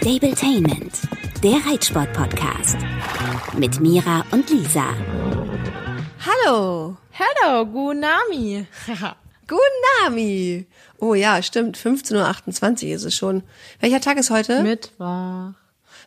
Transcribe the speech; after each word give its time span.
Stabletainment, 0.00 0.94
der 1.42 1.56
Reitsport-Podcast. 1.66 2.78
Mit 3.58 3.80
Mira 3.80 4.24
und 4.30 4.48
Lisa. 4.48 4.94
Hallo. 6.24 6.96
Hello, 7.10 7.66
Gunami. 7.66 8.66
Guten 9.46 9.60
Nami. 10.02 10.66
Oh 11.02 11.14
ja, 11.14 11.42
stimmt. 11.42 11.76
15.28 11.78 12.88
Uhr 12.88 12.94
ist 12.94 13.04
es 13.04 13.14
schon. 13.14 13.42
Welcher 13.80 14.00
Tag 14.00 14.16
ist 14.16 14.30
heute? 14.30 14.62
Mittwoch. 14.62 15.52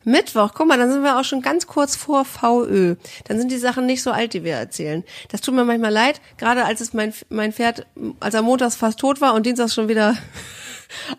Mittwoch. 0.04 0.52
Guck 0.56 0.68
mal, 0.68 0.78
dann 0.78 0.92
sind 0.92 1.04
wir 1.04 1.20
auch 1.20 1.24
schon 1.24 1.42
ganz 1.42 1.68
kurz 1.68 1.96
vor 1.96 2.26
VÖ. 2.26 2.96
Dann 3.26 3.38
sind 3.40 3.52
die 3.52 3.58
Sachen 3.58 3.86
nicht 3.86 4.02
so 4.02 4.12
alt, 4.12 4.34
die 4.34 4.44
wir 4.44 4.56
erzählen. 4.56 5.04
Das 5.30 5.42
tut 5.42 5.54
mir 5.54 5.66
manchmal 5.66 5.92
leid, 5.92 6.20
gerade 6.38 6.66
als 6.66 6.82
es 6.82 6.94
mein, 6.94 7.14
mein 7.30 7.54
Pferd, 7.54 7.86
als 8.20 8.34
er 8.34 8.42
montags 8.42 8.76
fast 8.76 9.00
tot 9.00 9.22
war 9.22 9.34
und 9.36 9.46
dienstags 9.46 9.74
schon 9.76 9.88
wieder 9.88 10.16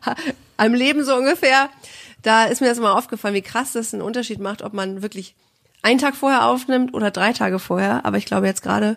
am 0.56 0.75
Leben 0.75 1.04
so 1.04 1.14
ungefähr. 1.16 1.71
Da 2.25 2.46
ist 2.46 2.61
mir 2.61 2.69
das 2.69 2.81
mal 2.81 2.93
aufgefallen, 2.93 3.35
wie 3.35 3.43
krass 3.43 3.73
das 3.73 3.95
einen 3.95 4.03
Unterschied 4.03 4.41
macht, 4.41 4.63
ob 4.63 4.73
man 4.73 5.03
wirklich 5.03 5.37
einen 5.83 5.99
Tag 6.01 6.17
vorher 6.17 6.47
aufnimmt 6.47 6.95
oder 6.95 7.11
drei 7.11 7.33
Tage 7.33 7.59
vorher. 7.59 8.05
Aber 8.05 8.17
ich 8.17 8.25
glaube, 8.25 8.47
jetzt 8.47 8.63
gerade 8.63 8.97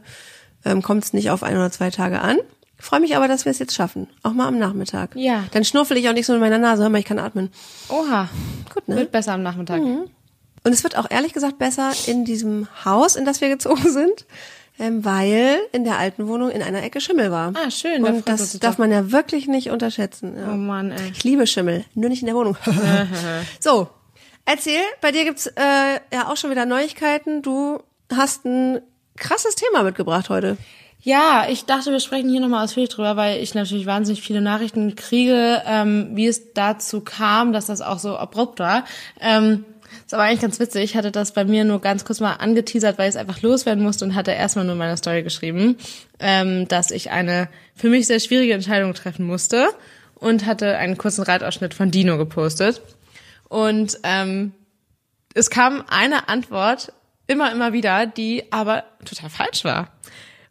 ähm, 0.65 0.81
kommt 0.81 1.03
es 1.03 1.13
nicht 1.13 1.29
auf 1.29 1.43
ein 1.43 1.55
oder 1.55 1.69
zwei 1.69 1.91
Tage 1.91 2.21
an. 2.21 2.37
Ich 2.79 2.85
freue 2.85 2.99
mich 3.01 3.15
aber, 3.15 3.27
dass 3.27 3.45
wir 3.45 3.51
es 3.51 3.59
jetzt 3.59 3.75
schaffen. 3.75 4.07
Auch 4.23 4.33
mal 4.33 4.47
am 4.47 4.57
Nachmittag. 4.57 5.15
Ja. 5.15 5.43
Dann 5.51 5.65
schnuffel 5.65 5.97
ich 5.97 6.07
auch 6.07 6.13
nicht 6.13 6.25
so 6.25 6.33
in 6.33 6.39
meiner 6.39 6.57
Nase. 6.57 6.83
Hör 6.83 6.89
mal, 6.89 6.99
ich 6.99 7.05
kann 7.05 7.19
atmen. 7.19 7.51
Oha. 7.89 8.29
Gut, 8.73 8.87
ne? 8.87 8.95
Wird 8.95 9.11
besser 9.11 9.33
am 9.33 9.43
Nachmittag. 9.43 9.81
Und 9.81 10.73
es 10.73 10.83
wird 10.83 10.97
auch 10.97 11.09
ehrlich 11.09 11.33
gesagt 11.33 11.57
besser 11.57 11.91
in 12.05 12.23
diesem 12.23 12.67
Haus, 12.85 13.15
in 13.15 13.25
das 13.25 13.41
wir 13.41 13.49
gezogen 13.49 13.89
sind, 13.91 14.25
ähm, 14.79 15.03
weil 15.03 15.59
in 15.71 15.83
der 15.83 15.97
alten 15.97 16.27
Wohnung 16.27 16.49
in 16.49 16.61
einer 16.61 16.83
Ecke 16.83 17.01
Schimmel 17.01 17.31
war. 17.31 17.53
Ah, 17.55 17.71
schön, 17.71 18.03
Und 18.03 18.27
das 18.27 18.51
das 18.51 18.59
darf 18.59 18.75
doch. 18.75 18.79
man 18.79 18.91
ja 18.91 19.11
wirklich 19.11 19.47
nicht 19.47 19.69
unterschätzen. 19.69 20.35
Ja. 20.37 20.51
Oh 20.51 20.55
Mann, 20.55 20.91
ey. 20.91 21.11
Ich 21.11 21.23
liebe 21.23 21.47
Schimmel, 21.47 21.85
nur 21.93 22.09
nicht 22.09 22.21
in 22.21 22.27
der 22.27 22.35
Wohnung. 22.35 22.57
so, 23.59 23.89
erzähl, 24.45 24.81
bei 25.01 25.11
dir 25.11 25.23
gibt's 25.25 25.47
äh, 25.47 25.99
ja 26.13 26.29
auch 26.29 26.37
schon 26.37 26.51
wieder 26.51 26.65
Neuigkeiten. 26.65 27.41
Du 27.41 27.81
hast 28.13 28.45
ein 28.45 28.81
krasses 29.17 29.55
Thema 29.55 29.83
mitgebracht 29.83 30.29
heute. 30.29 30.57
Ja, 31.01 31.45
ich 31.49 31.65
dachte, 31.65 31.91
wir 31.91 31.99
sprechen 31.99 32.29
hier 32.29 32.41
nochmal 32.41 32.63
ausführlich 32.65 32.89
drüber, 32.89 33.15
weil 33.15 33.41
ich 33.41 33.53
natürlich 33.53 33.85
wahnsinnig 33.85 34.21
viele 34.21 34.41
Nachrichten 34.41 34.95
kriege, 34.95 35.61
ähm, 35.65 36.09
wie 36.13 36.27
es 36.27 36.53
dazu 36.53 37.01
kam, 37.01 37.53
dass 37.53 37.67
das 37.67 37.81
auch 37.81 37.99
so 37.99 38.17
abrupt 38.17 38.59
war. 38.59 38.83
Ähm, 39.21 39.63
ist 40.07 40.13
aber 40.13 40.23
eigentlich 40.23 40.39
ganz 40.39 40.57
witzig. 40.61 40.83
Ich 40.85 40.95
hatte 40.95 41.11
das 41.11 41.33
bei 41.33 41.43
mir 41.43 41.65
nur 41.65 41.81
ganz 41.81 42.05
kurz 42.05 42.21
mal 42.21 42.35
angeteasert, 42.35 42.97
weil 42.97 43.09
ich 43.09 43.15
es 43.15 43.19
einfach 43.19 43.41
loswerden 43.41 43.83
musste 43.83 44.05
und 44.05 44.15
hatte 44.15 44.31
erstmal 44.31 44.63
nur 44.63 44.71
in 44.71 44.79
meiner 44.79 44.95
Story 44.95 45.21
geschrieben, 45.21 45.77
ähm, 46.19 46.65
dass 46.69 46.91
ich 46.91 47.11
eine 47.11 47.49
für 47.75 47.89
mich 47.89 48.07
sehr 48.07 48.21
schwierige 48.21 48.53
Entscheidung 48.53 48.93
treffen 48.93 49.25
musste 49.25 49.67
und 50.15 50.45
hatte 50.45 50.77
einen 50.77 50.97
kurzen 50.97 51.23
Reitausschnitt 51.23 51.73
von 51.73 51.91
Dino 51.91 52.17
gepostet. 52.17 52.81
Und 53.49 53.99
ähm, 54.03 54.53
es 55.33 55.49
kam 55.49 55.83
eine 55.89 56.29
Antwort 56.29 56.93
immer, 57.27 57.51
immer 57.51 57.73
wieder, 57.73 58.07
die 58.07 58.45
aber 58.49 58.85
total 59.03 59.29
falsch 59.29 59.65
war. 59.65 59.91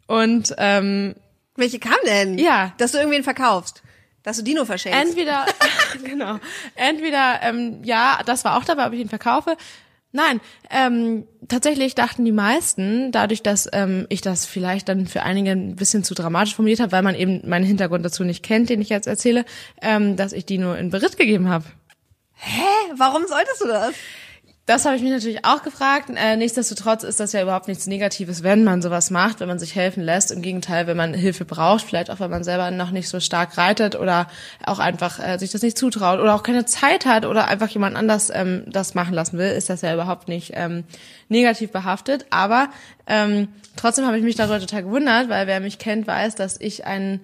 Und 0.05 0.53
ähm, 0.59 1.15
Welche 1.55 1.79
kam 1.79 1.97
denn? 2.05 2.37
Ja. 2.37 2.73
Dass 2.77 2.91
du 2.91 2.99
irgendwen 2.99 3.23
verkaufst. 3.23 3.81
Dass 4.27 4.35
du 4.35 4.43
Dino 4.43 4.65
verschenkst. 4.65 4.99
entweder, 4.99 5.45
genau, 6.03 6.37
entweder, 6.75 7.39
ähm, 7.43 7.79
ja, 7.85 8.19
das 8.25 8.43
war 8.43 8.57
auch 8.57 8.65
dabei, 8.65 8.85
ob 8.85 8.91
ich 8.91 8.99
ihn 8.99 9.07
verkaufe. 9.07 9.55
Nein, 10.11 10.41
ähm, 10.69 11.25
tatsächlich 11.47 11.95
dachten 11.95 12.25
die 12.25 12.33
meisten, 12.33 13.13
dadurch, 13.13 13.41
dass 13.41 13.69
ähm, 13.71 14.05
ich 14.09 14.19
das 14.19 14.45
vielleicht 14.45 14.89
dann 14.89 15.07
für 15.07 15.23
einige 15.23 15.51
ein 15.51 15.77
bisschen 15.77 16.03
zu 16.03 16.13
dramatisch 16.13 16.55
formuliert 16.55 16.81
habe, 16.81 16.91
weil 16.91 17.03
man 17.03 17.15
eben 17.15 17.47
meinen 17.47 17.63
Hintergrund 17.63 18.03
dazu 18.03 18.25
nicht 18.25 18.43
kennt, 18.43 18.69
den 18.69 18.81
ich 18.81 18.89
jetzt 18.89 19.07
erzähle, 19.07 19.45
ähm, 19.81 20.17
dass 20.17 20.33
ich 20.33 20.45
Dino 20.45 20.73
in 20.73 20.89
Beritt 20.89 21.15
gegeben 21.15 21.47
habe. 21.47 21.63
Hä? 22.33 22.67
Warum 22.97 23.25
solltest 23.27 23.61
du 23.61 23.67
das? 23.69 23.93
Das 24.67 24.83
habe 24.83 24.97
ich 24.97 25.01
mich 25.01 25.11
natürlich 25.11 25.45
auch 25.45 25.63
gefragt. 25.63 26.11
Äh, 26.13 26.35
nichtsdestotrotz 26.35 27.03
ist 27.03 27.21
das 27.21 27.31
ja 27.31 27.41
überhaupt 27.41 27.69
nichts 27.69 27.87
Negatives, 27.87 28.43
wenn 28.43 28.65
man 28.65 28.81
sowas 28.81 29.11
macht, 29.11 29.39
wenn 29.39 29.47
man 29.47 29.59
sich 29.59 29.75
helfen 29.75 30.03
lässt. 30.03 30.29
Im 30.29 30.41
Gegenteil, 30.41 30.87
wenn 30.87 30.97
man 30.97 31.13
Hilfe 31.13 31.45
braucht, 31.45 31.85
vielleicht 31.85 32.11
auch, 32.11 32.19
wenn 32.19 32.29
man 32.29 32.43
selber 32.43 32.69
noch 32.69 32.91
nicht 32.91 33.07
so 33.07 33.21
stark 33.21 33.57
reitet 33.57 33.95
oder 33.95 34.27
auch 34.65 34.79
einfach 34.79 35.25
äh, 35.25 35.37
sich 35.37 35.51
das 35.51 35.61
nicht 35.61 35.77
zutraut 35.77 36.19
oder 36.19 36.35
auch 36.35 36.43
keine 36.43 36.65
Zeit 36.65 37.05
hat 37.05 37.25
oder 37.25 37.47
einfach 37.47 37.69
jemand 37.69 37.95
anders 37.95 38.29
ähm, 38.29 38.65
das 38.67 38.93
machen 38.93 39.13
lassen 39.13 39.37
will, 39.37 39.51
ist 39.51 39.69
das 39.69 39.83
ja 39.83 39.93
überhaupt 39.93 40.27
nicht 40.27 40.51
ähm, 40.53 40.83
negativ 41.29 41.71
behaftet. 41.71 42.25
Aber 42.29 42.67
ähm, 43.07 43.47
trotzdem 43.77 44.05
habe 44.05 44.17
ich 44.17 44.23
mich 44.25 44.35
darüber 44.35 44.59
total 44.59 44.83
gewundert, 44.83 45.29
weil 45.29 45.47
wer 45.47 45.61
mich 45.61 45.79
kennt, 45.79 46.07
weiß, 46.07 46.35
dass 46.35 46.59
ich 46.59 46.85
einen 46.85 47.21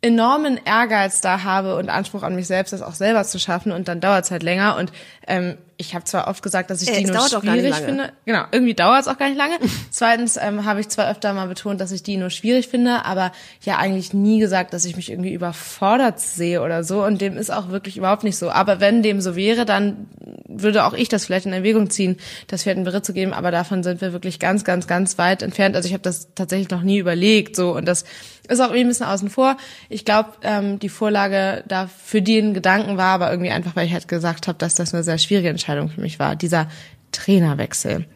enormen 0.00 0.58
Ehrgeiz 0.64 1.20
da 1.20 1.42
habe 1.42 1.76
und 1.76 1.90
Anspruch 1.90 2.22
an 2.22 2.34
mich 2.34 2.46
selbst, 2.46 2.72
das 2.72 2.80
auch 2.80 2.94
selber 2.94 3.24
zu 3.24 3.38
schaffen 3.38 3.70
und 3.70 3.86
dann 3.86 4.00
dauert 4.00 4.24
es 4.24 4.30
halt 4.30 4.42
länger 4.42 4.78
und 4.78 4.92
ähm, 5.26 5.58
ich 5.78 5.94
habe 5.94 6.04
zwar 6.04 6.28
oft 6.28 6.42
gesagt, 6.42 6.70
dass 6.70 6.82
ich 6.82 6.88
Äh, 6.88 7.02
gar 7.02 7.54
nicht 7.54 7.74
schwierig 7.74 7.74
finde. 7.74 8.12
Genau, 8.24 8.44
irgendwie 8.50 8.74
dauert 8.74 9.02
es 9.02 9.08
auch 9.08 9.18
gar 9.18 9.28
nicht 9.28 9.36
lange. 9.36 9.56
Zweitens 9.90 10.38
ähm, 10.40 10.64
habe 10.64 10.80
ich 10.80 10.88
zwar 10.88 11.10
öfter 11.10 11.32
mal 11.34 11.48
betont, 11.48 11.80
dass 11.80 11.92
ich 11.92 12.02
Dino 12.02 12.30
schwierig 12.30 12.68
finde, 12.68 13.04
aber 13.04 13.32
ja 13.62 13.76
eigentlich 13.76 14.14
nie 14.14 14.38
gesagt, 14.38 14.72
dass 14.72 14.84
ich 14.84 14.96
mich 14.96 15.10
irgendwie 15.10 15.32
überfordert 15.32 16.18
sehe 16.18 16.62
oder 16.62 16.82
so 16.82 17.04
und 17.04 17.20
dem 17.20 17.36
ist 17.36 17.50
auch 17.50 17.68
wirklich 17.68 17.96
überhaupt 17.96 18.24
nicht 18.24 18.38
so. 18.38 18.50
Aber 18.50 18.80
wenn 18.80 19.02
dem 19.02 19.20
so 19.20 19.36
wäre, 19.36 19.66
dann 19.66 20.06
würde 20.48 20.84
auch 20.84 20.94
ich 20.94 21.08
das 21.08 21.26
vielleicht 21.26 21.46
in 21.46 21.52
Erwägung 21.52 21.90
ziehen, 21.90 22.16
das 22.46 22.62
Pferd 22.62 22.78
in 22.78 22.84
Beritt 22.84 23.04
zu 23.04 23.12
geben, 23.12 23.32
aber 23.34 23.50
davon 23.50 23.82
sind 23.82 24.00
wir 24.00 24.12
wirklich 24.12 24.38
ganz, 24.38 24.64
ganz, 24.64 24.86
ganz 24.86 25.18
weit 25.18 25.42
entfernt. 25.42 25.76
Also 25.76 25.88
ich 25.88 25.92
habe 25.92 26.02
das 26.02 26.28
tatsächlich 26.34 26.70
noch 26.70 26.82
nie 26.82 26.98
überlegt 26.98 27.54
so 27.54 27.74
und 27.76 27.86
das 27.86 28.04
ist 28.48 28.60
auch 28.60 28.66
irgendwie 28.66 28.84
ein 28.84 28.88
bisschen 28.88 29.06
außen 29.06 29.28
vor. 29.28 29.56
Ich 29.88 30.04
glaube, 30.04 30.30
ähm, 30.42 30.78
die 30.78 30.88
Vorlage 30.88 31.64
da 31.66 31.88
für 31.88 32.22
den 32.22 32.54
Gedanken 32.54 32.96
war 32.96 33.14
aber 33.14 33.30
irgendwie 33.30 33.50
einfach, 33.50 33.74
weil 33.76 33.86
ich 33.86 33.92
halt 33.92 34.08
gesagt 34.08 34.48
habe, 34.48 34.58
dass 34.58 34.74
das 34.74 34.94
eine 34.94 35.02
sehr 35.02 35.18
schwierige 35.18 35.48
Entscheidung 35.48 35.65
für 35.66 36.00
mich 36.00 36.18
war, 36.18 36.36
dieser 36.36 36.68
Trainerwechsel. 37.12 38.06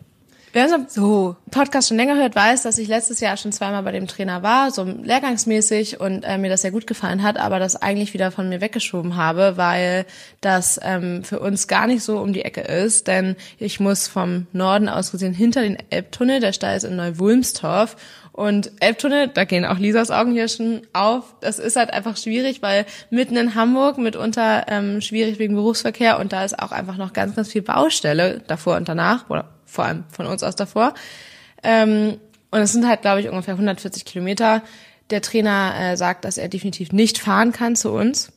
Wer 0.53 0.65
unseren 0.65 0.89
So. 0.89 1.37
Podcast 1.53 1.89
schon 1.89 1.97
länger 1.97 2.17
hört, 2.17 2.35
weiß, 2.35 2.63
dass 2.65 2.79
ich 2.79 2.89
letztes 2.89 3.21
Jahr 3.21 3.37
schon 3.37 3.53
zweimal 3.53 3.85
bei 3.85 3.93
dem 3.93 4.09
Trainer 4.09 4.43
war, 4.43 4.73
so 4.73 4.83
lehrgangsmäßig 4.83 6.01
und 6.01 6.25
äh, 6.25 6.39
mir 6.39 6.51
das 6.51 6.63
sehr 6.63 6.73
gut 6.73 6.89
gefallen 6.89 7.23
hat, 7.23 7.39
aber 7.39 7.61
das 7.61 7.77
eigentlich 7.77 8.15
wieder 8.15 8.33
von 8.33 8.49
mir 8.49 8.61
weggeschoben 8.61 9.15
habe, 9.15 9.57
weil 9.57 10.07
das 10.41 10.81
ähm, 10.83 11.23
für 11.23 11.39
uns 11.39 11.69
gar 11.69 11.87
nicht 11.87 12.03
so 12.03 12.19
um 12.19 12.33
die 12.33 12.43
Ecke 12.43 12.63
ist, 12.63 13.07
denn 13.07 13.37
ich 13.59 13.79
muss 13.79 14.09
vom 14.09 14.49
Norden 14.53 14.89
aus 14.89 15.13
gesehen 15.13 15.35
hinter 15.35 15.63
den 15.63 15.79
Elbtunnel, 15.91 16.41
der 16.41 16.53
Stall 16.53 16.77
ist 16.77 16.85
in 16.85 16.97
Neuwulmstorf 16.97 17.97
und 18.33 18.73
Elbtunnel, 18.81 19.29
da 19.29 19.45
gehen 19.45 19.65
auch 19.65 19.79
Lisas 19.79 20.11
Augen 20.11 20.33
hier 20.33 20.49
schon 20.49 20.83
auf. 20.93 21.35
Das 21.41 21.59
ist 21.59 21.77
halt 21.77 21.93
einfach 21.93 22.17
schwierig, 22.17 22.63
weil 22.63 22.87
mitten 23.11 23.37
in 23.37 23.55
Hamburg 23.55 23.99
mitunter 23.99 24.67
ähm, 24.69 25.01
schwierig 25.01 25.39
wegen 25.39 25.55
Berufsverkehr 25.55 26.19
und 26.19 26.33
da 26.33 26.45
ist 26.45 26.59
auch 26.59 26.73
einfach 26.73 26.97
noch 26.97 27.13
ganz, 27.13 27.35
ganz 27.35 27.51
viel 27.51 27.63
Baustelle 27.63 28.41
davor 28.47 28.77
und 28.77 28.89
danach 28.89 29.29
oder 29.29 29.49
vor 29.67 29.85
allem 29.85 30.05
von 30.11 30.27
uns 30.27 30.43
aus 30.43 30.57
davor. 30.57 30.95
Ähm, 31.63 32.19
und 32.51 32.61
es 32.61 32.73
sind 32.73 32.87
halt, 32.87 33.03
glaube 33.03 33.21
ich, 33.21 33.29
ungefähr 33.29 33.55
140 33.55 34.05
Kilometer. 34.05 34.63
Der 35.11 35.23
Trainer 35.23 35.75
äh, 35.79 35.97
sagt, 35.97 36.25
dass 36.25 36.39
er 36.39 36.49
definitiv 36.49 36.93
nicht 36.93 37.19
fahren 37.19 37.53
kann 37.53 37.77
zu 37.77 37.93
uns. 37.93 38.33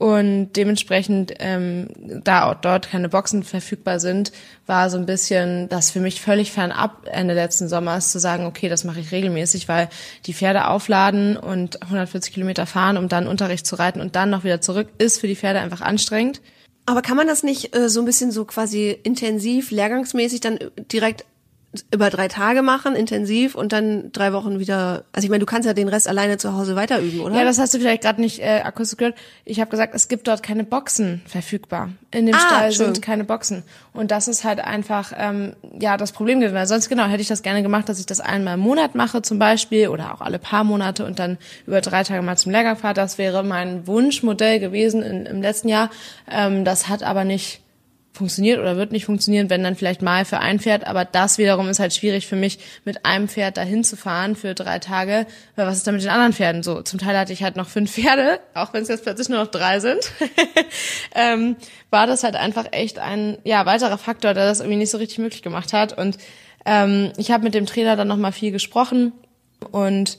Und 0.00 0.54
dementsprechend, 0.54 1.34
ähm, 1.40 1.88
da 2.24 2.50
auch 2.50 2.54
dort 2.54 2.88
keine 2.88 3.10
Boxen 3.10 3.42
verfügbar 3.42 4.00
sind, 4.00 4.32
war 4.66 4.88
so 4.88 4.96
ein 4.96 5.04
bisschen 5.04 5.68
das 5.68 5.90
für 5.90 6.00
mich 6.00 6.22
völlig 6.22 6.52
fernab 6.52 7.06
Ende 7.12 7.34
letzten 7.34 7.68
Sommers 7.68 8.10
zu 8.10 8.18
sagen, 8.18 8.46
okay, 8.46 8.70
das 8.70 8.84
mache 8.84 9.00
ich 9.00 9.12
regelmäßig, 9.12 9.68
weil 9.68 9.90
die 10.24 10.32
Pferde 10.32 10.68
aufladen 10.68 11.36
und 11.36 11.82
140 11.82 12.32
Kilometer 12.32 12.64
fahren, 12.64 12.96
um 12.96 13.08
dann 13.08 13.26
Unterricht 13.26 13.66
zu 13.66 13.76
reiten 13.76 14.00
und 14.00 14.16
dann 14.16 14.30
noch 14.30 14.42
wieder 14.42 14.62
zurück, 14.62 14.88
ist 14.96 15.20
für 15.20 15.26
die 15.26 15.36
Pferde 15.36 15.60
einfach 15.60 15.82
anstrengend. 15.82 16.40
Aber 16.86 17.02
kann 17.02 17.18
man 17.18 17.26
das 17.26 17.42
nicht 17.42 17.76
äh, 17.76 17.90
so 17.90 18.00
ein 18.00 18.06
bisschen 18.06 18.30
so 18.30 18.46
quasi 18.46 18.98
intensiv, 19.02 19.70
lehrgangsmäßig 19.70 20.40
dann 20.40 20.58
direkt 20.90 21.26
über 21.92 22.10
drei 22.10 22.26
Tage 22.26 22.62
machen, 22.62 22.96
intensiv 22.96 23.54
und 23.54 23.72
dann 23.72 24.10
drei 24.10 24.32
Wochen 24.32 24.58
wieder. 24.58 25.04
Also 25.12 25.24
ich 25.26 25.30
meine, 25.30 25.38
du 25.38 25.46
kannst 25.46 25.66
ja 25.66 25.72
den 25.72 25.88
Rest 25.88 26.08
alleine 26.08 26.36
zu 26.36 26.54
Hause 26.56 26.74
weiterüben, 26.74 27.20
oder? 27.20 27.36
Ja, 27.36 27.44
das 27.44 27.58
hast 27.58 27.72
du 27.74 27.78
vielleicht 27.78 28.02
gerade 28.02 28.20
nicht 28.20 28.40
äh, 28.40 28.60
akustisch 28.64 28.96
gehört. 28.96 29.14
Ich 29.44 29.60
habe 29.60 29.70
gesagt, 29.70 29.94
es 29.94 30.08
gibt 30.08 30.26
dort 30.26 30.42
keine 30.42 30.64
Boxen 30.64 31.22
verfügbar. 31.26 31.90
In 32.10 32.26
dem 32.26 32.34
Ah, 32.34 32.40
Stall 32.40 32.72
sind 32.72 33.02
keine 33.02 33.22
Boxen. 33.22 33.62
Und 33.92 34.10
das 34.10 34.26
ist 34.26 34.42
halt 34.42 34.58
einfach 34.58 35.12
ähm, 35.16 35.54
ja 35.78 35.96
das 35.96 36.10
Problem 36.10 36.40
gewesen. 36.40 36.56
Weil 36.56 36.66
sonst 36.66 36.88
genau 36.88 37.04
hätte 37.04 37.22
ich 37.22 37.28
das 37.28 37.42
gerne 37.42 37.62
gemacht, 37.62 37.88
dass 37.88 38.00
ich 38.00 38.06
das 38.06 38.18
einmal 38.18 38.54
im 38.54 38.60
Monat 38.60 38.96
mache 38.96 39.22
zum 39.22 39.38
Beispiel 39.38 39.88
oder 39.88 40.12
auch 40.12 40.22
alle 40.22 40.40
paar 40.40 40.64
Monate 40.64 41.06
und 41.06 41.20
dann 41.20 41.38
über 41.68 41.80
drei 41.80 42.02
Tage 42.02 42.22
mal 42.22 42.36
zum 42.36 42.50
Lehrgang 42.50 42.76
fahre. 42.76 42.94
Das 42.94 43.16
wäre 43.16 43.44
mein 43.44 43.86
Wunschmodell 43.86 44.58
gewesen 44.58 45.02
in, 45.02 45.24
im 45.26 45.40
letzten 45.40 45.68
Jahr. 45.68 45.90
Ähm, 46.28 46.64
das 46.64 46.88
hat 46.88 47.04
aber 47.04 47.22
nicht 47.22 47.60
funktioniert 48.12 48.58
oder 48.58 48.76
wird 48.76 48.92
nicht 48.92 49.04
funktionieren, 49.04 49.50
wenn 49.50 49.62
dann 49.62 49.76
vielleicht 49.76 50.02
mal 50.02 50.24
für 50.24 50.40
ein 50.40 50.58
Pferd, 50.58 50.86
aber 50.86 51.04
das 51.04 51.38
wiederum 51.38 51.68
ist 51.68 51.78
halt 51.78 51.94
schwierig 51.94 52.26
für 52.26 52.36
mich, 52.36 52.58
mit 52.84 53.04
einem 53.04 53.28
Pferd 53.28 53.56
dahin 53.56 53.84
zu 53.84 53.96
fahren 53.96 54.34
für 54.34 54.54
drei 54.54 54.78
Tage, 54.78 55.26
weil 55.54 55.66
was 55.66 55.76
ist 55.76 55.86
da 55.86 55.92
mit 55.92 56.02
den 56.02 56.10
anderen 56.10 56.32
Pferden? 56.32 56.62
So? 56.62 56.82
Zum 56.82 56.98
Teil 56.98 57.16
hatte 57.16 57.32
ich 57.32 57.42
halt 57.42 57.56
noch 57.56 57.68
fünf 57.68 57.92
Pferde, 57.94 58.40
auch 58.54 58.72
wenn 58.72 58.82
es 58.82 58.88
jetzt 58.88 59.04
plötzlich 59.04 59.28
nur 59.28 59.38
noch 59.38 59.50
drei 59.50 59.80
sind, 59.80 60.00
ähm, 61.14 61.56
war 61.90 62.06
das 62.06 62.24
halt 62.24 62.36
einfach 62.36 62.66
echt 62.72 62.98
ein 62.98 63.38
ja 63.44 63.64
weiterer 63.64 63.98
Faktor, 63.98 64.34
der 64.34 64.46
das 64.46 64.60
irgendwie 64.60 64.78
nicht 64.78 64.90
so 64.90 64.98
richtig 64.98 65.18
möglich 65.18 65.42
gemacht 65.42 65.72
hat. 65.72 65.96
Und 65.96 66.18
ähm, 66.66 67.12
ich 67.16 67.30
habe 67.30 67.44
mit 67.44 67.54
dem 67.54 67.66
Trainer 67.66 67.96
dann 67.96 68.08
noch 68.08 68.16
mal 68.16 68.32
viel 68.32 68.50
gesprochen. 68.50 69.12
Und 69.70 70.18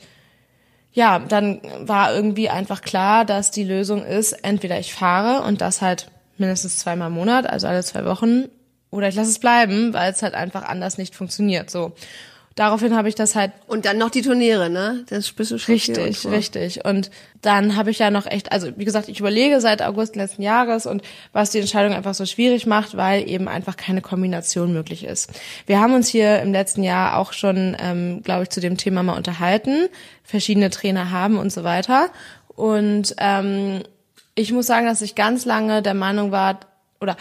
ja, 0.93 1.19
dann 1.19 1.61
war 1.79 2.13
irgendwie 2.13 2.49
einfach 2.49 2.81
klar, 2.81 3.25
dass 3.25 3.51
die 3.51 3.63
Lösung 3.63 4.03
ist, 4.03 4.33
entweder 4.33 4.79
ich 4.79 4.93
fahre 4.93 5.43
und 5.43 5.61
das 5.61 5.81
halt 5.81 6.07
mindestens 6.41 6.77
zweimal 6.77 7.07
im 7.07 7.13
Monat, 7.13 7.49
also 7.49 7.67
alle 7.67 7.83
zwei 7.83 8.03
Wochen, 8.03 8.49
oder 8.89 9.07
ich 9.07 9.15
lasse 9.15 9.29
es 9.29 9.39
bleiben, 9.39 9.93
weil 9.93 10.11
es 10.11 10.21
halt 10.21 10.33
einfach 10.33 10.63
anders 10.63 10.97
nicht 10.97 11.15
funktioniert. 11.15 11.69
So. 11.69 11.93
Daraufhin 12.55 12.97
habe 12.97 13.07
ich 13.07 13.15
das 13.15 13.33
halt 13.35 13.53
Und 13.67 13.85
dann 13.85 13.97
noch 13.97 14.09
die 14.09 14.21
Turniere, 14.21 14.69
ne? 14.69 15.05
Das 15.07 15.31
bist 15.31 15.51
du 15.51 15.57
schon 15.57 15.73
und 15.73 15.79
Richtig, 15.79 16.17
vor. 16.19 16.31
richtig. 16.31 16.83
Und 16.83 17.09
dann 17.41 17.77
habe 17.77 17.91
ich 17.91 17.99
ja 17.99 18.11
noch 18.11 18.25
echt, 18.25 18.51
also 18.51 18.77
wie 18.77 18.83
gesagt, 18.83 19.07
ich 19.07 19.21
überlege 19.21 19.61
seit 19.61 19.81
August 19.81 20.17
letzten 20.17 20.41
Jahres 20.41 20.85
und 20.85 21.01
was 21.31 21.51
die 21.51 21.59
Entscheidung 21.59 21.93
einfach 21.93 22.13
so 22.13 22.25
schwierig 22.25 22.65
macht, 22.65 22.97
weil 22.97 23.27
eben 23.29 23.47
einfach 23.47 23.77
keine 23.77 24.01
Kombination 24.01 24.73
möglich 24.73 25.05
ist. 25.05 25.31
Wir 25.65 25.79
haben 25.79 25.93
uns 25.93 26.09
hier 26.09 26.41
im 26.41 26.51
letzten 26.51 26.83
Jahr 26.83 27.17
auch 27.17 27.31
schon, 27.31 27.77
ähm, 27.79 28.21
glaube 28.21 28.43
ich, 28.43 28.49
zu 28.49 28.59
dem 28.59 28.75
Thema 28.75 29.01
mal 29.01 29.15
unterhalten, 29.15 29.87
verschiedene 30.23 30.69
Trainer 30.69 31.09
haben 31.09 31.37
und 31.37 31.53
so 31.53 31.63
weiter. 31.63 32.09
Und 32.49 33.15
ähm, 33.17 33.83
ich 34.35 34.51
muss 34.51 34.65
sagen, 34.65 34.85
dass 34.85 35.01
ich 35.01 35.15
ganz 35.15 35.45
lange 35.45 35.81
der 35.81 35.93
Meinung 35.93 36.31
war, 36.31 36.59
oder 36.99 37.17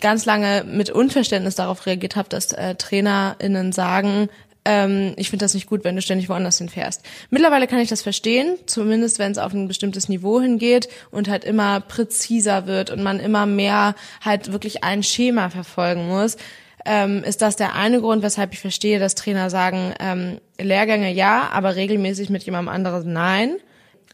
ganz 0.00 0.26
lange 0.26 0.64
mit 0.64 0.90
Unverständnis 0.90 1.54
darauf 1.54 1.86
reagiert 1.86 2.16
habe, 2.16 2.28
dass 2.28 2.52
äh, 2.52 2.74
TrainerInnen 2.74 3.72
sagen, 3.72 4.28
ähm, 4.64 5.14
ich 5.16 5.30
finde 5.30 5.44
das 5.44 5.54
nicht 5.54 5.66
gut, 5.66 5.84
wenn 5.84 5.96
du 5.96 6.02
ständig 6.02 6.28
woanders 6.28 6.58
hinfährst. 6.58 7.02
Mittlerweile 7.30 7.66
kann 7.66 7.80
ich 7.80 7.88
das 7.88 8.02
verstehen, 8.02 8.56
zumindest 8.66 9.18
wenn 9.18 9.32
es 9.32 9.38
auf 9.38 9.52
ein 9.52 9.68
bestimmtes 9.68 10.08
Niveau 10.08 10.40
hingeht 10.40 10.88
und 11.10 11.28
halt 11.28 11.44
immer 11.44 11.80
präziser 11.80 12.66
wird 12.66 12.90
und 12.90 13.02
man 13.02 13.18
immer 13.18 13.46
mehr 13.46 13.94
halt 14.20 14.52
wirklich 14.52 14.84
ein 14.84 15.02
Schema 15.02 15.50
verfolgen 15.50 16.08
muss. 16.08 16.36
Ähm, 16.84 17.22
ist 17.22 17.42
das 17.42 17.56
der 17.56 17.74
eine 17.74 18.00
Grund, 18.00 18.22
weshalb 18.22 18.52
ich 18.52 18.58
verstehe, 18.58 18.98
dass 18.98 19.14
Trainer 19.14 19.50
sagen, 19.50 19.94
ähm, 20.00 20.40
Lehrgänge 20.60 21.12
ja, 21.12 21.48
aber 21.52 21.76
regelmäßig 21.76 22.28
mit 22.28 22.42
jemandem 22.42 22.74
anderen 22.74 23.12
nein 23.12 23.56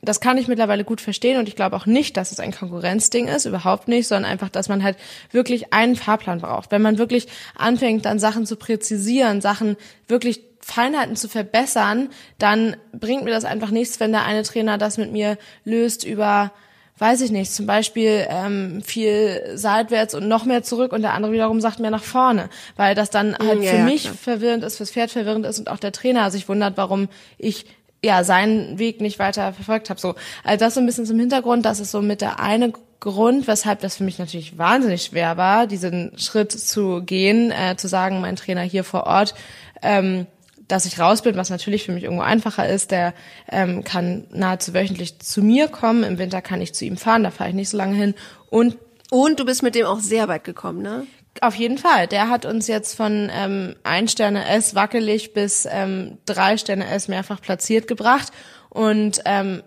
das 0.03 0.21
kann 0.21 0.39
ich 0.39 0.49
mittlerweile 0.49 0.85
gut 0.85 1.01
verstehen 1.01 1.39
und 1.39 1.49
ich 1.49 1.57
glaube 1.57 1.77
auch 1.77 1.87
nicht, 1.87 2.17
dass 2.17 2.33
es 2.33 2.41
ein 2.41 2.53
Konkurrenzding 2.53 3.29
ist, 3.29 3.47
überhaupt 3.47 3.89
nicht, 3.89 4.07
sondern 4.07 4.31
einfach, 4.31 4.49
dass 4.49 4.69
man 4.69 4.83
halt 4.83 4.97
wirklich 5.33 5.73
einen 5.73 5.97
Fahrplan 5.97 6.41
braucht. 6.41 6.71
Wenn 6.71 6.83
man 6.83 6.99
wirklich 6.99 7.27
anfängt, 7.57 8.05
dann 8.05 8.19
Sachen 8.19 8.47
zu 8.47 8.57
präzisieren, 8.57 9.41
Sachen 9.41 9.77
wirklich 10.07 10.43
Feinheiten 10.61 11.17
zu 11.17 11.29
verbessern, 11.29 12.11
dann 12.39 12.77
bringt 12.93 13.25
mir 13.25 13.31
das 13.31 13.45
einfach 13.45 13.71
nichts, 13.71 14.01
wenn 14.01 14.13
der 14.13 14.25
eine 14.25 14.43
Trainer 14.43 14.79
das 14.79 14.99
mit 14.99 15.13
mir 15.13 15.39
löst 15.65 16.05
über 16.05 16.53
weiß 17.01 17.21
ich 17.21 17.31
nicht, 17.31 17.53
zum 17.53 17.67
Beispiel 17.67 18.27
ähm, 18.29 18.83
viel 18.83 19.53
seitwärts 19.55 20.15
und 20.15 20.29
noch 20.29 20.45
mehr 20.45 20.63
zurück 20.63 20.93
und 20.93 21.03
der 21.03 21.15
andere 21.15 21.33
wiederum 21.33 21.61
sagt 21.61 21.79
mehr 21.79 21.91
nach 21.91 22.03
vorne, 22.03 22.51
weil 22.77 22.95
das 22.95 23.11
dann 23.11 23.37
halt 23.39 23.63
ja, 23.63 23.71
für 23.71 23.77
ja, 23.79 23.85
mich 23.85 24.03
klar. 24.03 24.15
verwirrend 24.15 24.65
ist, 24.65 24.79
fürs 24.79 24.91
Pferd 24.91 25.11
verwirrend 25.11 25.47
ist 25.47 25.59
und 25.59 25.71
auch 25.71 25.79
der 25.79 25.93
Trainer 25.93 26.31
sich 26.31 26.49
wundert, 26.49 26.77
warum 26.77 27.09
ich 27.39 27.67
ja 28.05 28.25
seinen 28.25 28.79
Weg 28.79 29.01
nicht 29.01 29.19
weiter 29.19 29.53
verfolgt 29.53 29.91
habe. 29.91 30.01
So, 30.01 30.15
also 30.45 30.65
das 30.65 30.75
so 30.75 30.81
ein 30.81 30.87
bisschen 30.87 31.07
zum 31.07 31.19
Hintergrund, 31.19 31.65
das 31.65 31.81
ist 31.81 31.91
so 31.91 32.01
mit 32.01 32.21
der 32.21 32.41
eine 32.41 32.73
Grund, 33.01 33.47
weshalb 33.47 33.81
das 33.81 33.97
für 33.97 34.05
mich 34.05 34.19
natürlich 34.19 34.59
wahnsinnig 34.59 35.05
schwer 35.05 35.37
war, 35.37 35.67
diesen 35.67 36.19
Schritt 36.19 36.53
zu 36.53 37.03
gehen, 37.03 37.53
äh, 37.53 37.77
zu 37.77 37.89
sagen, 37.89 38.21
mein 38.21 38.37
Trainer 38.37 38.63
hier 38.63 38.85
vor 38.85 39.07
Ort, 39.07 39.35
ähm, 39.83 40.27
dass 40.67 40.85
ich 40.85 40.99
raus 40.99 41.23
bin, 41.23 41.37
was 41.37 41.51
natürlich 41.51 41.85
für 41.85 41.93
mich 41.93 42.05
irgendwo 42.05 42.23
einfacher 42.23 42.69
ist. 42.69 42.91
Der 42.91 43.15
ähm, 43.51 43.85
kann 43.85 44.27
nahezu 44.31 44.75
wöchentlich 44.75 45.19
zu 45.21 45.43
mir 45.43 45.69
kommen. 45.69 46.03
Im 46.05 46.19
Winter 46.19 46.43
kann 46.43 46.61
ich 46.61 46.75
zu 46.75 46.85
ihm 46.85 46.97
fahren, 46.97 47.23
da 47.23 47.31
fahre 47.31 47.51
ich 47.51 47.57
nicht 47.57 47.71
so 47.71 47.77
lange 47.77 47.97
hin. 47.97 48.15
Und 48.51 48.77
Und 49.11 49.41
du 49.41 49.47
bist 49.47 49.63
mit 49.63 49.75
dem 49.75 49.87
auch 49.87 50.01
sehr 50.01 50.29
weit 50.29 50.45
gekommen, 50.45 50.83
ne? 50.83 51.07
Auf 51.43 51.55
jeden 51.55 51.79
Fall. 51.79 52.07
Der 52.07 52.29
hat 52.31 52.45
uns 52.45 52.67
jetzt 52.67 52.95
von 52.95 53.31
ähm, 53.33 53.77
ein 53.83 54.09
Sterne 54.09 54.49
S 54.49 54.75
wackelig 54.75 55.33
bis 55.33 55.67
ähm, 55.71 56.19
drei 56.27 56.57
Sterne 56.57 56.89
S 56.89 57.09
mehrfach 57.09 57.41
platziert 57.41 57.89
gebracht. 57.89 58.33
Und 58.71 59.21
ähm, 59.25 59.63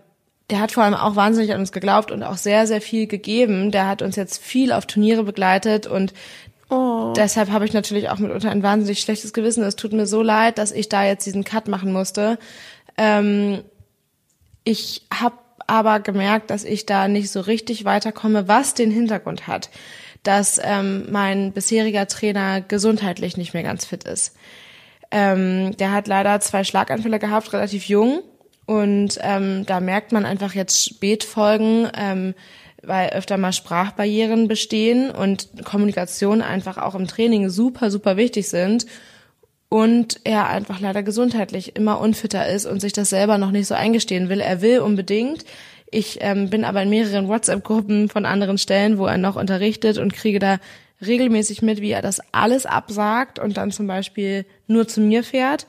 der 0.50 0.60
hat 0.60 0.72
vor 0.72 0.84
allem 0.84 0.94
auch 0.94 1.16
wahnsinnig 1.16 1.52
an 1.52 1.60
uns 1.60 1.72
geglaubt 1.72 2.10
und 2.10 2.22
auch 2.22 2.36
sehr, 2.36 2.66
sehr 2.66 2.80
viel 2.80 3.06
gegeben. 3.06 3.70
Der 3.70 3.88
hat 3.88 4.02
uns 4.02 4.16
jetzt 4.16 4.42
viel 4.42 4.72
auf 4.72 4.86
Turniere 4.86 5.24
begleitet 5.24 5.86
und 5.86 6.12
deshalb 7.16 7.50
habe 7.50 7.66
ich 7.66 7.74
natürlich 7.74 8.08
auch 8.08 8.18
mitunter 8.18 8.50
ein 8.50 8.62
wahnsinnig 8.62 9.00
schlechtes 9.00 9.34
Gewissen. 9.34 9.62
Es 9.62 9.76
tut 9.76 9.92
mir 9.92 10.06
so 10.06 10.22
leid, 10.22 10.56
dass 10.56 10.72
ich 10.72 10.88
da 10.88 11.04
jetzt 11.04 11.26
diesen 11.26 11.44
Cut 11.44 11.68
machen 11.68 11.92
musste. 11.92 12.38
Ähm, 12.96 13.62
ich 14.64 15.02
habe 15.12 15.36
aber 15.66 16.00
gemerkt, 16.00 16.50
dass 16.50 16.64
ich 16.64 16.86
da 16.86 17.08
nicht 17.08 17.30
so 17.30 17.40
richtig 17.40 17.84
weiterkomme, 17.84 18.48
was 18.48 18.74
den 18.74 18.90
Hintergrund 18.90 19.46
hat, 19.46 19.68
dass 20.22 20.60
ähm, 20.62 21.06
mein 21.10 21.52
bisheriger 21.52 22.06
Trainer 22.06 22.60
gesundheitlich 22.60 23.36
nicht 23.36 23.54
mehr 23.54 23.62
ganz 23.62 23.84
fit 23.84 24.04
ist. 24.04 24.34
Ähm, 25.10 25.76
der 25.76 25.92
hat 25.92 26.06
leider 26.06 26.40
zwei 26.40 26.64
Schlaganfälle 26.64 27.18
gehabt, 27.18 27.52
relativ 27.52 27.84
jung. 27.84 28.22
Und 28.64 29.18
ähm, 29.20 29.66
da 29.66 29.80
merkt 29.80 30.12
man 30.12 30.24
einfach 30.24 30.54
jetzt 30.54 30.84
Spätfolgen, 30.84 31.88
ähm, 31.96 32.34
weil 32.82 33.10
öfter 33.10 33.36
mal 33.36 33.52
Sprachbarrieren 33.52 34.48
bestehen 34.48 35.10
und 35.10 35.64
Kommunikation 35.64 36.42
einfach 36.42 36.78
auch 36.78 36.94
im 36.94 37.06
Training 37.06 37.50
super, 37.50 37.90
super 37.90 38.16
wichtig 38.16 38.48
sind. 38.48 38.86
Und 39.68 40.20
er 40.24 40.48
einfach 40.48 40.80
leider 40.80 41.02
gesundheitlich 41.02 41.76
immer 41.76 41.98
unfitter 41.98 42.46
ist 42.48 42.66
und 42.66 42.80
sich 42.80 42.92
das 42.92 43.10
selber 43.10 43.38
noch 43.38 43.50
nicht 43.50 43.66
so 43.66 43.74
eingestehen 43.74 44.28
will. 44.28 44.40
Er 44.40 44.60
will 44.60 44.80
unbedingt. 44.80 45.44
Ich 45.92 46.18
ähm, 46.20 46.50
bin 46.50 46.64
aber 46.64 46.82
in 46.82 46.90
mehreren 46.90 47.28
WhatsApp-Gruppen 47.28 48.08
von 48.08 48.26
anderen 48.26 48.58
Stellen, 48.58 48.98
wo 48.98 49.06
er 49.06 49.18
noch 49.18 49.36
unterrichtet 49.36 49.98
und 49.98 50.14
kriege 50.14 50.38
da 50.38 50.58
regelmäßig 51.04 51.62
mit, 51.62 51.80
wie 51.80 51.90
er 51.90 52.02
das 52.02 52.20
alles 52.32 52.64
absagt 52.64 53.38
und 53.38 53.56
dann 53.56 53.70
zum 53.70 53.86
Beispiel 53.86 54.46
nur 54.66 54.88
zu 54.88 55.00
mir 55.00 55.22
fährt. 55.22 55.66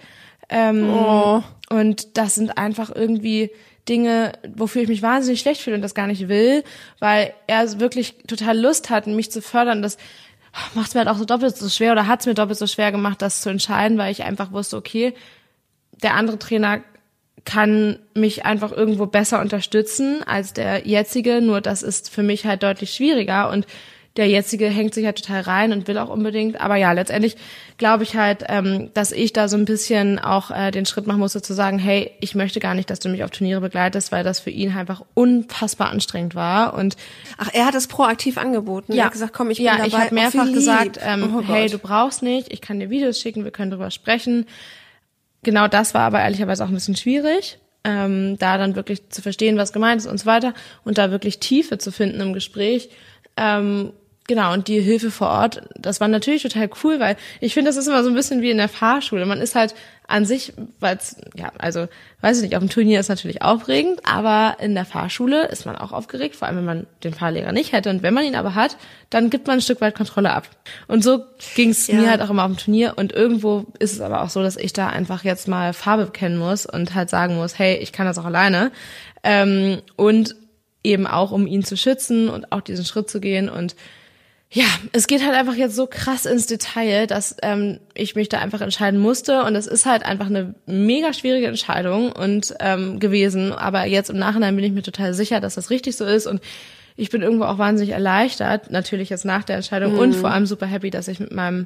Ähm, 0.49 0.89
Und 1.69 2.17
das 2.17 2.35
sind 2.35 2.57
einfach 2.57 2.89
irgendwie 2.93 3.51
Dinge, 3.89 4.33
wofür 4.55 4.83
ich 4.83 4.87
mich 4.87 5.01
wahnsinnig 5.01 5.41
schlecht 5.41 5.61
fühle 5.61 5.75
und 5.75 5.81
das 5.81 5.95
gar 5.95 6.07
nicht 6.07 6.29
will, 6.29 6.63
weil 6.99 7.33
er 7.47 7.79
wirklich 7.79 8.15
total 8.27 8.57
Lust 8.57 8.89
hat, 8.89 9.07
mich 9.07 9.29
zu 9.29 9.41
fördern. 9.41 9.81
Das 9.81 9.97
macht 10.73 10.89
es 10.89 10.93
mir 10.93 10.99
halt 10.99 11.09
auch 11.09 11.17
so 11.17 11.25
doppelt 11.25 11.57
so 11.57 11.67
schwer 11.67 11.91
oder 11.91 12.07
hat 12.07 12.21
es 12.21 12.27
mir 12.27 12.33
doppelt 12.33 12.59
so 12.59 12.67
schwer 12.67 12.91
gemacht, 12.91 13.21
das 13.21 13.41
zu 13.41 13.49
entscheiden, 13.49 13.97
weil 13.97 14.11
ich 14.11 14.23
einfach 14.23 14.51
wusste, 14.51 14.77
okay, 14.77 15.13
der 16.01 16.13
andere 16.13 16.39
Trainer 16.39 16.81
kann 17.45 17.99
mich 18.13 18.45
einfach 18.45 18.71
irgendwo 18.71 19.05
besser 19.05 19.41
unterstützen 19.41 20.23
als 20.25 20.53
der 20.53 20.87
jetzige, 20.87 21.41
nur 21.41 21.61
das 21.61 21.83
ist 21.83 22.09
für 22.09 22.23
mich 22.23 22.45
halt 22.45 22.63
deutlich 22.63 22.93
schwieriger 22.93 23.49
und 23.49 23.67
der 24.15 24.27
jetzige 24.27 24.67
hängt 24.67 24.93
sich 24.93 25.05
halt 25.07 25.17
total 25.17 25.41
rein 25.41 25.71
und 25.73 25.87
will 25.87 25.97
auch 25.97 26.09
unbedingt. 26.09 26.61
Aber 26.61 26.75
ja, 26.75 26.91
letztendlich 26.91 27.35
glaube 27.79 28.03
ich 28.03 28.15
halt, 28.15 28.43
ähm, 28.47 28.91
dass 28.93 29.11
ich 29.11 29.33
da 29.33 29.47
so 29.47 29.57
ein 29.57 29.65
bisschen 29.65 30.19
auch 30.19 30.51
äh, 30.51 30.69
den 30.69 30.85
Schritt 30.85 31.07
machen 31.07 31.17
musste 31.17 31.41
zu 31.41 31.53
sagen, 31.55 31.79
hey, 31.79 32.11
ich 32.19 32.35
möchte 32.35 32.59
gar 32.59 32.75
nicht, 32.75 32.91
dass 32.91 32.99
du 32.99 33.09
mich 33.09 33.23
auf 33.23 33.31
Turniere 33.31 33.59
begleitest, 33.59 34.11
weil 34.11 34.23
das 34.23 34.39
für 34.39 34.51
ihn 34.51 34.71
einfach 34.77 35.01
unfassbar 35.15 35.89
anstrengend 35.89 36.35
war. 36.35 36.75
Und 36.75 36.95
Ach, 37.39 37.49
er 37.53 37.65
hat 37.65 37.73
es 37.73 37.87
proaktiv 37.87 38.37
angeboten. 38.37 38.93
Er 38.93 39.05
hat 39.05 39.13
gesagt, 39.13 39.33
komm, 39.33 39.49
ich 39.49 39.57
bin 39.57 39.65
ja, 39.65 39.77
dabei. 39.77 39.87
ich 39.87 39.95
habe 39.95 40.09
Oh, 40.11 40.13
mehrfach 40.13 40.53
gesagt, 40.53 40.99
ähm, 41.03 41.33
Oh 41.35 41.41
hey, 41.47 41.63
Gott. 41.63 41.73
du 41.73 41.77
brauchst 41.79 42.21
nicht, 42.21 42.53
ich 42.53 42.61
kann 42.61 42.79
dir 42.79 42.91
Videos 42.91 43.19
schicken, 43.19 43.43
wir 43.43 43.51
können 43.51 43.71
drüber 43.71 43.89
sprechen. 43.89 44.45
Genau 45.43 45.67
das 45.67 45.93
war 45.93 46.01
aber 46.01 46.21
ehrlicherweise 46.21 46.63
auch 46.63 46.69
ein 46.69 46.73
bisschen 46.73 46.95
schwierig, 46.95 47.59
ähm, 47.83 48.37
da 48.39 48.57
dann 48.57 48.75
wirklich 48.75 49.09
zu 49.09 49.21
verstehen, 49.21 49.57
was 49.57 49.73
gemeint 49.73 50.01
ist 50.01 50.07
und 50.07 50.19
so 50.19 50.25
weiter 50.25 50.53
und 50.85 50.97
da 50.97 51.11
wirklich 51.11 51.39
Tiefe 51.39 51.77
zu 51.77 51.91
finden 51.91 52.21
im 52.21 52.33
Gespräch. 52.33 52.89
Ähm, 53.35 53.91
genau, 54.27 54.53
und 54.53 54.67
die 54.67 54.79
Hilfe 54.81 55.11
vor 55.11 55.29
Ort, 55.29 55.61
das 55.77 55.99
war 55.99 56.07
natürlich 56.07 56.43
total 56.43 56.69
cool, 56.83 56.99
weil 56.99 57.15
ich 57.41 57.53
finde, 57.53 57.69
das 57.69 57.77
ist 57.77 57.87
immer 57.87 58.03
so 58.03 58.09
ein 58.09 58.15
bisschen 58.15 58.41
wie 58.41 58.51
in 58.51 58.57
der 58.57 58.69
Fahrschule. 58.69 59.25
Man 59.25 59.41
ist 59.41 59.55
halt 59.55 59.75
an 60.05 60.25
sich, 60.25 60.51
weil 60.81 60.99
ja, 61.35 61.51
also 61.57 61.87
weiß 62.21 62.37
ich 62.37 62.43
nicht, 62.43 62.55
auf 62.55 62.61
dem 62.61 62.69
Turnier 62.69 62.99
ist 62.99 63.07
natürlich 63.07 63.41
aufregend, 63.41 64.01
aber 64.03 64.57
in 64.59 64.75
der 64.75 64.83
Fahrschule 64.85 65.47
ist 65.47 65.65
man 65.65 65.77
auch 65.77 65.93
aufgeregt, 65.93 66.35
vor 66.35 66.47
allem 66.47 66.57
wenn 66.57 66.65
man 66.65 66.87
den 67.03 67.13
Fahrlehrer 67.13 67.53
nicht 67.53 67.71
hätte. 67.71 67.89
Und 67.89 68.03
wenn 68.03 68.13
man 68.13 68.25
ihn 68.25 68.35
aber 68.35 68.53
hat, 68.53 68.75
dann 69.09 69.29
gibt 69.29 69.47
man 69.47 69.57
ein 69.57 69.61
Stück 69.61 69.79
weit 69.81 69.95
Kontrolle 69.95 70.31
ab. 70.33 70.47
Und 70.87 71.03
so 71.03 71.23
ging 71.55 71.69
es 71.69 71.87
Ja. 71.87 71.95
mir 71.95 72.09
halt 72.09 72.21
auch 72.21 72.29
immer 72.29 72.43
auf 72.43 72.51
dem 72.51 72.57
Turnier. 72.57 72.93
Und 72.97 73.13
irgendwo 73.13 73.65
ist 73.79 73.93
es 73.93 74.01
aber 74.01 74.21
auch 74.23 74.29
so, 74.29 74.43
dass 74.43 74.57
ich 74.57 74.73
da 74.73 74.87
einfach 74.87 75.23
jetzt 75.23 75.47
mal 75.47 75.71
Farbe 75.73 76.05
bekennen 76.05 76.37
muss 76.37 76.65
und 76.65 76.93
halt 76.95 77.09
sagen 77.09 77.35
muss, 77.37 77.57
hey, 77.57 77.77
ich 77.77 77.93
kann 77.93 78.05
das 78.05 78.17
auch 78.17 78.25
alleine. 78.25 78.71
Ähm, 79.23 79.81
und 79.95 80.35
eben 80.83 81.07
auch, 81.07 81.31
um 81.31 81.47
ihn 81.47 81.63
zu 81.63 81.77
schützen 81.77 82.27
und 82.29 82.51
auch 82.51 82.59
diesen 82.61 82.83
Schritt 82.83 83.09
zu 83.09 83.21
gehen 83.21 83.47
und 83.49 83.75
ja, 84.55 84.65
es 84.91 85.07
geht 85.07 85.25
halt 85.25 85.35
einfach 85.35 85.55
jetzt 85.55 85.75
so 85.75 85.87
krass 85.87 86.27
ins 86.27 86.45
Detail, 86.45 87.07
dass 87.07 87.35
ähm, 87.41 87.79
ich 87.95 88.15
mich 88.15 88.29
da 88.29 88.37
einfach 88.37 88.61
entscheiden 88.61 88.99
musste 88.99 89.43
und 89.45 89.55
es 89.55 89.65
ist 89.65 89.87
halt 89.87 90.05
einfach 90.05 90.27
eine 90.27 90.53
mega 90.67 91.11
schwierige 91.11 91.47
Entscheidung 91.47 92.11
und 92.11 92.53
ähm, 92.59 92.99
gewesen. 92.99 93.51
Aber 93.51 93.85
jetzt 93.85 94.11
im 94.11 94.19
Nachhinein 94.19 94.55
bin 94.55 94.63
ich 94.63 94.71
mir 94.71 94.83
total 94.83 95.15
sicher, 95.15 95.39
dass 95.39 95.55
das 95.55 95.71
richtig 95.71 95.97
so 95.97 96.05
ist 96.05 96.27
und 96.27 96.39
ich 96.95 97.09
bin 97.09 97.23
irgendwo 97.23 97.45
auch 97.45 97.57
wahnsinnig 97.57 97.95
erleichtert, 97.95 98.69
natürlich 98.69 99.09
jetzt 99.09 99.25
nach 99.25 99.43
der 99.43 99.55
Entscheidung 99.55 99.97
und 99.97 100.13
vor 100.13 100.29
allem 100.29 100.45
super 100.45 100.67
happy, 100.67 100.91
dass 100.91 101.07
ich 101.07 101.19
mit 101.19 101.31
meinem 101.31 101.65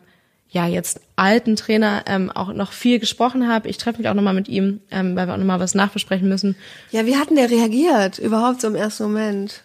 ja 0.50 0.66
jetzt 0.66 1.02
alten 1.18 1.58
Trainer 1.58 2.04
ähm, 2.08 2.32
auch 2.32 2.54
noch 2.54 2.72
viel 2.72 3.00
gesprochen 3.00 3.50
habe. 3.50 3.68
Ich 3.68 3.78
treffe 3.78 3.98
mich 3.98 4.08
auch 4.08 4.14
nochmal 4.14 4.34
mit 4.34 4.48
ihm, 4.48 4.80
ähm, 4.92 5.14
weil 5.18 5.28
wir 5.28 5.34
auch 5.34 5.38
nochmal 5.38 5.60
was 5.60 5.76
nachbesprechen 5.76 6.30
müssen. 6.30 6.56
Ja, 6.92 7.06
wie 7.06 7.18
hat 7.18 7.30
denn 7.30 7.36
der 7.36 7.52
reagiert? 7.52 8.18
Überhaupt 8.18 8.62
so 8.62 8.68
im 8.68 8.76
ersten 8.76 9.04
Moment? 9.04 9.64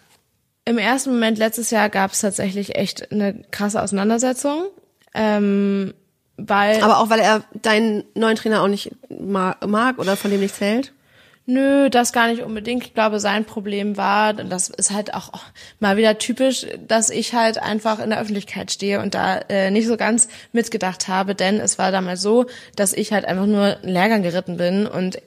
Im 0.65 0.79
ersten 0.79 1.11
Moment 1.11 1.39
letztes 1.39 1.71
Jahr 1.71 1.89
gab 1.89 2.13
es 2.13 2.21
tatsächlich 2.21 2.77
echt 2.77 3.11
eine 3.11 3.43
krasse 3.51 3.83
Auseinandersetzung, 3.83 4.65
ähm, 5.15 5.93
weil 6.37 6.81
Aber 6.83 6.99
auch, 6.99 7.11
weil 7.11 7.21
er 7.21 7.43
deinen 7.55 8.05
neuen 8.15 8.37
Trainer 8.37 8.63
auch 8.63 8.69
nicht 8.69 8.93
ma- 9.09 9.57
mag 9.67 9.99
oder 9.99 10.17
von 10.17 10.31
dem 10.31 10.41
nichts 10.41 10.61
hält? 10.61 10.93
Nö, 11.45 11.91
das 11.91 12.13
gar 12.13 12.29
nicht 12.29 12.43
unbedingt. 12.43 12.85
Ich 12.85 12.95
glaube, 12.95 13.19
sein 13.19 13.45
Problem 13.45 13.97
war, 13.97 14.33
das 14.33 14.69
ist 14.69 14.93
halt 14.93 15.13
auch 15.13 15.33
mal 15.81 15.97
wieder 15.97 16.17
typisch, 16.19 16.65
dass 16.87 17.11
ich 17.11 17.35
halt 17.35 17.61
einfach 17.61 17.99
in 17.99 18.11
der 18.11 18.21
Öffentlichkeit 18.21 18.71
stehe 18.71 19.01
und 19.01 19.15
da 19.15 19.39
äh, 19.49 19.73
nicht 19.73 19.89
so 19.89 19.97
ganz 19.97 20.29
mitgedacht 20.53 21.09
habe, 21.09 21.35
denn 21.35 21.59
es 21.59 21.79
war 21.79 21.91
damals 21.91 22.23
so, 22.23 22.47
dass 22.77 22.93
ich 22.93 23.13
halt 23.13 23.25
einfach 23.25 23.47
nur 23.47 23.77
einen 23.79 23.89
Lehrgang 23.93 24.23
geritten 24.23 24.57
bin 24.57 24.87
und 24.87 25.19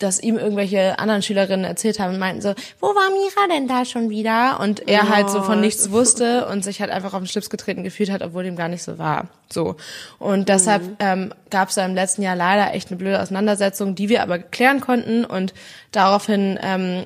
dass 0.00 0.20
ihm 0.20 0.38
irgendwelche 0.38 0.98
anderen 0.98 1.22
Schülerinnen 1.22 1.64
erzählt 1.64 2.00
haben 2.00 2.14
und 2.14 2.18
meinten 2.18 2.40
so, 2.42 2.54
wo 2.80 2.88
war 2.88 3.10
Mira 3.10 3.54
denn 3.54 3.68
da 3.68 3.84
schon 3.84 4.10
wieder? 4.10 4.58
Und 4.58 4.88
er 4.88 5.04
oh. 5.04 5.08
halt 5.10 5.30
so 5.30 5.42
von 5.42 5.60
nichts 5.60 5.90
wusste 5.90 6.46
und 6.46 6.64
sich 6.64 6.80
halt 6.80 6.90
einfach 6.90 7.14
auf 7.14 7.20
den 7.20 7.28
Schlips 7.28 7.50
getreten 7.50 7.84
gefühlt 7.84 8.10
hat, 8.10 8.22
obwohl 8.22 8.42
dem 8.42 8.56
gar 8.56 8.68
nicht 8.68 8.82
so 8.82 8.98
war. 8.98 9.28
So. 9.52 9.76
Und 10.18 10.48
deshalb 10.48 10.82
mhm. 10.82 10.96
ähm, 11.00 11.34
gab 11.50 11.68
es 11.68 11.74
da 11.74 11.84
im 11.84 11.94
letzten 11.94 12.22
Jahr 12.22 12.34
leider 12.34 12.74
echt 12.74 12.88
eine 12.88 12.96
blöde 12.96 13.20
Auseinandersetzung, 13.20 13.94
die 13.94 14.08
wir 14.08 14.22
aber 14.22 14.38
klären 14.38 14.80
konnten 14.80 15.24
und 15.24 15.52
daraufhin 15.92 16.58
ähm, 16.62 17.04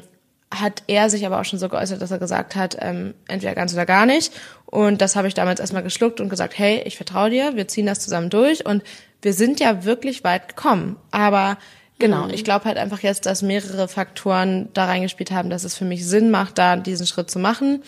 hat 0.60 0.84
er 0.86 1.10
sich 1.10 1.26
aber 1.26 1.40
auch 1.40 1.44
schon 1.44 1.58
so 1.58 1.68
geäußert, 1.68 2.00
dass 2.00 2.12
er 2.12 2.18
gesagt 2.18 2.54
hat, 2.54 2.76
ähm, 2.80 3.14
entweder 3.26 3.54
ganz 3.54 3.72
oder 3.72 3.86
gar 3.86 4.06
nicht. 4.06 4.32
Und 4.66 5.00
das 5.00 5.16
habe 5.16 5.28
ich 5.28 5.34
damals 5.34 5.58
erstmal 5.60 5.82
geschluckt 5.82 6.20
und 6.20 6.28
gesagt, 6.28 6.56
hey, 6.56 6.82
ich 6.84 6.96
vertraue 6.96 7.30
dir, 7.30 7.56
wir 7.56 7.68
ziehen 7.68 7.86
das 7.86 8.00
zusammen 8.00 8.30
durch 8.30 8.64
und 8.64 8.82
wir 9.22 9.32
sind 9.32 9.58
ja 9.58 9.84
wirklich 9.84 10.22
weit 10.22 10.48
gekommen. 10.48 10.96
Aber 11.10 11.58
Genau, 11.98 12.24
mhm. 12.24 12.30
ich 12.30 12.44
glaube 12.44 12.64
halt 12.64 12.76
einfach 12.76 13.00
jetzt, 13.00 13.26
dass 13.26 13.42
mehrere 13.42 13.88
Faktoren 13.88 14.68
da 14.74 14.86
reingespielt 14.86 15.30
haben, 15.30 15.50
dass 15.50 15.64
es 15.64 15.76
für 15.76 15.84
mich 15.84 16.06
Sinn 16.06 16.30
macht, 16.30 16.58
da 16.58 16.76
diesen 16.76 17.06
Schritt 17.06 17.30
zu 17.30 17.38
machen. 17.38 17.82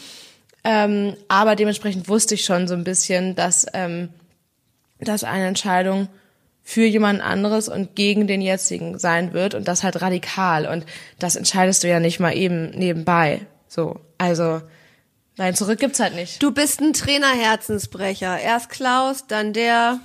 Ähm, 0.64 1.16
aber 1.28 1.56
dementsprechend 1.56 2.08
wusste 2.08 2.34
ich 2.34 2.44
schon 2.44 2.68
so 2.68 2.74
ein 2.74 2.84
bisschen, 2.84 3.34
dass, 3.34 3.66
ähm, 3.72 4.08
dass 5.00 5.24
eine 5.24 5.46
Entscheidung 5.46 6.08
für 6.62 6.84
jemand 6.84 7.20
anderes 7.20 7.68
und 7.68 7.94
gegen 7.94 8.26
den 8.26 8.40
jetzigen 8.42 8.98
sein 8.98 9.32
wird 9.32 9.54
und 9.54 9.68
das 9.68 9.84
halt 9.84 10.02
radikal 10.02 10.66
und 10.66 10.84
das 11.20 11.36
entscheidest 11.36 11.84
du 11.84 11.88
ja 11.88 12.00
nicht 12.00 12.18
mal 12.18 12.36
eben 12.36 12.70
nebenbei. 12.70 13.42
So, 13.68 14.00
also 14.18 14.60
nein, 15.36 15.54
zurück 15.54 15.78
gibt's 15.78 16.00
halt 16.00 16.16
nicht. 16.16 16.42
Du 16.42 16.50
bist 16.50 16.80
ein 16.80 16.92
Trainerherzensbrecher. 16.92 18.40
Erst 18.40 18.70
Klaus, 18.70 19.28
dann 19.28 19.52
der 19.52 20.00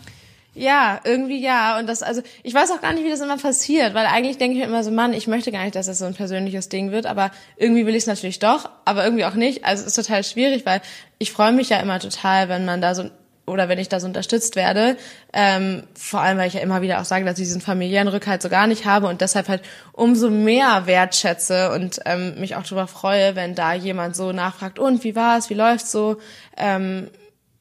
ja, 0.53 0.99
irgendwie 1.03 1.41
ja. 1.41 1.79
Und 1.79 1.87
das, 1.87 2.03
also, 2.03 2.21
ich 2.43 2.53
weiß 2.53 2.71
auch 2.71 2.81
gar 2.81 2.93
nicht, 2.93 3.05
wie 3.05 3.09
das 3.09 3.21
immer 3.21 3.37
passiert, 3.37 3.93
weil 3.93 4.05
eigentlich 4.05 4.37
denke 4.37 4.55
ich 4.55 4.59
mir 4.59 4.67
immer 4.67 4.83
so, 4.83 4.91
Mann, 4.91 5.13
ich 5.13 5.27
möchte 5.27 5.51
gar 5.51 5.63
nicht, 5.63 5.75
dass 5.75 5.85
das 5.85 5.99
so 5.99 6.05
ein 6.05 6.13
persönliches 6.13 6.67
Ding 6.67 6.91
wird, 6.91 7.05
aber 7.05 7.31
irgendwie 7.55 7.85
will 7.85 7.95
ich 7.95 8.03
es 8.03 8.07
natürlich 8.07 8.39
doch, 8.39 8.69
aber 8.83 9.03
irgendwie 9.05 9.25
auch 9.25 9.35
nicht. 9.35 9.63
Also 9.63 9.81
es 9.81 9.95
ist 9.95 10.05
total 10.05 10.23
schwierig, 10.23 10.65
weil 10.65 10.81
ich 11.19 11.31
freue 11.31 11.53
mich 11.53 11.69
ja 11.69 11.79
immer 11.79 11.99
total, 11.99 12.49
wenn 12.49 12.65
man 12.65 12.81
da 12.81 12.95
so 12.95 13.09
oder 13.47 13.69
wenn 13.69 13.79
ich 13.79 13.89
da 13.89 13.99
so 13.99 14.07
unterstützt 14.07 14.55
werde. 14.55 14.97
Ähm, 15.33 15.83
vor 15.95 16.21
allem, 16.21 16.37
weil 16.37 16.47
ich 16.47 16.53
ja 16.53 16.61
immer 16.61 16.81
wieder 16.81 17.01
auch 17.01 17.05
sage, 17.05 17.25
dass 17.25 17.39
ich 17.39 17.45
diesen 17.45 17.61
familiären 17.61 18.07
Rückhalt 18.07 18.41
so 18.41 18.49
gar 18.49 18.67
nicht 18.67 18.85
habe 18.85 19.07
und 19.07 19.21
deshalb 19.21 19.47
halt 19.47 19.61
umso 19.93 20.29
mehr 20.29 20.85
wertschätze 20.85 21.71
und 21.71 21.99
ähm, 22.05 22.39
mich 22.39 22.55
auch 22.55 22.63
darüber 22.63 22.87
freue, 22.87 23.35
wenn 23.35 23.55
da 23.55 23.73
jemand 23.73 24.15
so 24.15 24.31
nachfragt, 24.31 24.79
und 24.79 25.03
wie 25.03 25.15
war's, 25.15 25.49
wie 25.49 25.55
läuft's 25.55 25.91
so, 25.91 26.17
ähm, 26.57 27.09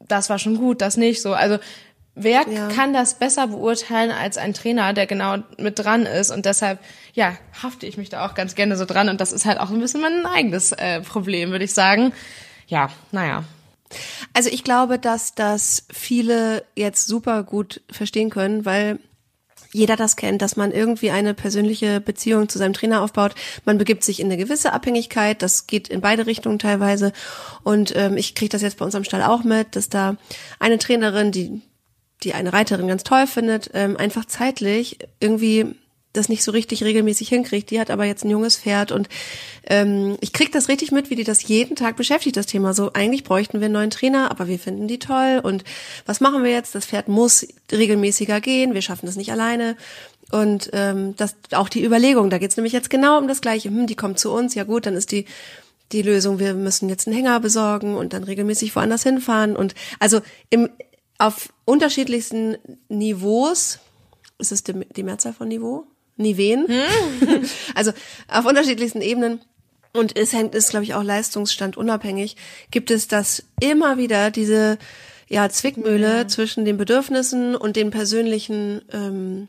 das 0.00 0.28
war 0.28 0.38
schon 0.38 0.56
gut, 0.56 0.80
das 0.80 0.97
nicht 0.97 1.23
so. 1.23 1.35
Also 1.35 1.59
Wer 2.14 2.47
ja. 2.49 2.69
kann 2.69 2.93
das 2.93 3.14
besser 3.14 3.47
beurteilen 3.47 4.11
als 4.11 4.37
ein 4.37 4.52
Trainer, 4.52 4.93
der 4.93 5.07
genau 5.07 5.38
mit 5.59 5.79
dran 5.79 6.07
ist? 6.07 6.31
Und 6.31 6.45
deshalb, 6.45 6.81
ja, 7.14 7.37
hafte 7.62 7.87
ich 7.87 7.97
mich 7.97 8.09
da 8.09 8.26
auch 8.26 8.35
ganz 8.35 8.55
gerne 8.55 8.76
so 8.76 8.85
dran. 8.85 9.09
Und 9.09 9.21
das 9.21 9.33
ist 9.33 9.47
halt 9.47 9.59
auch 9.59 9.71
ein 9.71 9.81
bisschen 9.81 10.00
mein 10.00 10.26
eigenes 10.26 10.73
äh, 10.73 11.00
Problem, 11.00 11.50
würde 11.50 11.64
ich 11.64 11.73
sagen. 11.73 12.12
Ja, 12.67 12.90
naja. 13.12 13.45
Also 14.35 14.50
ich 14.50 14.64
glaube, 14.64 14.99
dass 14.99 15.35
das 15.35 15.87
viele 15.93 16.64
jetzt 16.76 17.07
super 17.07 17.43
gut 17.43 17.81
verstehen 17.90 18.31
können, 18.31 18.64
weil 18.64 18.99
jeder 19.73 19.97
das 19.97 20.17
kennt, 20.17 20.43
dass 20.43 20.57
man 20.57 20.73
irgendwie 20.73 21.11
eine 21.11 21.33
persönliche 21.33 22.00
Beziehung 22.00 22.49
zu 22.49 22.59
seinem 22.59 22.73
Trainer 22.73 23.02
aufbaut. 23.02 23.35
Man 23.64 23.79
begibt 23.79 24.02
sich 24.02 24.19
in 24.19 24.26
eine 24.26 24.37
gewisse 24.37 24.73
Abhängigkeit. 24.73 25.43
Das 25.43 25.69
geht 25.69 25.88
in 25.88 26.00
beide 26.00 26.26
Richtungen 26.26 26.59
teilweise. 26.59 27.12
Und 27.62 27.95
ähm, 27.95 28.17
ich 28.17 28.35
kriege 28.35 28.50
das 28.50 28.62
jetzt 28.62 28.79
bei 28.79 28.85
uns 28.85 28.95
am 28.95 29.05
Stall 29.05 29.23
auch 29.23 29.45
mit, 29.45 29.76
dass 29.76 29.88
da 29.88 30.17
eine 30.59 30.79
Trainerin, 30.79 31.31
die 31.31 31.62
die 32.23 32.35
eine 32.35 32.53
Reiterin 32.53 32.89
ganz 32.89 33.03
toll 33.03 33.27
findet, 33.27 33.71
ähm, 33.75 33.97
einfach 33.97 34.25
zeitlich 34.25 34.99
irgendwie 35.21 35.75
das 36.12 36.29
nicht 36.29 36.43
so 36.43 36.50
richtig 36.50 36.83
regelmäßig 36.83 37.29
hinkriegt. 37.29 37.71
Die 37.71 37.79
hat 37.81 37.91
aber 37.91 38.05
jetzt 38.05 38.25
ein 38.25 38.31
junges 38.31 38.57
Pferd 38.57 38.91
und 38.91 39.09
ähm, 39.69 40.17
ich 40.21 40.33
krieg 40.33 40.50
das 40.50 40.69
richtig 40.69 40.91
mit, 40.91 41.09
wie 41.09 41.15
die 41.15 41.25
das 41.25 41.47
jeden 41.47 41.77
Tag 41.77 41.97
beschäftigt, 41.97 42.37
das 42.37 42.47
Thema. 42.47 42.75
So, 42.75 42.93
eigentlich 42.93 43.23
bräuchten 43.23 43.61
wir 43.61 43.67
einen 43.67 43.75
neuen 43.75 43.91
Trainer, 43.91 44.31
aber 44.31 44.49
wir 44.49 44.59
finden 44.59 44.89
die 44.89 44.99
toll 44.99 45.41
und 45.43 45.62
was 46.07 46.21
machen 46.21 46.43
wir 46.43 46.50
jetzt? 46.50 46.75
Das 46.75 46.87
Pferd 46.87 47.09
muss 47.09 47.47
regelmäßiger 47.71 48.41
gehen, 48.41 48.75
wir 48.75 48.83
schaffen 48.83 49.07
das 49.07 49.17
nicht 49.17 49.31
alleine. 49.31 49.77
Und 50.33 50.71
ähm, 50.73 51.17
das 51.17 51.35
auch 51.53 51.69
die 51.69 51.85
Überlegung, 51.85 52.31
da 52.31 52.39
geht's 52.39 52.57
nämlich 52.57 52.73
jetzt 52.73 52.91
genau 52.91 53.19
um 53.19 53.27
das 53.27 53.41
Gleiche. 53.41 53.69
Hm, 53.69 53.87
die 53.87 53.97
kommt 53.97 54.19
zu 54.19 54.33
uns, 54.33 54.55
ja 54.55 54.65
gut, 54.65 54.87
dann 54.87 54.95
ist 54.95 55.12
die 55.12 55.27
die 55.93 56.03
Lösung, 56.03 56.39
wir 56.39 56.55
müssen 56.55 56.89
jetzt 56.89 57.09
einen 57.09 57.17
Hänger 57.17 57.41
besorgen 57.41 57.97
und 57.97 58.12
dann 58.12 58.23
regelmäßig 58.23 58.77
woanders 58.77 59.03
hinfahren. 59.03 59.57
Und 59.57 59.75
also 59.99 60.21
im 60.49 60.69
auf 61.19 61.53
unterschiedlichsten 61.71 62.57
Niveaus, 62.89 63.79
ist 64.39 64.53
es 64.53 64.62
die, 64.62 64.75
die 64.97 65.03
Mehrzahl 65.03 65.33
von 65.33 65.49
Niveau? 65.49 65.85
Niveen? 66.17 66.67
Hm? 66.69 67.49
also 67.75 67.93
auf 68.29 68.45
unterschiedlichsten 68.45 69.00
Ebenen 69.00 69.41
und 69.93 70.17
es 70.19 70.33
hängt, 70.33 70.55
ist 70.55 70.71
glaube 70.71 70.85
ich 70.85 70.95
auch 70.95 71.03
Leistungsstand 71.03 71.77
unabhängig, 71.77 72.37
gibt 72.71 72.91
es 72.91 73.09
das 73.09 73.45
immer 73.61 73.97
wieder 73.97 74.31
diese 74.31 74.79
ja 75.29 75.49
Zwickmühle 75.49 76.19
ja. 76.19 76.29
zwischen 76.29 76.65
den 76.65 76.77
Bedürfnissen 76.77 77.55
und 77.55 77.77
den 77.77 77.91
persönlichen 77.91 78.83
ähm, 78.93 79.49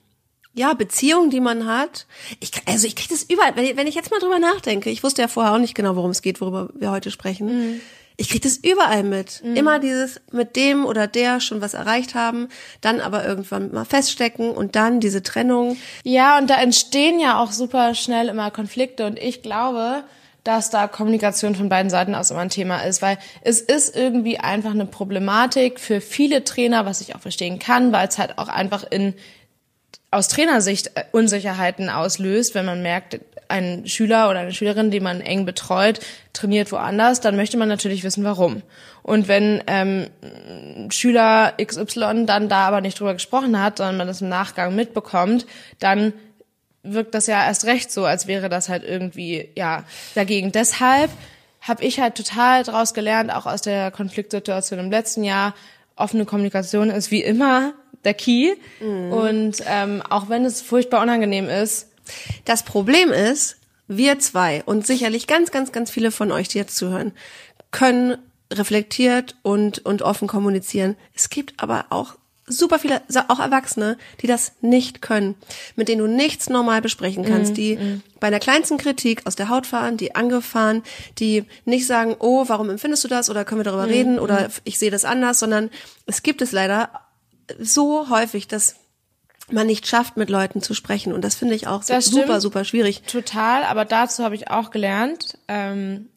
ja, 0.54 0.74
Beziehungen, 0.74 1.30
die 1.30 1.40
man 1.40 1.66
hat. 1.66 2.08
Ich, 2.40 2.52
also 2.66 2.86
ich 2.86 2.96
kriege 2.96 3.14
das 3.14 3.24
überall, 3.24 3.56
wenn 3.56 3.66
ich, 3.66 3.78
wenn 3.78 3.88
ich 3.88 3.96
jetzt 3.96 4.12
mal 4.12 4.20
drüber 4.20 4.38
nachdenke, 4.38 4.90
ich 4.90 5.04
wusste 5.04 5.22
ja 5.22 5.28
vorher 5.28 5.54
auch 5.54 5.60
nicht 5.60 5.76
genau, 5.76 5.96
worum 5.96 6.12
es 6.12 6.22
geht, 6.22 6.42
worüber 6.42 6.70
wir 6.76 6.92
heute 6.92 7.10
sprechen. 7.10 7.74
Mhm 7.74 7.82
ich 8.22 8.30
krieg 8.30 8.44
das 8.44 8.58
überall 8.58 9.02
mit. 9.02 9.44
Mhm. 9.44 9.56
Immer 9.56 9.80
dieses 9.80 10.22
mit 10.32 10.56
dem 10.56 10.86
oder 10.86 11.08
der 11.08 11.40
schon 11.40 11.60
was 11.60 11.74
erreicht 11.74 12.14
haben, 12.14 12.50
dann 12.80 13.02
aber 13.02 13.26
irgendwann 13.26 13.72
mal 13.72 13.84
feststecken 13.84 14.52
und 14.52 14.76
dann 14.76 15.00
diese 15.00 15.24
Trennung. 15.24 15.76
Ja, 16.04 16.38
und 16.38 16.50
da 16.50 16.62
entstehen 16.62 17.20
ja 17.20 17.40
auch 17.40 17.52
super 17.52 17.96
schnell 17.96 18.28
immer 18.28 18.52
Konflikte 18.52 19.08
und 19.08 19.18
ich 19.18 19.42
glaube, 19.42 20.04
dass 20.44 20.70
da 20.70 20.88
Kommunikation 20.88 21.56
von 21.56 21.68
beiden 21.68 21.90
Seiten 21.90 22.14
aus 22.14 22.30
immer 22.30 22.42
ein 22.42 22.50
Thema 22.50 22.82
ist, 22.82 23.02
weil 23.02 23.18
es 23.42 23.60
ist 23.60 23.96
irgendwie 23.96 24.38
einfach 24.38 24.72
eine 24.72 24.86
Problematik 24.86 25.80
für 25.80 26.00
viele 26.00 26.44
Trainer, 26.44 26.86
was 26.86 27.02
ich 27.02 27.16
auch 27.16 27.22
verstehen 27.22 27.58
kann, 27.58 27.92
weil 27.92 28.08
es 28.08 28.20
halt 28.20 28.38
auch 28.38 28.50
einfach 28.50 28.84
in 28.90 29.16
aus 30.12 30.28
Trainersicht 30.28 30.92
Unsicherheiten 31.12 31.90
auslöst, 31.90 32.54
wenn 32.54 32.66
man 32.66 32.84
merkt, 32.84 33.20
ein 33.52 33.88
Schüler 33.88 34.30
oder 34.30 34.40
eine 34.40 34.54
Schülerin, 34.54 34.90
die 34.90 35.00
man 35.00 35.22
eng 35.22 35.46
betreut, 35.46 36.00
trainiert 36.34 36.72
woanders, 36.72 37.22
dann 37.22 37.36
möchte 37.36 37.58
man 37.58 37.68
natürlich 37.68 38.04
wissen, 38.04 38.24
warum. 38.24 38.64
Und 39.04 39.28
wenn 39.28 39.64
ähm, 39.68 40.08
Schüler 40.90 41.54
XY 41.64 42.26
dann 42.26 42.50
da 42.50 42.68
aber 42.68 42.82
nicht 42.82 43.00
drüber 43.00 43.14
gesprochen 43.14 43.62
hat, 43.62 43.78
sondern 43.78 43.98
man 43.98 44.08
das 44.08 44.22
im 44.22 44.30
Nachgang 44.30 44.76
mitbekommt, 44.76 45.46
dann 45.80 46.14
wirkt 46.84 47.14
das 47.14 47.28
ja 47.28 47.46
erst 47.46 47.66
recht 47.66 47.92
so, 47.92 48.06
als 48.06 48.28
wäre 48.28 48.50
das 48.50 48.70
halt 48.70 48.84
irgendwie 48.84 49.50
ja 49.56 49.84
dagegen. 50.16 50.52
Deshalb 50.52 51.12
habe 51.62 51.84
ich 51.84 52.00
halt 52.00 52.16
total 52.16 52.64
daraus 52.64 52.94
gelernt, 52.94 53.32
auch 53.32 53.46
aus 53.46 53.62
der 53.62 53.92
Konfliktsituation 53.92 54.80
im 54.80 54.90
letzten 54.90 55.24
Jahr. 55.24 55.54
Offene 55.96 56.26
Kommunikation 56.26 56.90
ist 56.90 57.12
wie 57.12 57.22
immer 57.22 57.74
der 58.04 58.16
Key. 58.16 58.56
Mhm. 58.80 59.12
Und 59.12 59.64
ähm, 59.68 60.02
auch 60.10 60.30
wenn 60.30 60.46
es 60.46 60.62
furchtbar 60.62 61.02
unangenehm 61.02 61.48
ist, 61.50 61.91
das 62.46 62.64
Problem 62.64 63.12
ist, 63.12 63.58
wir 63.88 64.20
zwei 64.20 64.64
und 64.66 64.88
sicherlich 64.88 65.28
ganz, 65.28 65.52
ganz, 65.52 65.72
ganz 65.72 65.92
viele 65.92 66.12
von 66.12 66.32
euch, 66.32 66.48
die 66.48 66.58
jetzt 66.58 66.78
zuhören, 66.78 67.12
können 67.72 68.18
reflektiert 68.52 69.36
und, 69.44 69.80
und 69.86 70.02
offen 70.02 70.28
kommunizieren. 70.28 70.96
Es 71.14 71.30
gibt 71.30 71.54
aber 71.58 71.86
auch 71.90 72.16
super 72.46 72.80
viele, 72.80 73.02
auch 73.28 73.40
Erwachsene, 73.40 73.98
die 74.22 74.28
das 74.28 74.54
nicht 74.62 75.02
können, 75.02 75.36
mit 75.76 75.88
denen 75.88 76.02
du 76.02 76.08
nichts 76.08 76.50
normal 76.50 76.82
besprechen 76.82 77.24
kannst, 77.24 77.54
mm, 77.54 77.56
die 77.56 77.76
mm. 77.78 78.04
bei 78.20 78.30
der 78.30 78.40
kleinsten 78.40 78.78
Kritik 78.78 79.26
aus 79.26 79.36
der 79.36 79.50
Haut 79.50 79.68
fahren, 79.68 79.98
die 79.98 80.16
angefahren, 80.16 80.84
die 81.18 81.46
nicht 81.66 81.88
sagen, 81.88 82.16
oh, 82.20 82.46
warum 82.48 82.70
empfindest 82.70 83.04
du 83.04 83.08
das 83.08 83.30
oder 83.30 83.46
können 83.46 83.62
wir 83.62 83.66
darüber 83.66 83.88
mm, 83.88 83.90
reden 83.90 84.20
oder 84.20 84.50
mm. 84.50 84.52
ich 84.66 84.80
sehe 84.80 84.92
das 84.92 85.06
anders, 85.06 85.40
sondern 85.40 85.70
es 86.06 86.24
gibt 86.24 86.42
es 86.42 86.52
leider 86.52 86.90
so 87.60 88.10
häufig, 88.10 88.48
dass 88.48 88.76
man 89.54 89.68
nicht 89.68 89.88
schafft, 89.88 90.18
mit 90.18 90.30
Leuten 90.30 90.62
zu 90.62 90.74
sprechen. 90.74 91.14
Und 91.14 91.24
das 91.24 91.36
finde 91.36 91.56
ich 91.56 91.68
auch 91.68 91.84
das 91.84 92.06
super, 92.06 92.24
stimmt. 92.24 92.42
super 92.42 92.64
schwierig. 92.64 93.04
Total, 93.04 93.64
aber 93.64 93.86
dazu 93.86 94.24
habe 94.24 94.36
ich 94.36 94.50
auch 94.50 94.72
gelernt, 94.72 95.38
ähm, 95.48 96.10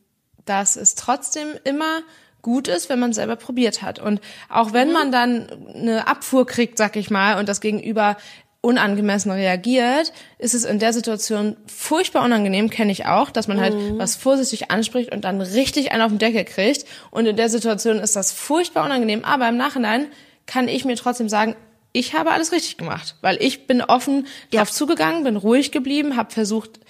dass 0.44 0.76
es 0.76 0.94
trotzdem 0.94 1.48
immer 1.64 2.00
gut 2.42 2.68
ist, 2.68 2.88
wenn 2.88 3.00
man 3.00 3.10
es 3.10 3.16
selber 3.16 3.36
probiert 3.36 3.82
hat. 3.82 3.98
Und 3.98 4.20
auch 4.48 4.72
wenn 4.72 4.88
mhm. 4.88 4.94
man 4.94 5.12
dann 5.12 5.48
eine 5.74 6.06
Abfuhr 6.06 6.46
kriegt, 6.46 6.78
sag 6.78 6.96
ich 6.96 7.10
mal, 7.10 7.38
und 7.38 7.48
das 7.48 7.60
Gegenüber 7.60 8.16
unangemessen 8.60 9.30
reagiert, 9.30 10.12
ist 10.38 10.54
es 10.54 10.64
in 10.64 10.78
der 10.78 10.94
Situation 10.94 11.56
furchtbar 11.66 12.24
unangenehm, 12.24 12.70
kenne 12.70 12.92
ich 12.92 13.04
auch, 13.04 13.30
dass 13.30 13.46
man 13.46 13.60
halt 13.60 13.74
mhm. 13.74 13.98
was 13.98 14.16
vorsichtig 14.16 14.70
anspricht 14.70 15.12
und 15.12 15.24
dann 15.24 15.42
richtig 15.42 15.92
einen 15.92 16.02
auf 16.02 16.10
den 16.10 16.18
Deckel 16.18 16.44
kriegt. 16.44 16.86
Und 17.10 17.26
in 17.26 17.36
der 17.36 17.50
Situation 17.50 17.98
ist 17.98 18.16
das 18.16 18.32
furchtbar 18.32 18.84
unangenehm. 18.86 19.24
Aber 19.24 19.48
im 19.48 19.58
Nachhinein 19.58 20.06
kann 20.46 20.68
ich 20.68 20.84
mir 20.86 20.96
trotzdem 20.96 21.28
sagen, 21.28 21.56
ich 21.94 22.12
habe 22.12 22.32
alles 22.32 22.50
richtig 22.52 22.76
gemacht, 22.76 23.14
weil 23.20 23.40
ich 23.40 23.66
bin 23.66 23.80
offen 23.80 24.26
ja. 24.52 24.60
drauf 24.60 24.72
zugegangen, 24.72 25.22
bin 25.22 25.36
ruhig 25.36 25.70
geblieben, 25.70 26.16
habe 26.16 26.32
versucht 26.32 26.80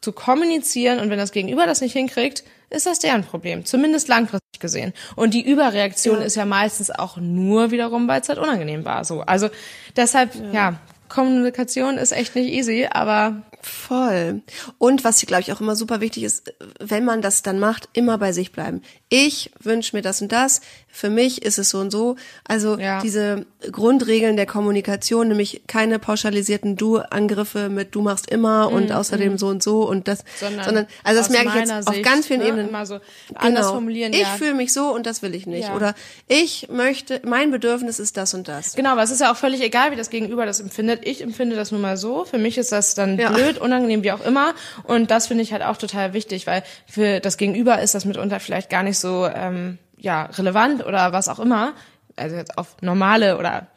zu 0.00 0.12
kommunizieren 0.12 1.00
und 1.00 1.10
wenn 1.10 1.18
das 1.18 1.32
Gegenüber 1.32 1.66
das 1.66 1.80
nicht 1.80 1.92
hinkriegt, 1.92 2.44
ist 2.70 2.86
das 2.86 3.00
deren 3.00 3.24
Problem, 3.24 3.64
zumindest 3.64 4.06
langfristig 4.06 4.60
gesehen. 4.60 4.92
Und 5.16 5.34
die 5.34 5.44
Überreaktion 5.44 6.20
ja. 6.20 6.24
ist 6.24 6.36
ja 6.36 6.46
meistens 6.46 6.90
auch 6.90 7.16
nur 7.16 7.72
wiederum, 7.72 8.06
weil 8.06 8.20
es 8.20 8.28
halt 8.28 8.38
unangenehm 8.38 8.84
war. 8.84 9.04
So, 9.04 9.22
also 9.22 9.50
deshalb 9.96 10.34
ja. 10.36 10.52
ja 10.52 10.80
Kommunikation 11.08 11.98
ist 11.98 12.12
echt 12.12 12.36
nicht 12.36 12.50
easy, 12.50 12.88
aber 12.90 13.42
Voll. 13.64 14.42
Und 14.78 15.04
was, 15.04 15.20
glaube 15.24 15.42
ich, 15.42 15.52
auch 15.52 15.60
immer 15.60 15.76
super 15.76 16.00
wichtig 16.00 16.24
ist, 16.24 16.52
wenn 16.80 17.04
man 17.04 17.22
das 17.22 17.42
dann 17.42 17.60
macht, 17.60 17.88
immer 17.92 18.18
bei 18.18 18.32
sich 18.32 18.50
bleiben. 18.50 18.82
Ich 19.08 19.52
wünsche 19.60 19.94
mir 19.94 20.02
das 20.02 20.20
und 20.20 20.32
das. 20.32 20.62
Für 20.94 21.08
mich 21.08 21.40
ist 21.42 21.58
es 21.58 21.70
so 21.70 21.78
und 21.78 21.90
so. 21.90 22.16
Also 22.44 22.78
ja. 22.78 23.00
diese 23.00 23.46
Grundregeln 23.72 24.36
der 24.36 24.44
Kommunikation, 24.44 25.28
nämlich 25.28 25.62
keine 25.66 25.98
pauschalisierten 25.98 26.76
Du-Angriffe 26.76 27.70
mit 27.70 27.94
Du 27.94 28.02
machst 28.02 28.30
immer 28.30 28.68
mm, 28.68 28.74
und 28.74 28.92
außerdem 28.92 29.34
mm. 29.34 29.38
so 29.38 29.46
und 29.48 29.62
so 29.62 29.88
und 29.88 30.06
das, 30.06 30.22
sondern, 30.38 30.64
sondern 30.66 30.86
also 31.02 31.18
das 31.18 31.30
merke 31.30 31.48
ich 31.48 31.54
jetzt 31.54 31.68
Sicht, 31.68 31.88
auf 31.88 32.02
ganz 32.02 32.26
vielen 32.26 32.40
ne? 32.40 32.48
Ebenen. 32.48 32.68
Immer 32.68 32.84
so 32.84 33.00
anders 33.34 33.62
genau. 33.62 33.72
formulieren. 33.72 34.12
Ich 34.12 34.20
ja. 34.20 34.36
fühle 34.36 34.52
mich 34.52 34.74
so 34.74 34.94
und 34.94 35.06
das 35.06 35.22
will 35.22 35.34
ich 35.34 35.46
nicht. 35.46 35.68
Ja. 35.68 35.74
Oder 35.74 35.94
ich 36.28 36.68
möchte, 36.70 37.22
mein 37.24 37.50
Bedürfnis 37.50 37.98
ist 37.98 38.18
das 38.18 38.34
und 38.34 38.46
das. 38.46 38.74
Genau, 38.74 38.90
aber 38.90 39.02
es 39.02 39.10
ist 39.10 39.22
ja 39.22 39.32
auch 39.32 39.36
völlig 39.36 39.62
egal, 39.62 39.92
wie 39.92 39.96
das 39.96 40.10
Gegenüber 40.10 40.44
das 40.44 40.60
empfindet. 40.60 41.06
Ich 41.06 41.22
empfinde 41.22 41.56
das 41.56 41.72
nun 41.72 41.80
mal 41.80 41.96
so. 41.96 42.26
Für 42.26 42.38
mich 42.38 42.58
ist 42.58 42.70
das 42.70 42.94
dann 42.94 43.16
blöd, 43.16 43.56
unangenehm, 43.56 44.02
wie 44.02 44.12
auch 44.12 44.24
immer. 44.24 44.54
Und 44.84 45.10
das 45.10 45.28
finde 45.28 45.42
ich 45.42 45.54
halt 45.54 45.62
auch 45.62 45.78
total 45.78 46.12
wichtig, 46.12 46.46
weil 46.46 46.62
für 46.86 47.20
das 47.20 47.38
Gegenüber 47.38 47.80
ist 47.80 47.94
das 47.94 48.04
mitunter 48.04 48.40
vielleicht 48.40 48.68
gar 48.68 48.82
nicht 48.82 48.98
so 48.98 49.26
ähm, 49.26 49.78
ja 50.02 50.24
relevant 50.24 50.84
oder 50.84 51.12
was 51.12 51.28
auch 51.28 51.38
immer, 51.38 51.72
also 52.16 52.36
jetzt 52.36 52.58
auf 52.58 52.76
normale 52.80 53.38
oder 53.38 53.68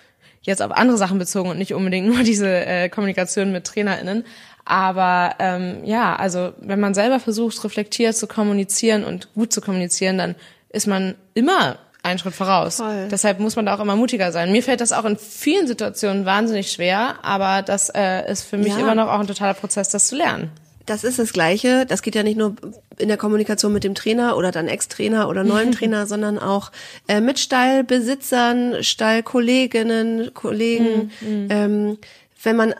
jetzt 0.41 0.61
auf 0.61 0.71
andere 0.71 0.97
Sachen 0.97 1.17
bezogen 1.17 1.49
und 1.49 1.57
nicht 1.57 1.73
unbedingt 1.73 2.07
nur 2.13 2.23
diese 2.23 2.47
äh, 2.47 2.89
Kommunikation 2.89 3.51
mit 3.51 3.65
TrainerInnen. 3.65 4.25
Aber 4.65 5.35
ähm, 5.39 5.83
ja, 5.83 6.15
also 6.15 6.53
wenn 6.59 6.79
man 6.79 6.95
selber 6.95 7.19
versucht, 7.19 7.63
reflektiert 7.63 8.15
zu 8.15 8.27
kommunizieren 8.27 9.03
und 9.03 9.33
gut 9.35 9.53
zu 9.53 9.61
kommunizieren, 9.61 10.17
dann 10.17 10.35
ist 10.69 10.87
man 10.87 11.15
immer 11.35 11.77
einen 12.01 12.19
Schritt 12.19 12.33
voraus. 12.33 12.77
Voll. 12.77 13.07
Deshalb 13.09 13.39
muss 13.39 13.55
man 13.55 13.65
da 13.65 13.75
auch 13.75 13.79
immer 13.79 13.95
mutiger 13.95 14.31
sein. 14.31 14.51
Mir 14.51 14.63
fällt 14.63 14.81
das 14.81 14.91
auch 14.91 15.05
in 15.05 15.17
vielen 15.17 15.67
Situationen 15.67 16.25
wahnsinnig 16.25 16.71
schwer, 16.71 17.15
aber 17.23 17.61
das 17.61 17.89
äh, 17.89 18.31
ist 18.31 18.43
für 18.43 18.57
mich 18.57 18.73
ja. 18.73 18.79
immer 18.79 18.95
noch 18.95 19.07
auch 19.07 19.19
ein 19.19 19.27
totaler 19.27 19.53
Prozess, 19.53 19.89
das 19.89 20.07
zu 20.07 20.15
lernen. 20.15 20.51
Das 20.85 21.03
ist 21.03 21.17
das 21.17 21.33
Gleiche. 21.33 21.85
Das 21.87 22.01
geht 22.03 22.15
ja 22.15 22.23
nicht 22.23 22.37
nur 22.37 22.55
in 22.97 23.07
der 23.07 23.17
Kommunikation 23.17 23.73
mit 23.73 23.83
dem 23.83 23.95
Trainer 23.95 24.37
oder 24.37 24.51
dann 24.51 24.67
Ex-Trainer 24.67 25.29
oder 25.29 25.43
neuen 25.43 25.71
Trainer, 25.73 26.07
sondern 26.07 26.39
auch 26.39 26.71
äh, 27.07 27.21
mit 27.21 27.39
Stallbesitzern, 27.39 28.83
Stallkolleginnen, 28.83 30.33
Kollegen. 30.33 31.11
Mhm. 31.21 31.47
Ähm, 31.49 31.97
wenn 32.43 32.55
man 32.55 32.75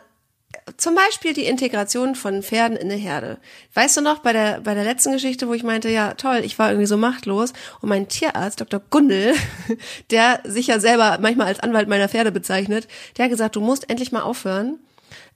zum 0.76 0.94
Beispiel 0.94 1.32
die 1.32 1.46
Integration 1.46 2.14
von 2.14 2.42
Pferden 2.42 2.76
in 2.76 2.90
eine 2.90 3.00
Herde. 3.00 3.38
Weißt 3.74 3.96
du 3.96 4.00
noch, 4.00 4.18
bei 4.18 4.32
der, 4.32 4.60
bei 4.60 4.74
der 4.74 4.84
letzten 4.84 5.12
Geschichte, 5.12 5.48
wo 5.48 5.54
ich 5.54 5.62
meinte, 5.62 5.88
ja 5.88 6.14
toll, 6.14 6.40
ich 6.42 6.58
war 6.58 6.70
irgendwie 6.70 6.86
so 6.86 6.96
machtlos 6.96 7.52
und 7.80 7.88
mein 7.88 8.08
Tierarzt, 8.08 8.60
Dr. 8.60 8.80
Gundel, 8.90 9.34
der 10.10 10.40
sich 10.44 10.66
ja 10.66 10.80
selber 10.80 11.18
manchmal 11.20 11.46
als 11.46 11.60
Anwalt 11.60 11.88
meiner 11.88 12.08
Pferde 12.08 12.32
bezeichnet, 12.32 12.88
der 13.16 13.24
hat 13.24 13.30
gesagt, 13.30 13.56
du 13.56 13.60
musst 13.60 13.88
endlich 13.88 14.12
mal 14.12 14.22
aufhören, 14.22 14.80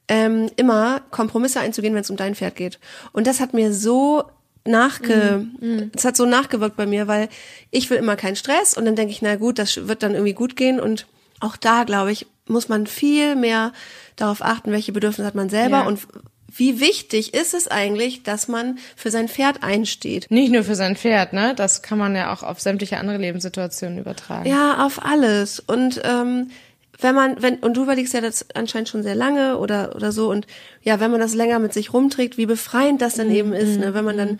ähm, 0.08 0.50
immer 0.56 1.00
Kompromisse 1.10 1.60
einzugehen, 1.60 1.94
wenn 1.94 2.02
es 2.02 2.10
um 2.10 2.16
dein 2.16 2.34
Pferd 2.34 2.56
geht. 2.56 2.80
Und 3.12 3.28
das 3.28 3.38
hat 3.38 3.54
mir 3.54 3.72
so 3.72 4.24
nachge, 4.66 5.46
mm, 5.60 5.66
mm. 5.66 5.90
das 5.92 6.04
hat 6.04 6.16
so 6.16 6.26
nachgewirkt 6.26 6.76
bei 6.76 6.86
mir, 6.86 7.06
weil 7.06 7.28
ich 7.70 7.88
will 7.90 7.96
immer 7.96 8.16
keinen 8.16 8.36
Stress 8.36 8.76
und 8.76 8.84
dann 8.84 8.96
denke 8.96 9.12
ich, 9.12 9.22
na 9.22 9.36
gut, 9.36 9.58
das 9.58 9.88
wird 9.88 10.02
dann 10.02 10.12
irgendwie 10.12 10.34
gut 10.34 10.56
gehen 10.56 10.80
und 10.80 11.06
auch 11.40 11.56
da, 11.56 11.84
glaube 11.84 12.12
ich, 12.12 12.26
muss 12.46 12.68
man 12.68 12.86
viel 12.86 13.36
mehr 13.36 13.72
darauf 14.16 14.42
achten, 14.42 14.72
welche 14.72 14.92
Bedürfnisse 14.92 15.26
hat 15.26 15.34
man 15.34 15.48
selber 15.48 15.78
ja. 15.78 15.86
und 15.86 16.00
wie 16.52 16.80
wichtig 16.80 17.32
ist 17.32 17.54
es 17.54 17.68
eigentlich, 17.68 18.24
dass 18.24 18.48
man 18.48 18.78
für 18.96 19.10
sein 19.10 19.28
Pferd 19.28 19.62
einsteht? 19.62 20.26
Nicht 20.30 20.52
nur 20.52 20.64
für 20.64 20.74
sein 20.74 20.96
Pferd, 20.96 21.32
ne? 21.32 21.54
Das 21.54 21.82
kann 21.82 21.96
man 21.96 22.16
ja 22.16 22.32
auch 22.32 22.42
auf 22.42 22.60
sämtliche 22.60 22.98
andere 22.98 23.18
Lebenssituationen 23.18 23.98
übertragen. 23.98 24.48
Ja, 24.48 24.84
auf 24.84 25.04
alles. 25.04 25.60
Und 25.60 26.00
ähm, 26.04 26.50
wenn 27.00 27.14
man, 27.14 27.42
wenn, 27.42 27.56
und 27.56 27.76
du 27.76 27.82
überlegst 27.82 28.14
ja 28.14 28.20
das 28.20 28.46
anscheinend 28.54 28.88
schon 28.88 29.02
sehr 29.02 29.14
lange 29.14 29.58
oder, 29.58 29.94
oder 29.96 30.12
so, 30.12 30.30
und 30.30 30.46
ja, 30.82 31.00
wenn 31.00 31.10
man 31.10 31.20
das 31.20 31.34
länger 31.34 31.58
mit 31.58 31.72
sich 31.72 31.92
rumträgt, 31.92 32.36
wie 32.36 32.46
befreiend 32.46 33.02
das 33.02 33.14
dann 33.14 33.28
mhm. 33.28 33.34
eben 33.34 33.52
ist, 33.52 33.78
ne? 33.78 33.94
wenn 33.94 34.04
man 34.04 34.16
dann 34.16 34.38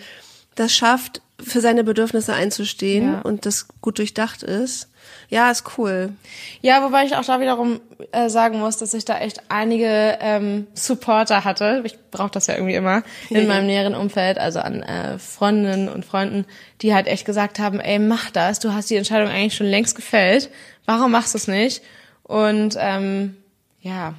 das 0.55 0.73
schafft, 0.73 1.23
für 1.42 1.61
seine 1.61 1.85
Bedürfnisse 1.85 2.35
einzustehen 2.35 3.12
ja. 3.14 3.20
und 3.20 3.46
das 3.46 3.68
gut 3.81 3.99
durchdacht 3.99 4.42
ist. 4.42 4.88
Ja, 5.29 5.51
ist 5.51 5.79
cool. 5.79 6.12
Ja, 6.61 6.83
wobei 6.83 7.05
ich 7.05 7.16
auch 7.16 7.25
da 7.25 7.40
wiederum 7.40 7.81
äh, 8.12 8.29
sagen 8.29 8.59
muss, 8.59 8.77
dass 8.77 8.94
ich 8.94 9.05
da 9.05 9.18
echt 9.18 9.42
einige 9.49 10.18
ähm, 10.20 10.66
Supporter 10.75 11.44
hatte. 11.44 11.83
Ich 11.85 11.96
brauche 12.11 12.31
das 12.31 12.46
ja 12.49 12.55
irgendwie 12.55 12.75
immer 12.75 13.03
in 13.31 13.46
meinem 13.46 13.66
näheren 13.66 13.94
Umfeld, 13.94 14.38
also 14.38 14.61
an 14.61 14.83
äh, 14.83 15.18
Freundinnen 15.18 15.88
und 15.88 16.05
Freunden, 16.05 16.44
die 16.83 16.94
halt 16.94 17.07
echt 17.07 17.25
gesagt 17.25 17.59
haben, 17.59 17.81
ey, 17.81 17.99
mach 17.99 18.31
das, 18.31 18.59
du 18.59 18.75
hast 18.75 18.90
die 18.90 18.96
Entscheidung 18.96 19.29
eigentlich 19.29 19.55
schon 19.55 19.68
längst 19.68 19.94
gefällt. 19.94 20.51
Warum 20.85 21.12
machst 21.12 21.35
du 21.35 21.38
es 21.38 21.49
nicht? 21.49 21.83
Und 22.31 22.77
ähm, 22.79 23.35
ja, 23.81 24.14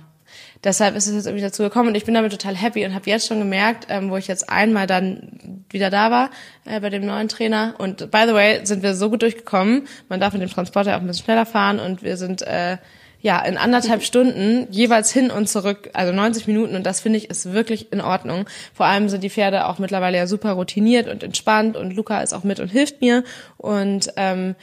deshalb 0.65 0.97
ist 0.97 1.07
es 1.07 1.15
jetzt 1.15 1.27
irgendwie 1.27 1.45
dazu 1.45 1.63
gekommen 1.63 1.87
und 1.87 1.95
ich 1.95 2.03
bin 2.03 2.13
damit 2.13 2.33
total 2.33 2.57
happy 2.57 2.85
und 2.85 2.93
habe 2.93 3.09
jetzt 3.09 3.25
schon 3.25 3.39
gemerkt, 3.39 3.87
ähm, 3.87 4.09
wo 4.09 4.17
ich 4.17 4.27
jetzt 4.27 4.49
einmal 4.49 4.85
dann 4.85 5.63
wieder 5.69 5.89
da 5.89 6.11
war 6.11 6.29
äh, 6.65 6.81
bei 6.81 6.89
dem 6.89 7.05
neuen 7.05 7.29
Trainer 7.29 7.75
und 7.77 8.11
by 8.11 8.23
the 8.27 8.33
way 8.33 8.65
sind 8.65 8.83
wir 8.83 8.95
so 8.95 9.09
gut 9.09 9.21
durchgekommen. 9.21 9.87
Man 10.09 10.19
darf 10.19 10.33
mit 10.33 10.41
dem 10.41 10.49
Transporter 10.49 10.97
auch 10.97 10.99
ein 10.99 11.07
bisschen 11.07 11.23
schneller 11.23 11.45
fahren 11.45 11.79
und 11.79 12.03
wir 12.03 12.17
sind 12.17 12.41
äh, 12.41 12.79
ja 13.21 13.39
in 13.45 13.55
anderthalb 13.55 14.03
Stunden 14.03 14.67
jeweils 14.71 15.09
hin 15.09 15.31
und 15.31 15.47
zurück, 15.47 15.89
also 15.93 16.11
90 16.11 16.47
Minuten 16.47 16.75
und 16.75 16.85
das 16.85 16.99
finde 16.99 17.17
ich 17.17 17.29
ist 17.29 17.53
wirklich 17.53 17.93
in 17.93 18.01
Ordnung. 18.01 18.45
Vor 18.73 18.87
allem 18.87 19.07
sind 19.07 19.23
die 19.23 19.29
Pferde 19.29 19.67
auch 19.67 19.79
mittlerweile 19.79 20.17
ja 20.17 20.27
super 20.27 20.51
routiniert 20.51 21.07
und 21.07 21.23
entspannt 21.23 21.77
und 21.77 21.95
Luca 21.95 22.19
ist 22.19 22.33
auch 22.33 22.43
mit 22.43 22.59
und 22.59 22.67
hilft 22.67 22.99
mir 22.99 23.23
und 23.55 24.11
ähm, 24.17 24.55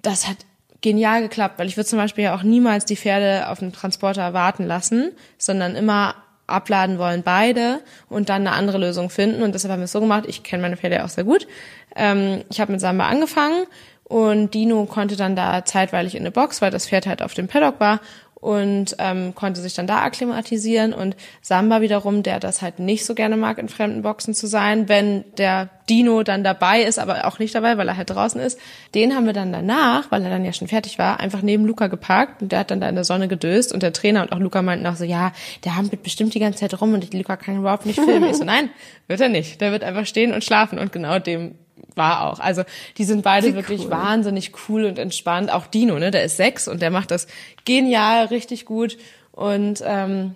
das 0.00 0.26
hat 0.26 0.38
genial 0.80 1.22
geklappt, 1.22 1.58
weil 1.58 1.66
ich 1.66 1.76
würde 1.76 1.88
zum 1.88 1.98
Beispiel 1.98 2.24
ja 2.24 2.34
auch 2.34 2.42
niemals 2.42 2.84
die 2.84 2.96
Pferde 2.96 3.48
auf 3.48 3.58
den 3.58 3.72
Transporter 3.72 4.32
warten 4.32 4.64
lassen, 4.64 5.12
sondern 5.38 5.74
immer 5.74 6.14
abladen 6.46 6.98
wollen 6.98 7.22
beide 7.22 7.80
und 8.08 8.28
dann 8.28 8.46
eine 8.46 8.56
andere 8.56 8.78
Lösung 8.78 9.10
finden. 9.10 9.42
Und 9.42 9.54
deshalb 9.54 9.72
haben 9.72 9.80
wir 9.80 9.86
es 9.86 9.92
so 9.92 10.00
gemacht. 10.00 10.24
Ich 10.26 10.42
kenne 10.42 10.62
meine 10.62 10.76
Pferde 10.76 11.04
auch 11.04 11.08
sehr 11.08 11.24
gut. 11.24 11.46
Ähm, 11.94 12.44
ich 12.50 12.60
habe 12.60 12.72
mit 12.72 12.80
Samba 12.80 13.08
angefangen 13.08 13.66
und 14.04 14.54
Dino 14.54 14.84
konnte 14.86 15.16
dann 15.16 15.34
da 15.34 15.64
zeitweilig 15.64 16.14
in 16.14 16.20
eine 16.20 16.30
Box, 16.30 16.62
weil 16.62 16.70
das 16.70 16.88
Pferd 16.88 17.06
halt 17.06 17.22
auf 17.22 17.34
dem 17.34 17.48
Paddock 17.48 17.80
war 17.80 18.00
und 18.40 18.96
ähm, 18.98 19.34
konnte 19.34 19.60
sich 19.60 19.74
dann 19.74 19.86
da 19.86 20.02
akklimatisieren 20.02 20.92
und 20.92 21.16
Samba 21.40 21.80
wiederum, 21.80 22.22
der 22.22 22.38
das 22.38 22.60
halt 22.60 22.78
nicht 22.78 23.06
so 23.06 23.14
gerne 23.14 23.36
mag, 23.36 23.58
in 23.58 23.68
fremden 23.68 24.02
Boxen 24.02 24.34
zu 24.34 24.46
sein, 24.46 24.88
wenn 24.88 25.24
der 25.38 25.70
Dino 25.88 26.22
dann 26.22 26.44
dabei 26.44 26.82
ist, 26.82 26.98
aber 26.98 27.26
auch 27.26 27.38
nicht 27.38 27.54
dabei, 27.54 27.78
weil 27.78 27.88
er 27.88 27.96
halt 27.96 28.10
draußen 28.10 28.40
ist. 28.40 28.58
Den 28.94 29.14
haben 29.14 29.24
wir 29.24 29.32
dann 29.32 29.52
danach, 29.52 30.10
weil 30.10 30.22
er 30.22 30.30
dann 30.30 30.44
ja 30.44 30.52
schon 30.52 30.68
fertig 30.68 30.98
war, 30.98 31.18
einfach 31.18 31.40
neben 31.40 31.64
Luca 31.64 31.86
geparkt 31.86 32.42
und 32.42 32.52
der 32.52 32.60
hat 32.60 32.70
dann 32.70 32.80
da 32.80 32.88
in 32.88 32.94
der 32.94 33.04
Sonne 33.04 33.26
gedöst 33.26 33.72
und 33.72 33.82
der 33.82 33.92
Trainer 33.92 34.22
und 34.22 34.32
auch 34.32 34.38
Luca 34.38 34.60
meinten 34.60 34.86
auch 34.86 34.96
so, 34.96 35.04
ja, 35.04 35.32
der 35.64 35.76
hampelt 35.76 36.02
bestimmt 36.02 36.34
die 36.34 36.40
ganze 36.40 36.60
Zeit 36.60 36.78
rum 36.80 36.92
und 36.92 37.14
Luca 37.14 37.36
kann 37.36 37.56
überhaupt 37.56 37.86
nicht 37.86 38.00
filmen. 38.00 38.28
Ich 38.28 38.36
so, 38.36 38.44
nein, 38.44 38.68
wird 39.08 39.20
er 39.20 39.28
nicht. 39.30 39.60
Der 39.60 39.72
wird 39.72 39.82
einfach 39.82 40.06
stehen 40.06 40.32
und 40.32 40.44
schlafen 40.44 40.78
und 40.78 40.92
genau 40.92 41.18
dem 41.18 41.54
war 41.94 42.30
auch. 42.30 42.40
Also 42.40 42.62
die 42.98 43.04
sind 43.04 43.22
beide 43.22 43.48
Wie 43.48 43.54
wirklich 43.54 43.84
cool. 43.84 43.90
wahnsinnig 43.90 44.52
cool 44.68 44.84
und 44.84 44.98
entspannt. 44.98 45.52
Auch 45.52 45.66
Dino, 45.66 45.98
ne, 45.98 46.10
der 46.10 46.24
ist 46.24 46.36
sechs 46.36 46.68
und 46.68 46.82
der 46.82 46.90
macht 46.90 47.10
das 47.10 47.26
genial, 47.64 48.26
richtig 48.26 48.64
gut. 48.66 48.98
Und 49.32 49.82
ähm, 49.84 50.34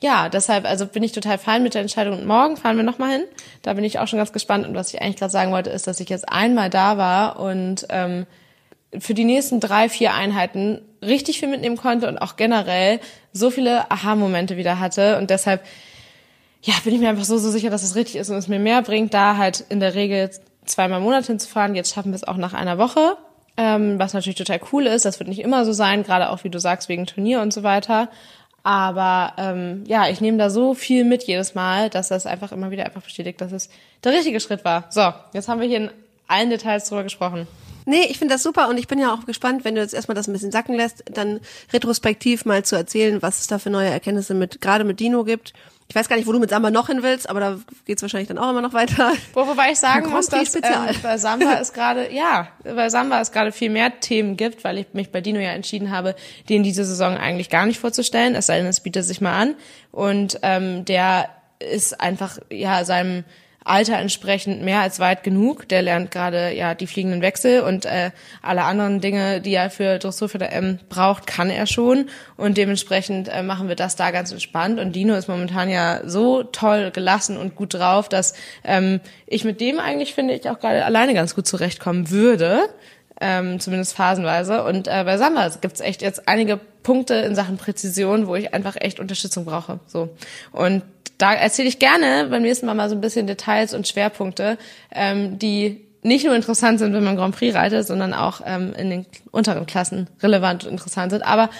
ja, 0.00 0.28
deshalb, 0.28 0.64
also 0.64 0.86
bin 0.86 1.02
ich 1.02 1.12
total 1.12 1.38
fein 1.38 1.62
mit 1.62 1.74
der 1.74 1.82
Entscheidung. 1.82 2.20
Und 2.20 2.26
morgen 2.26 2.56
fahren 2.56 2.76
wir 2.76 2.84
nochmal 2.84 3.12
hin. 3.12 3.24
Da 3.62 3.74
bin 3.74 3.84
ich 3.84 3.98
auch 3.98 4.06
schon 4.06 4.18
ganz 4.18 4.32
gespannt. 4.32 4.66
Und 4.66 4.74
was 4.74 4.92
ich 4.92 5.02
eigentlich 5.02 5.16
gerade 5.16 5.32
sagen 5.32 5.52
wollte, 5.52 5.70
ist, 5.70 5.86
dass 5.86 6.00
ich 6.00 6.08
jetzt 6.08 6.28
einmal 6.28 6.70
da 6.70 6.98
war 6.98 7.40
und 7.40 7.86
ähm, 7.90 8.26
für 8.98 9.12
die 9.12 9.24
nächsten 9.24 9.60
drei, 9.60 9.88
vier 9.88 10.14
Einheiten 10.14 10.80
richtig 11.02 11.40
viel 11.40 11.48
mitnehmen 11.48 11.76
konnte 11.76 12.08
und 12.08 12.18
auch 12.18 12.36
generell 12.36 13.00
so 13.32 13.50
viele 13.50 13.90
Aha-Momente 13.90 14.56
wieder 14.56 14.80
hatte. 14.80 15.18
Und 15.18 15.30
deshalb, 15.30 15.62
ja, 16.62 16.74
bin 16.84 16.94
ich 16.94 17.00
mir 17.00 17.08
einfach 17.08 17.24
so, 17.24 17.38
so 17.38 17.50
sicher, 17.50 17.70
dass 17.70 17.82
es 17.82 17.96
richtig 17.96 18.16
ist 18.16 18.30
und 18.30 18.36
es 18.36 18.48
mir 18.48 18.58
mehr 18.58 18.82
bringt, 18.82 19.12
da 19.14 19.36
halt 19.36 19.64
in 19.68 19.80
der 19.80 19.94
Regel 19.94 20.30
zweimal 20.68 20.98
im 20.98 21.04
Monat 21.04 21.26
hinzufahren. 21.26 21.74
Jetzt 21.74 21.94
schaffen 21.94 22.12
wir 22.12 22.16
es 22.16 22.24
auch 22.24 22.36
nach 22.36 22.54
einer 22.54 22.78
Woche, 22.78 23.16
ähm, 23.56 23.98
was 23.98 24.14
natürlich 24.14 24.38
total 24.38 24.60
cool 24.72 24.86
ist. 24.86 25.04
Das 25.04 25.18
wird 25.18 25.28
nicht 25.28 25.40
immer 25.40 25.64
so 25.64 25.72
sein, 25.72 26.02
gerade 26.02 26.30
auch 26.30 26.44
wie 26.44 26.50
du 26.50 26.58
sagst, 26.58 26.88
wegen 26.88 27.06
Turnier 27.06 27.40
und 27.40 27.52
so 27.52 27.62
weiter. 27.62 28.08
Aber 28.62 29.32
ähm, 29.38 29.84
ja, 29.86 30.08
ich 30.08 30.20
nehme 30.20 30.36
da 30.38 30.50
so 30.50 30.74
viel 30.74 31.04
mit 31.04 31.24
jedes 31.24 31.54
Mal, 31.54 31.90
dass 31.90 32.08
das 32.08 32.26
einfach 32.26 32.52
immer 32.52 32.70
wieder 32.70 32.84
einfach 32.84 33.02
bestätigt, 33.02 33.40
dass 33.40 33.52
es 33.52 33.70
der 34.04 34.12
richtige 34.12 34.40
Schritt 34.40 34.64
war. 34.64 34.84
So, 34.90 35.12
jetzt 35.32 35.48
haben 35.48 35.60
wir 35.60 35.68
hier 35.68 35.78
in 35.78 35.90
allen 36.26 36.50
Details 36.50 36.88
drüber 36.88 37.02
gesprochen. 37.02 37.46
Nee, 37.88 38.04
ich 38.10 38.18
finde 38.18 38.34
das 38.34 38.42
super 38.42 38.68
und 38.68 38.76
ich 38.76 38.86
bin 38.86 38.98
ja 38.98 39.14
auch 39.14 39.24
gespannt, 39.24 39.64
wenn 39.64 39.74
du 39.74 39.80
jetzt 39.80 39.94
erstmal 39.94 40.14
das 40.14 40.28
ein 40.28 40.34
bisschen 40.34 40.52
sacken 40.52 40.74
lässt, 40.74 41.04
dann 41.10 41.40
retrospektiv 41.72 42.44
mal 42.44 42.62
zu 42.62 42.76
erzählen, 42.76 43.22
was 43.22 43.40
es 43.40 43.46
da 43.46 43.58
für 43.58 43.70
neue 43.70 43.88
Erkenntnisse 43.88 44.34
mit, 44.34 44.60
gerade 44.60 44.84
mit 44.84 45.00
Dino 45.00 45.24
gibt. 45.24 45.54
Ich 45.88 45.94
weiß 45.94 46.06
gar 46.06 46.16
nicht, 46.16 46.26
wo 46.26 46.32
du 46.32 46.38
mit 46.38 46.50
Samba 46.50 46.70
noch 46.70 46.88
hin 46.88 47.02
willst, 47.02 47.30
aber 47.30 47.40
da 47.40 47.58
geht's 47.86 48.02
wahrscheinlich 48.02 48.28
dann 48.28 48.36
auch 48.36 48.50
immer 48.50 48.60
noch 48.60 48.74
weiter. 48.74 49.12
Wo, 49.32 49.46
wobei 49.46 49.72
ich 49.72 49.78
sagen 49.78 50.10
muss, 50.10 50.26
dass 50.26 50.54
ähm, 50.56 50.62
bei 51.02 51.16
Samba 51.16 51.54
es 51.62 51.72
gerade, 51.72 52.12
ja, 52.12 52.48
bei 52.62 52.90
Samba 52.90 53.22
es 53.22 53.32
gerade 53.32 53.52
viel 53.52 53.70
mehr 53.70 54.00
Themen 54.00 54.36
gibt, 54.36 54.64
weil 54.64 54.76
ich 54.76 54.88
mich 54.92 55.10
bei 55.10 55.22
Dino 55.22 55.40
ja 55.40 55.52
entschieden 55.52 55.90
habe, 55.90 56.14
den 56.50 56.62
diese 56.62 56.84
Saison 56.84 57.16
eigentlich 57.16 57.48
gar 57.48 57.64
nicht 57.64 57.80
vorzustellen, 57.80 58.34
es 58.34 58.44
sei 58.44 58.58
denn, 58.58 58.66
es 58.66 58.80
bietet 58.80 59.06
sich 59.06 59.22
mal 59.22 59.32
an. 59.32 59.54
Und 59.92 60.38
ähm, 60.42 60.84
der 60.84 61.30
ist 61.58 61.98
einfach 61.98 62.38
ja 62.50 62.84
seinem 62.84 63.24
Alter 63.68 63.98
entsprechend 63.98 64.62
mehr 64.62 64.80
als 64.80 65.00
weit 65.00 65.22
genug. 65.22 65.68
Der 65.68 65.82
lernt 65.82 66.10
gerade 66.10 66.54
ja 66.54 66.74
die 66.74 66.86
fliegenden 66.86 67.22
Wechsel 67.22 67.60
und 67.60 67.84
äh, 67.84 68.10
alle 68.42 68.64
anderen 68.64 69.00
Dinge, 69.00 69.40
die 69.40 69.54
er 69.54 69.70
für 69.70 69.98
Dressur 69.98 70.28
für 70.28 70.38
der 70.38 70.52
M 70.52 70.78
braucht, 70.88 71.26
kann 71.26 71.50
er 71.50 71.66
schon 71.66 72.08
und 72.36 72.56
dementsprechend 72.56 73.28
äh, 73.28 73.42
machen 73.42 73.68
wir 73.68 73.76
das 73.76 73.96
da 73.96 74.10
ganz 74.10 74.32
entspannt 74.32 74.80
und 74.80 74.94
Dino 74.94 75.14
ist 75.14 75.28
momentan 75.28 75.68
ja 75.68 76.00
so 76.04 76.42
toll 76.42 76.90
gelassen 76.90 77.36
und 77.36 77.54
gut 77.54 77.74
drauf, 77.74 78.08
dass 78.08 78.34
ähm, 78.64 79.00
ich 79.26 79.44
mit 79.44 79.60
dem 79.60 79.78
eigentlich 79.78 80.14
finde 80.14 80.34
ich 80.34 80.48
auch 80.48 80.58
gerade 80.58 80.84
alleine 80.84 81.14
ganz 81.14 81.34
gut 81.34 81.46
zurechtkommen 81.46 82.10
würde. 82.10 82.68
Ähm, 83.20 83.58
zumindest 83.58 83.94
phasenweise. 83.94 84.62
Und 84.62 84.86
äh, 84.86 85.02
bei 85.04 85.18
Samba 85.18 85.48
gibt's 85.60 85.80
echt 85.80 86.02
jetzt 86.02 86.28
einige 86.28 86.58
Punkte 86.84 87.14
in 87.14 87.34
Sachen 87.34 87.56
Präzision, 87.56 88.28
wo 88.28 88.36
ich 88.36 88.54
einfach 88.54 88.76
echt 88.80 89.00
Unterstützung 89.00 89.44
brauche. 89.44 89.80
So. 89.86 90.10
Und 90.52 90.82
da 91.18 91.34
erzähle 91.34 91.68
ich 91.68 91.80
gerne 91.80 92.28
beim 92.30 92.42
nächsten 92.42 92.66
Mal 92.66 92.74
mal 92.74 92.88
so 92.88 92.94
ein 92.94 93.00
bisschen 93.00 93.26
Details 93.26 93.74
und 93.74 93.88
Schwerpunkte, 93.88 94.56
ähm, 94.94 95.38
die 95.38 95.84
nicht 96.02 96.24
nur 96.24 96.36
interessant 96.36 96.78
sind, 96.78 96.92
wenn 96.94 97.02
man 97.02 97.16
Grand 97.16 97.36
Prix 97.36 97.56
reitet, 97.56 97.86
sondern 97.86 98.14
auch 98.14 98.40
ähm, 98.46 98.72
in 98.78 98.88
den 98.88 99.06
unteren 99.32 99.66
Klassen 99.66 100.08
relevant 100.22 100.64
und 100.64 100.70
interessant 100.70 101.10
sind. 101.10 101.22
Aber 101.22 101.50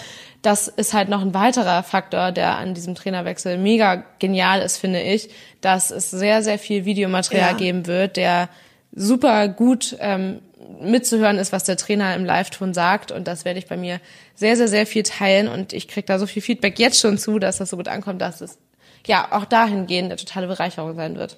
das 0.41 0.69
ist 0.69 0.93
halt 0.93 1.09
noch 1.09 1.21
ein 1.21 1.33
weiterer 1.33 1.83
Faktor, 1.83 2.31
der 2.31 2.57
an 2.57 2.73
diesem 2.73 2.95
Trainerwechsel 2.95 3.57
mega 3.57 4.03
genial 4.19 4.61
ist, 4.61 4.77
finde 4.77 5.01
ich, 5.01 5.29
dass 5.59 5.91
es 5.91 6.09
sehr, 6.09 6.41
sehr 6.41 6.57
viel 6.57 6.85
Videomaterial 6.85 7.51
Ja. 7.51 7.57
geben 7.57 7.85
wird, 7.85 8.15
der 8.15 8.47
super 8.93 9.49
gut 9.49 9.97
ähm, 9.99 10.39
mitzuhören 10.81 11.37
ist, 11.37 11.51
was 11.51 11.63
der 11.63 11.77
Trainer 11.77 12.15
im 12.15 12.25
Live-Ton 12.25 12.73
sagt. 12.73 13.11
Und 13.11 13.27
das 13.27 13.45
werde 13.45 13.59
ich 13.59 13.67
bei 13.67 13.77
mir 13.77 13.99
sehr, 14.35 14.55
sehr, 14.55 14.67
sehr 14.67 14.85
viel 14.85 15.03
teilen. 15.03 15.47
Und 15.47 15.73
ich 15.73 15.87
kriege 15.87 16.05
da 16.05 16.19
so 16.19 16.27
viel 16.27 16.41
Feedback 16.41 16.79
jetzt 16.79 16.99
schon 16.99 17.17
zu, 17.17 17.39
dass 17.39 17.57
das 17.57 17.69
so 17.69 17.77
gut 17.77 17.87
ankommt, 17.87 18.21
dass 18.21 18.41
es 18.41 18.57
ja 19.05 19.31
auch 19.31 19.45
dahingehend 19.45 20.11
eine 20.11 20.17
totale 20.17 20.47
Bereicherung 20.47 20.95
sein 20.95 21.15
wird. 21.17 21.37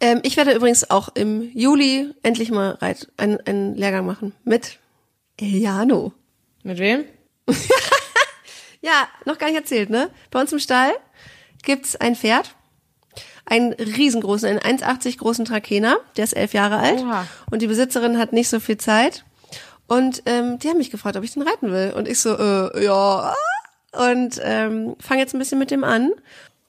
Ähm, 0.00 0.20
ich 0.22 0.36
werde 0.36 0.52
übrigens 0.52 0.90
auch 0.90 1.10
im 1.14 1.50
Juli 1.54 2.14
endlich 2.22 2.50
mal 2.50 2.78
einen, 3.16 3.40
einen 3.46 3.74
Lehrgang 3.74 4.06
machen 4.06 4.32
mit 4.44 4.78
Eliano. 5.38 6.12
Mit 6.62 6.78
wem? 6.78 7.04
Ja, 8.82 9.08
noch 9.26 9.38
gar 9.38 9.48
nicht 9.48 9.56
erzählt, 9.56 9.90
ne? 9.90 10.10
Bei 10.30 10.40
uns 10.40 10.52
im 10.52 10.58
Stall 10.58 10.92
gibt's 11.62 11.96
ein 11.96 12.16
Pferd, 12.16 12.54
einen 13.46 13.72
riesengroßen, 13.72 14.48
einen 14.48 14.80
1,80 14.80 15.18
großen 15.18 15.44
Trakehner, 15.44 15.98
der 16.16 16.24
ist 16.24 16.34
elf 16.34 16.52
Jahre 16.52 16.78
alt 16.78 17.00
Oha. 17.00 17.26
und 17.50 17.62
die 17.62 17.66
Besitzerin 17.66 18.18
hat 18.18 18.32
nicht 18.32 18.48
so 18.48 18.60
viel 18.60 18.78
Zeit 18.78 19.24
und 19.86 20.22
ähm, 20.26 20.58
die 20.58 20.68
haben 20.68 20.78
mich 20.78 20.90
gefragt, 20.90 21.16
ob 21.16 21.24
ich 21.24 21.32
den 21.32 21.42
reiten 21.42 21.72
will 21.72 21.92
und 21.96 22.08
ich 22.08 22.20
so, 22.20 22.36
äh, 22.36 22.84
ja 22.84 23.34
und 23.92 24.40
ähm, 24.42 24.96
fange 25.00 25.20
jetzt 25.20 25.34
ein 25.34 25.38
bisschen 25.38 25.58
mit 25.58 25.70
dem 25.70 25.84
an 25.84 26.12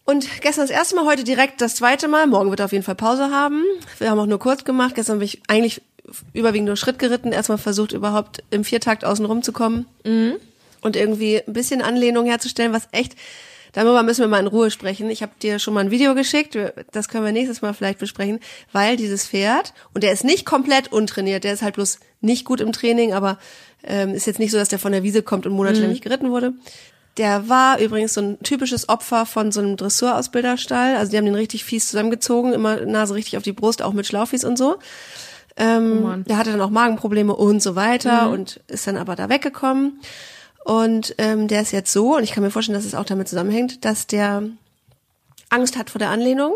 und 0.05 0.41
gestern 0.41 0.67
das 0.67 0.75
erste 0.75 0.95
Mal, 0.95 1.05
heute 1.05 1.23
direkt 1.23 1.61
das 1.61 1.75
zweite 1.75 2.07
Mal. 2.07 2.27
Morgen 2.27 2.49
wird 2.49 2.59
er 2.59 2.65
auf 2.65 2.71
jeden 2.71 2.83
Fall 2.83 2.95
Pause 2.95 3.29
haben. 3.29 3.63
Wir 3.99 4.09
haben 4.09 4.19
auch 4.19 4.25
nur 4.25 4.39
kurz 4.39 4.63
gemacht. 4.63 4.95
Gestern 4.95 5.19
bin 5.19 5.25
ich 5.25 5.41
eigentlich 5.47 5.81
überwiegend 6.33 6.67
nur 6.67 6.75
Schritt 6.75 6.99
geritten. 6.99 7.31
Erstmal 7.31 7.59
versucht, 7.59 7.93
überhaupt 7.93 8.43
im 8.49 8.63
Viertakt 8.63 9.05
außen 9.05 9.25
rumzukommen. 9.25 9.85
Und 10.81 10.95
irgendwie 10.95 11.41
ein 11.45 11.53
bisschen 11.53 11.81
Anlehnung 11.81 12.25
herzustellen, 12.25 12.73
was 12.73 12.87
echt, 12.91 13.15
darüber 13.73 14.03
müssen 14.03 14.21
wir 14.21 14.27
mal 14.27 14.39
in 14.39 14.47
Ruhe 14.47 14.71
sprechen. 14.71 15.09
Ich 15.09 15.21
habe 15.21 15.33
dir 15.41 15.59
schon 15.59 15.73
mal 15.73 15.81
ein 15.81 15.91
Video 15.91 16.15
geschickt, 16.15 16.57
das 16.91 17.07
können 17.07 17.25
wir 17.25 17.31
nächstes 17.31 17.61
Mal 17.61 17.73
vielleicht 17.73 17.99
besprechen, 17.99 18.39
weil 18.71 18.97
dieses 18.97 19.27
Pferd, 19.27 19.73
und 19.93 20.03
der 20.03 20.11
ist 20.11 20.23
nicht 20.23 20.45
komplett 20.45 20.91
untrainiert, 20.91 21.43
der 21.43 21.53
ist 21.53 21.61
halt 21.61 21.75
bloß 21.75 21.99
nicht 22.21 22.45
gut 22.45 22.61
im 22.61 22.71
Training, 22.71 23.13
aber 23.13 23.37
ähm, 23.83 24.13
ist 24.13 24.27
jetzt 24.27 24.39
nicht 24.39 24.51
so, 24.51 24.57
dass 24.57 24.69
der 24.69 24.79
von 24.79 24.91
der 24.91 25.03
Wiese 25.03 25.23
kommt 25.23 25.45
und 25.45 25.53
monatelang 25.53 25.89
nicht 25.89 26.03
geritten 26.03 26.31
wurde. 26.31 26.53
Der 27.17 27.49
war 27.49 27.79
übrigens 27.79 28.13
so 28.13 28.21
ein 28.21 28.39
typisches 28.39 28.87
Opfer 28.87 29.25
von 29.25 29.51
so 29.51 29.59
einem 29.59 29.75
Dressurausbilderstall. 29.75 30.95
Also 30.95 31.11
die 31.11 31.17
haben 31.17 31.25
den 31.25 31.35
richtig 31.35 31.65
fies 31.65 31.89
zusammengezogen, 31.89 32.53
immer 32.53 32.85
Nase 32.85 33.15
richtig 33.15 33.37
auf 33.37 33.43
die 33.43 33.51
Brust, 33.51 33.81
auch 33.81 33.93
mit 33.93 34.07
Schlaufies 34.07 34.45
und 34.45 34.57
so. 34.57 34.77
Ähm, 35.57 36.03
Mann. 36.03 36.23
der 36.23 36.37
hatte 36.37 36.51
dann 36.51 36.61
auch 36.61 36.69
Magenprobleme 36.69 37.35
und 37.35 37.61
so 37.61 37.75
weiter 37.75 38.29
und 38.29 38.61
ist 38.67 38.87
dann 38.87 38.95
aber 38.95 39.17
da 39.17 39.27
weggekommen. 39.27 39.99
Und 40.63 41.15
ähm, 41.17 41.47
der 41.47 41.61
ist 41.61 41.71
jetzt 41.71 41.91
so, 41.91 42.15
und 42.15 42.23
ich 42.23 42.31
kann 42.31 42.43
mir 42.43 42.51
vorstellen, 42.51 42.77
dass 42.77 42.85
es 42.85 42.95
auch 42.95 43.05
damit 43.05 43.27
zusammenhängt, 43.27 43.83
dass 43.83 44.07
der 44.07 44.43
Angst 45.49 45.77
hat 45.77 45.89
vor 45.89 45.99
der 45.99 46.09
Anlehnung, 46.09 46.55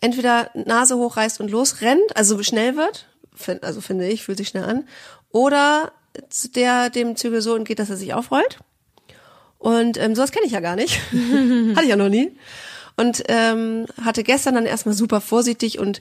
entweder 0.00 0.50
Nase 0.54 0.96
hochreißt 0.96 1.40
und 1.40 1.50
losrennt, 1.50 2.16
also 2.16 2.42
schnell 2.42 2.76
wird, 2.76 3.06
also 3.62 3.80
finde 3.80 4.08
ich, 4.08 4.24
fühlt 4.24 4.38
sich 4.38 4.48
schnell 4.48 4.64
an, 4.64 4.88
oder 5.30 5.92
der 6.54 6.90
dem 6.90 7.16
Zügel 7.16 7.42
so 7.42 7.56
entgeht, 7.56 7.78
dass 7.78 7.90
er 7.90 7.96
sich 7.96 8.14
aufrollt. 8.14 8.58
Und 9.58 9.96
ähm, 9.98 10.14
sowas 10.14 10.30
kenne 10.30 10.46
ich 10.46 10.52
ja 10.52 10.60
gar 10.60 10.76
nicht. 10.76 11.00
Hatte 11.12 11.84
ich 11.84 11.88
ja 11.88 11.96
noch 11.96 12.08
nie. 12.08 12.36
Und 12.96 13.24
ähm, 13.26 13.86
hatte 14.04 14.22
gestern 14.22 14.54
dann 14.54 14.66
erstmal 14.66 14.94
super 14.94 15.20
vorsichtig 15.20 15.80
und 15.80 16.00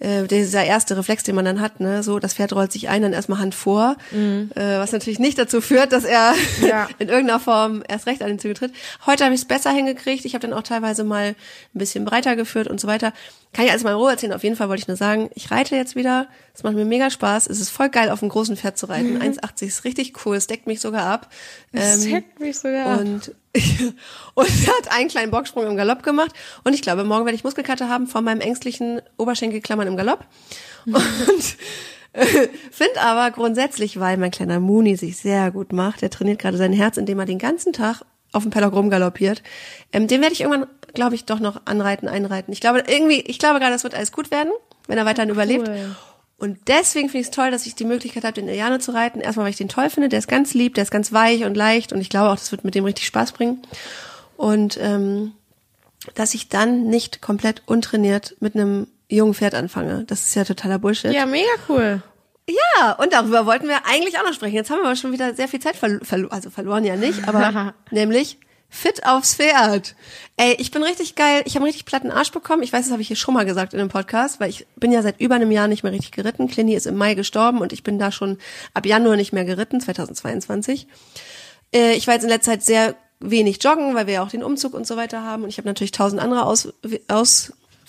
äh, 0.00 0.26
dieser 0.26 0.64
erste 0.64 0.96
Reflex, 0.96 1.22
den 1.22 1.34
man 1.34 1.44
dann 1.44 1.60
hat, 1.60 1.78
ne, 1.78 2.02
so 2.02 2.18
das 2.18 2.34
Pferd 2.34 2.52
rollt 2.52 2.72
sich 2.72 2.88
ein, 2.88 3.02
dann 3.02 3.12
erstmal 3.12 3.38
Hand 3.38 3.54
vor, 3.54 3.96
äh, 4.12 4.46
was 4.56 4.92
natürlich 4.92 5.18
nicht 5.18 5.38
dazu 5.38 5.60
führt, 5.60 5.92
dass 5.92 6.04
er 6.04 6.34
Ja. 6.66 6.88
in 6.98 7.08
irgendeiner 7.08 7.38
Form 7.40 7.82
erst 7.86 8.06
recht 8.06 8.22
an 8.22 8.28
den 8.28 8.38
Zügel 8.38 8.54
tritt. 8.56 8.72
Heute 9.06 9.24
habe 9.24 9.34
ich 9.34 9.42
es 9.42 9.46
besser 9.46 9.70
hingekriegt. 9.70 10.24
Ich 10.24 10.34
habe 10.34 10.46
dann 10.46 10.56
auch 10.58 10.62
teilweise 10.64 11.04
mal 11.04 11.28
ein 11.28 11.34
bisschen 11.78 12.04
breiter 12.04 12.34
geführt 12.34 12.66
und 12.68 12.80
so 12.80 12.88
weiter. 12.88 13.12
Kann 13.52 13.64
ich 13.64 13.70
alles 13.72 13.82
mal 13.82 13.90
in 13.90 13.96
Ruhe 13.96 14.10
erzählen. 14.12 14.32
Auf 14.32 14.44
jeden 14.44 14.54
Fall 14.56 14.68
wollte 14.68 14.80
ich 14.82 14.88
nur 14.88 14.96
sagen, 14.96 15.28
ich 15.34 15.50
reite 15.50 15.74
jetzt 15.74 15.96
wieder. 15.96 16.28
Es 16.54 16.62
macht 16.62 16.74
mir 16.74 16.84
mega 16.84 17.10
Spaß. 17.10 17.48
Es 17.48 17.58
ist 17.60 17.68
voll 17.70 17.88
geil, 17.88 18.08
auf 18.10 18.22
einem 18.22 18.30
großen 18.30 18.56
Pferd 18.56 18.78
zu 18.78 18.86
reiten. 18.86 19.18
1,80 19.20 19.66
ist 19.66 19.84
richtig 19.84 20.24
cool. 20.24 20.36
Es 20.36 20.46
deckt 20.46 20.66
mich 20.68 20.80
sogar 20.80 21.06
ab. 21.06 21.28
Das 21.72 22.04
Ähm, 22.06 22.14
hackt 22.14 22.38
mich 22.38 22.56
sogar. 22.58 23.00
und, 23.00 23.34
und 24.34 24.46
er 24.48 24.76
hat 24.76 24.92
einen 24.96 25.08
kleinen 25.08 25.32
Bocksprung 25.32 25.66
im 25.66 25.76
Galopp 25.76 26.04
gemacht. 26.04 26.30
Und 26.62 26.74
ich 26.74 26.82
glaube, 26.82 27.02
morgen 27.02 27.24
werde 27.24 27.34
ich 27.34 27.42
Muskelkater 27.42 27.88
haben 27.88 28.06
von 28.06 28.22
meinem 28.22 28.40
ängstlichen 28.40 29.02
Oberschenkelklammern 29.16 29.88
im 29.90 29.96
Galopp. 29.96 30.24
Und 30.86 31.56
äh, 32.12 32.48
finde 32.70 33.00
aber 33.00 33.30
grundsätzlich, 33.30 34.00
weil 34.00 34.16
mein 34.16 34.30
kleiner 34.30 34.60
Muni 34.60 34.96
sich 34.96 35.16
sehr 35.16 35.50
gut 35.50 35.72
macht, 35.72 36.02
der 36.02 36.10
trainiert 36.10 36.40
gerade 36.40 36.56
sein 36.56 36.72
Herz, 36.72 36.96
indem 36.96 37.18
er 37.18 37.26
den 37.26 37.38
ganzen 37.38 37.72
Tag 37.72 38.02
auf 38.32 38.42
dem 38.42 38.50
Paddock 38.50 38.74
rumgaloppiert. 38.74 39.42
Ähm, 39.92 40.06
den 40.06 40.20
werde 40.20 40.32
ich 40.32 40.40
irgendwann, 40.40 40.68
glaube 40.94 41.14
ich, 41.14 41.24
doch 41.24 41.40
noch 41.40 41.62
anreiten, 41.66 42.08
einreiten. 42.08 42.52
Ich 42.52 42.60
glaube 42.60 42.84
irgendwie, 42.86 43.20
ich 43.20 43.38
glaube 43.38 43.58
gerade, 43.58 43.72
das 43.72 43.84
wird 43.84 43.94
alles 43.94 44.12
gut 44.12 44.30
werden, 44.30 44.52
wenn 44.86 44.98
er 44.98 45.06
weiterhin 45.06 45.30
überlebt. 45.30 45.70
Und 46.38 46.56
deswegen 46.68 47.08
finde 47.08 47.20
ich 47.20 47.26
es 47.26 47.32
toll, 47.32 47.50
dass 47.50 47.66
ich 47.66 47.74
die 47.74 47.84
Möglichkeit 47.84 48.24
habe, 48.24 48.32
den 48.32 48.48
Iliano 48.48 48.78
zu 48.78 48.92
reiten. 48.92 49.20
Erstmal, 49.20 49.44
weil 49.44 49.50
ich 49.50 49.58
den 49.58 49.68
toll 49.68 49.90
finde. 49.90 50.08
Der 50.08 50.20
ist 50.20 50.28
ganz 50.28 50.54
lieb, 50.54 50.74
der 50.74 50.84
ist 50.84 50.90
ganz 50.90 51.12
weich 51.12 51.44
und 51.44 51.54
leicht. 51.54 51.92
Und 51.92 52.00
ich 52.00 52.08
glaube 52.08 52.30
auch, 52.30 52.36
das 52.36 52.50
wird 52.50 52.64
mit 52.64 52.74
dem 52.74 52.84
richtig 52.84 53.06
Spaß 53.06 53.32
bringen. 53.32 53.60
Und 54.38 54.78
ähm, 54.80 55.32
dass 56.14 56.32
ich 56.32 56.48
dann 56.48 56.86
nicht 56.86 57.20
komplett 57.20 57.62
untrainiert 57.66 58.36
mit 58.40 58.54
einem 58.54 58.86
jungen 59.10 59.34
Pferd 59.34 59.54
anfange. 59.54 60.04
Das 60.06 60.22
ist 60.22 60.34
ja 60.34 60.44
totaler 60.44 60.78
Bullshit. 60.78 61.12
ja, 61.12 61.26
mega 61.26 61.48
cool. 61.68 62.02
Ja, 62.48 62.92
und 62.92 63.12
darüber 63.12 63.46
wollten 63.46 63.68
wir 63.68 63.86
eigentlich 63.86 64.18
auch 64.18 64.24
noch 64.24 64.32
sprechen. 64.32 64.56
Jetzt 64.56 64.70
haben 64.70 64.78
wir 64.78 64.86
aber 64.86 64.96
schon 64.96 65.12
wieder 65.12 65.34
sehr 65.34 65.48
viel 65.48 65.60
Zeit 65.60 65.76
verloren, 65.76 66.04
verlo 66.04 66.28
also 66.28 66.50
verloren 66.50 66.84
ja 66.84 66.96
nicht, 66.96 67.28
aber 67.28 67.74
nämlich 67.90 68.38
fit 68.68 69.04
aufs 69.04 69.34
Pferd. 69.34 69.94
Ey, 70.36 70.54
ich 70.58 70.70
bin 70.70 70.82
richtig 70.82 71.16
geil. 71.16 71.42
Ich 71.44 71.54
habe 71.54 71.64
einen 71.64 71.72
richtig 71.72 71.86
platten 71.86 72.10
Arsch 72.10 72.30
bekommen. 72.30 72.62
Ich 72.62 72.72
weiß, 72.72 72.84
das 72.84 72.92
habe 72.92 73.02
ich 73.02 73.08
hier 73.08 73.16
schon 73.16 73.34
mal 73.34 73.44
gesagt 73.44 73.72
in 73.72 73.78
dem 73.78 73.88
Podcast, 73.88 74.40
weil 74.40 74.48
ich 74.48 74.66
bin 74.76 74.92
ja 74.92 75.02
seit 75.02 75.20
über 75.20 75.34
einem 75.34 75.50
Jahr 75.50 75.68
nicht 75.68 75.82
mehr 75.82 75.92
richtig 75.92 76.12
geritten. 76.12 76.48
Clini 76.48 76.74
ist 76.74 76.86
im 76.86 76.96
Mai 76.96 77.14
gestorben 77.14 77.58
und 77.58 77.72
ich 77.72 77.82
bin 77.82 77.98
da 77.98 78.12
schon 78.12 78.38
ab 78.72 78.86
Januar 78.86 79.16
nicht 79.16 79.32
mehr 79.32 79.44
geritten, 79.44 79.80
2022. 79.80 80.86
Äh, 81.74 81.94
ich 81.94 82.06
war 82.06 82.14
jetzt 82.14 82.22
in 82.22 82.30
letzter 82.30 82.52
Zeit 82.52 82.62
sehr 82.62 82.94
wenig 83.18 83.62
joggen, 83.62 83.94
weil 83.94 84.06
wir 84.06 84.14
ja 84.14 84.22
auch 84.22 84.30
den 84.30 84.42
Umzug 84.42 84.72
und 84.74 84.86
so 84.86 84.96
weiter 84.96 85.22
haben. 85.22 85.42
Und 85.42 85.48
ich 85.50 85.58
habe 85.58 85.68
natürlich 85.68 85.92
tausend 85.92 86.22
andere 86.22 86.46
Aus, 86.46 86.72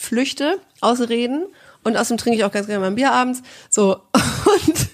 Ausflüchte, 0.01 0.59
Ausreden. 0.81 1.45
Und 1.83 1.95
außerdem 1.95 2.17
trinke 2.17 2.37
ich 2.39 2.43
auch 2.43 2.51
ganz 2.51 2.65
gerne 2.67 2.83
mein 2.83 2.95
Bier 2.95 3.11
abends. 3.11 3.43
So, 3.69 3.97
und 4.15 4.89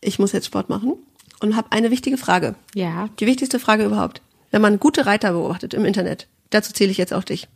ich 0.00 0.18
muss 0.18 0.32
jetzt 0.32 0.46
Sport 0.46 0.70
machen 0.70 0.94
und 1.40 1.56
habe 1.56 1.72
eine 1.72 1.90
wichtige 1.90 2.16
Frage. 2.16 2.54
Ja. 2.74 3.10
Die 3.20 3.26
wichtigste 3.26 3.58
Frage 3.60 3.84
überhaupt. 3.84 4.22
Wenn 4.50 4.62
man 4.62 4.80
gute 4.80 5.04
Reiter 5.04 5.32
beobachtet 5.32 5.74
im 5.74 5.84
Internet, 5.84 6.26
dazu 6.50 6.72
zähle 6.72 6.90
ich 6.90 6.96
jetzt 6.96 7.12
auch 7.12 7.24
dich, 7.24 7.48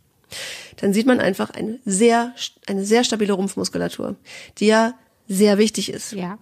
dann 0.77 0.93
sieht 0.93 1.07
man 1.07 1.19
einfach 1.19 1.49
eine 1.49 1.79
sehr, 1.85 2.33
eine 2.67 2.85
sehr 2.85 3.03
stabile 3.03 3.33
Rumpfmuskulatur, 3.33 4.15
die 4.59 4.67
ja 4.67 4.93
sehr 5.27 5.57
wichtig 5.57 5.91
ist. 5.91 6.11
Ja. 6.11 6.37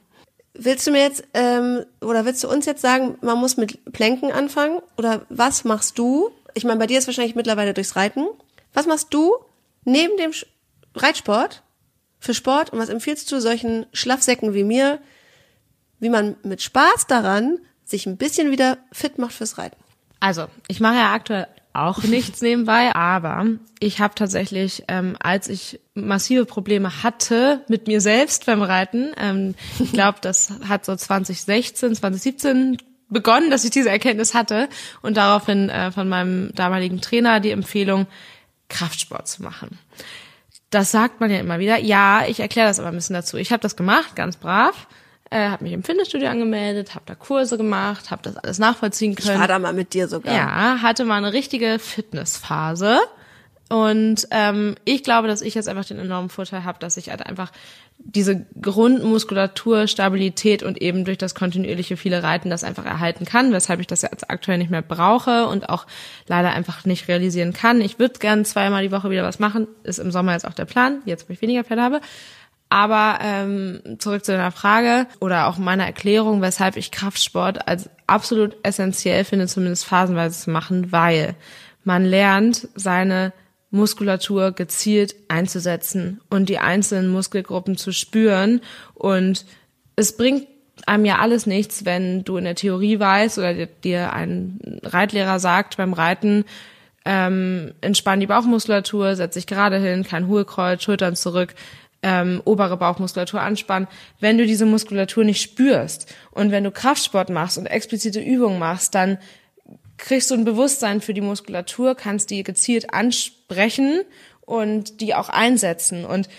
Willst 0.53 0.87
du 0.87 0.91
mir 0.91 1.01
jetzt 1.01 1.23
ähm, 1.33 1.85
oder 2.01 2.25
willst 2.25 2.43
du 2.43 2.49
uns 2.49 2.65
jetzt 2.65 2.81
sagen, 2.81 3.17
man 3.21 3.37
muss 3.37 3.55
mit 3.55 3.93
Plänken 3.93 4.31
anfangen 4.31 4.79
oder 4.97 5.25
was 5.29 5.63
machst 5.63 5.97
du? 5.99 6.31
Ich 6.53 6.65
meine, 6.65 6.79
bei 6.79 6.87
dir 6.87 6.97
ist 6.97 7.07
wahrscheinlich 7.07 7.35
mittlerweile 7.35 7.73
durchs 7.73 7.95
Reiten. 7.95 8.25
Was 8.73 8.87
machst 8.87 9.13
du 9.13 9.33
neben 9.87 10.17
dem 10.17 10.31
Reitsport 10.95 11.63
für 12.19 12.33
Sport 12.33 12.71
und 12.71 12.79
was 12.79 12.89
empfiehlst 12.89 13.31
du 13.31 13.39
solchen 13.39 13.85
Schlafsäcken 13.93 14.53
wie 14.53 14.63
mir, 14.63 14.99
wie 15.99 16.09
man 16.09 16.35
mit 16.43 16.61
Spaß 16.61 17.07
daran 17.07 17.59
sich 17.85 18.05
ein 18.05 18.17
bisschen 18.17 18.51
wieder 18.51 18.77
fit 18.91 19.17
macht 19.17 19.33
fürs 19.33 19.57
Reiten? 19.57 19.77
Also, 20.19 20.47
ich 20.67 20.79
mache 20.79 20.95
ja 20.95 21.13
aktuell 21.13 21.47
auch 21.73 22.03
nichts 22.03 22.41
nebenbei, 22.41 22.93
aber 22.95 23.45
ich 23.79 23.99
habe 23.99 24.15
tatsächlich, 24.15 24.83
ähm, 24.87 25.15
als 25.19 25.47
ich 25.47 25.79
massive 25.93 26.45
Probleme 26.45 27.03
hatte 27.03 27.61
mit 27.67 27.87
mir 27.87 28.01
selbst 28.01 28.45
beim 28.45 28.61
Reiten, 28.61 29.11
ähm, 29.17 29.55
ich 29.79 29.91
glaube, 29.93 30.17
das 30.21 30.51
hat 30.67 30.85
so 30.85 30.95
2016, 30.95 31.95
2017 31.95 32.77
begonnen, 33.09 33.51
dass 33.51 33.63
ich 33.63 33.71
diese 33.71 33.89
Erkenntnis 33.89 34.33
hatte 34.33 34.67
und 35.01 35.15
daraufhin 35.15 35.69
äh, 35.69 35.91
von 35.91 36.09
meinem 36.09 36.53
damaligen 36.55 36.99
Trainer 36.99 37.39
die 37.39 37.51
Empfehlung, 37.51 38.07
Kraftsport 38.69 39.27
zu 39.27 39.43
machen. 39.43 39.79
Das 40.69 40.91
sagt 40.91 41.21
man 41.21 41.31
ja 41.31 41.39
immer 41.39 41.59
wieder. 41.59 41.79
Ja, 41.79 42.25
ich 42.27 42.39
erkläre 42.39 42.67
das 42.67 42.79
aber 42.79 42.89
ein 42.89 42.95
bisschen 42.95 43.13
dazu. 43.13 43.37
Ich 43.37 43.51
habe 43.51 43.61
das 43.61 43.75
gemacht, 43.75 44.15
ganz 44.15 44.35
brav. 44.35 44.87
Äh, 45.29 45.49
habe 45.49 45.65
mich 45.65 45.73
im 45.73 45.83
Fitnessstudio 45.83 46.29
angemeldet, 46.29 46.95
habe 46.95 47.03
da 47.05 47.15
Kurse 47.15 47.57
gemacht, 47.57 48.11
habe 48.11 48.21
das 48.23 48.37
alles 48.37 48.59
nachvollziehen 48.59 49.15
können. 49.15 49.33
Ich 49.33 49.39
war 49.39 49.47
da 49.47 49.59
mal 49.59 49.73
mit 49.73 49.93
dir 49.93 50.07
sogar. 50.07 50.33
Ja, 50.33 50.81
hatte 50.81 51.03
mal 51.03 51.17
eine 51.17 51.33
richtige 51.33 51.79
Fitnessphase. 51.79 52.99
Und 53.69 54.27
ähm, 54.31 54.75
ich 54.85 55.03
glaube, 55.03 55.27
dass 55.27 55.41
ich 55.41 55.53
jetzt 55.53 55.67
einfach 55.67 55.83
den 55.83 55.99
enormen 55.99 56.29
Vorteil 56.29 56.63
habe, 56.63 56.79
dass 56.79 56.95
ich 56.95 57.09
halt 57.09 57.25
einfach 57.25 57.51
diese 57.99 58.45
Grundmuskulatur, 58.61 59.87
Stabilität 59.87 60.63
und 60.63 60.81
eben 60.81 61.03
durch 61.03 61.17
das 61.17 61.35
kontinuierliche 61.35 61.97
viele 61.97 62.23
Reiten 62.23 62.49
das 62.49 62.63
einfach 62.63 62.85
erhalten 62.85 63.25
kann, 63.25 63.51
weshalb 63.51 63.79
ich 63.81 63.87
das 63.87 64.03
jetzt 64.03 64.29
aktuell 64.29 64.59
nicht 64.59 64.69
mehr 64.69 64.81
brauche 64.81 65.47
und 65.47 65.69
auch 65.69 65.85
leider 66.27 66.51
einfach 66.51 66.85
nicht 66.85 67.07
realisieren 67.07 67.51
kann. 67.51 67.81
Ich 67.81 67.99
würde 67.99 68.19
gern 68.19 68.45
zweimal 68.45 68.83
die 68.83 68.91
Woche 68.91 69.09
wieder 69.09 69.23
was 69.23 69.39
machen, 69.39 69.67
ist 69.83 69.99
im 69.99 70.11
Sommer 70.11 70.33
jetzt 70.33 70.47
auch 70.47 70.53
der 70.53 70.65
Plan, 70.65 71.01
jetzt 71.05 71.27
wo 71.27 71.33
ich 71.33 71.41
weniger 71.41 71.63
Pferde 71.63 71.81
habe. 71.81 72.01
Aber 72.69 73.19
ähm, 73.21 73.81
zurück 73.97 74.25
zu 74.25 74.33
deiner 74.33 74.51
Frage 74.51 75.07
oder 75.19 75.47
auch 75.47 75.57
meiner 75.57 75.85
Erklärung, 75.85 76.41
weshalb 76.41 76.75
ich 76.77 76.91
Kraftsport 76.91 77.67
als 77.67 77.89
absolut 78.07 78.57
essentiell 78.63 79.23
finde, 79.23 79.47
zumindest 79.47 79.85
phasenweise 79.85 80.39
zu 80.39 80.51
machen, 80.51 80.91
weil 80.91 81.35
man 81.83 82.03
lernt, 82.03 82.67
seine 82.75 83.31
Muskulatur 83.69 84.51
gezielt 84.51 85.15
einzusetzen 85.27 86.21
und 86.29 86.49
die 86.49 86.59
einzelnen 86.59 87.09
Muskelgruppen 87.09 87.77
zu 87.77 87.91
spüren. 87.91 88.61
Und 88.93 89.45
es 89.95 90.15
bringt 90.15 90.47
einem 90.85 91.05
ja 91.05 91.17
alles 91.17 91.45
nichts, 91.45 91.85
wenn 91.85 92.23
du 92.23 92.37
in 92.37 92.45
der 92.45 92.55
Theorie 92.55 92.99
weißt 92.99 93.37
oder 93.37 93.65
dir 93.65 94.13
ein 94.13 94.79
Reitlehrer 94.83 95.39
sagt 95.39 95.77
beim 95.77 95.93
Reiten, 95.93 96.45
ähm, 97.05 97.73
entspann 97.81 98.19
die 98.19 98.27
Bauchmuskulatur, 98.27 99.15
setz 99.15 99.35
dich 99.35 99.47
gerade 99.47 99.79
hin, 99.79 100.03
kein 100.03 100.27
Hohlkreuz, 100.27 100.83
Schultern 100.83 101.15
zurück, 101.15 101.55
ähm, 102.03 102.41
obere 102.45 102.77
Bauchmuskulatur 102.77 103.41
anspannen, 103.41 103.87
wenn 104.19 104.37
du 104.37 104.45
diese 104.45 104.65
Muskulatur 104.65 105.23
nicht 105.23 105.41
spürst. 105.41 106.13
Und 106.31 106.51
wenn 106.51 106.63
du 106.63 106.71
Kraftsport 106.71 107.29
machst 107.29 107.57
und 107.57 107.65
explizite 107.65 108.19
Übungen 108.19 108.59
machst, 108.59 108.93
dann 108.93 109.17
kriegst 109.97 110.29
du 110.31 110.35
ein 110.35 110.45
Bewusstsein 110.45 111.01
für 111.01 111.13
die 111.13 111.21
Muskulatur, 111.21 111.95
kannst 111.95 112.29
die 112.29 112.43
gezielt 112.43 112.93
ansprechen 112.93 114.01
und 114.41 115.01
die 115.01 115.15
auch 115.15 115.29
einsetzen. 115.29 116.05
Und 116.05 116.29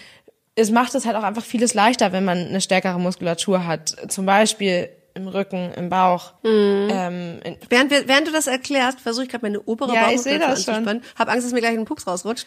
es 0.54 0.70
macht 0.70 0.94
es 0.94 1.06
halt 1.06 1.16
auch 1.16 1.22
einfach 1.22 1.44
vieles 1.44 1.74
leichter, 1.74 2.12
wenn 2.12 2.24
man 2.24 2.38
eine 2.38 2.60
stärkere 2.60 2.98
Muskulatur 2.98 3.66
hat. 3.66 3.96
Zum 4.08 4.26
Beispiel 4.26 4.88
im 5.14 5.28
Rücken, 5.28 5.72
im 5.76 5.88
Bauch. 5.88 6.32
Mhm. 6.42 6.88
Ähm, 6.90 7.40
während, 7.68 7.90
wir, 7.90 8.08
während 8.08 8.28
du 8.28 8.32
das 8.32 8.46
erklärst, 8.46 9.00
versuche 9.00 9.24
ich 9.24 9.30
gerade 9.30 9.44
meine 9.44 9.60
obere 9.60 9.94
ja, 9.94 10.02
Bauchmuskulatur 10.04 10.48
anzuspannen. 10.48 11.02
Hab 11.16 11.28
Angst, 11.28 11.46
dass 11.46 11.52
mir 11.52 11.60
gleich 11.60 11.76
ein 11.76 11.84
Pups 11.84 12.06
rausrutscht. 12.06 12.46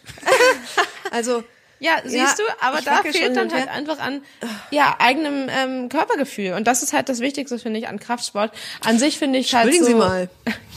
also 1.12 1.44
ja, 1.82 1.94
siehst 2.04 2.16
ja, 2.16 2.46
du, 2.46 2.66
aber 2.68 2.82
da 2.82 3.02
fehlt 3.02 3.36
dann 3.36 3.52
halt 3.52 3.68
einfach 3.68 3.98
an 3.98 4.22
ja 4.70 4.96
eigenem 5.00 5.50
ähm, 5.50 5.90
Körpergefühl 5.90 6.54
und 6.54 6.68
das 6.68 6.84
ist 6.84 6.94
halt 6.94 7.10
das 7.10 7.22
Wichtigste 7.22 7.58
finde 7.58 7.80
ich 7.80 7.88
an 7.88 8.00
Kraftsport. 8.00 8.52
An 8.86 9.00
sich 9.00 9.18
finde 9.18 9.40
ich 9.40 9.56
halt 9.56 9.74
so. 9.74 9.86
Sie 9.86 9.96
mal. 9.96 10.30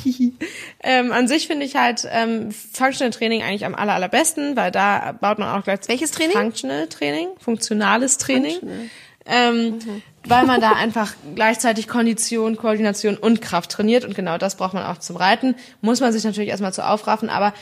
ähm, 0.83 1.13
an 1.13 1.29
sich 1.29 1.47
finde 1.47 1.67
ich 1.67 1.77
halt 1.77 2.09
ähm, 2.11 2.53
Functional 2.53 3.11
Training 3.11 3.43
eigentlich 3.43 3.67
am 3.67 3.75
aller, 3.75 3.93
allerbesten, 3.93 4.57
weil 4.57 4.71
da 4.71 5.13
baut 5.21 5.39
man 5.39 5.49
auch 5.49 5.63
gleich 5.63 5.81
welches 5.89 6.11
Training? 6.11 6.39
Functional 6.39 6.89
Training, 6.89 7.29
funktionales 7.39 8.17
Training. 8.17 8.61
Functional. 8.61 8.89
Ähm, 9.27 9.79
mhm. 9.79 10.03
weil 10.27 10.45
man 10.45 10.61
da 10.61 10.73
einfach 10.73 11.15
gleichzeitig 11.35 11.89
Kondition, 11.89 12.57
Koordination 12.57 13.17
und 13.17 13.41
Kraft 13.41 13.71
trainiert 13.71 14.05
und 14.05 14.15
genau 14.15 14.37
das 14.37 14.57
braucht 14.57 14.75
man 14.75 14.85
auch 14.85 14.99
zum 14.99 15.17
Reiten. 15.17 15.55
Muss 15.81 16.01
man 16.01 16.13
sich 16.13 16.25
natürlich 16.25 16.51
erstmal 16.51 16.75
zu 16.75 16.87
aufraffen, 16.87 17.31
aber 17.31 17.55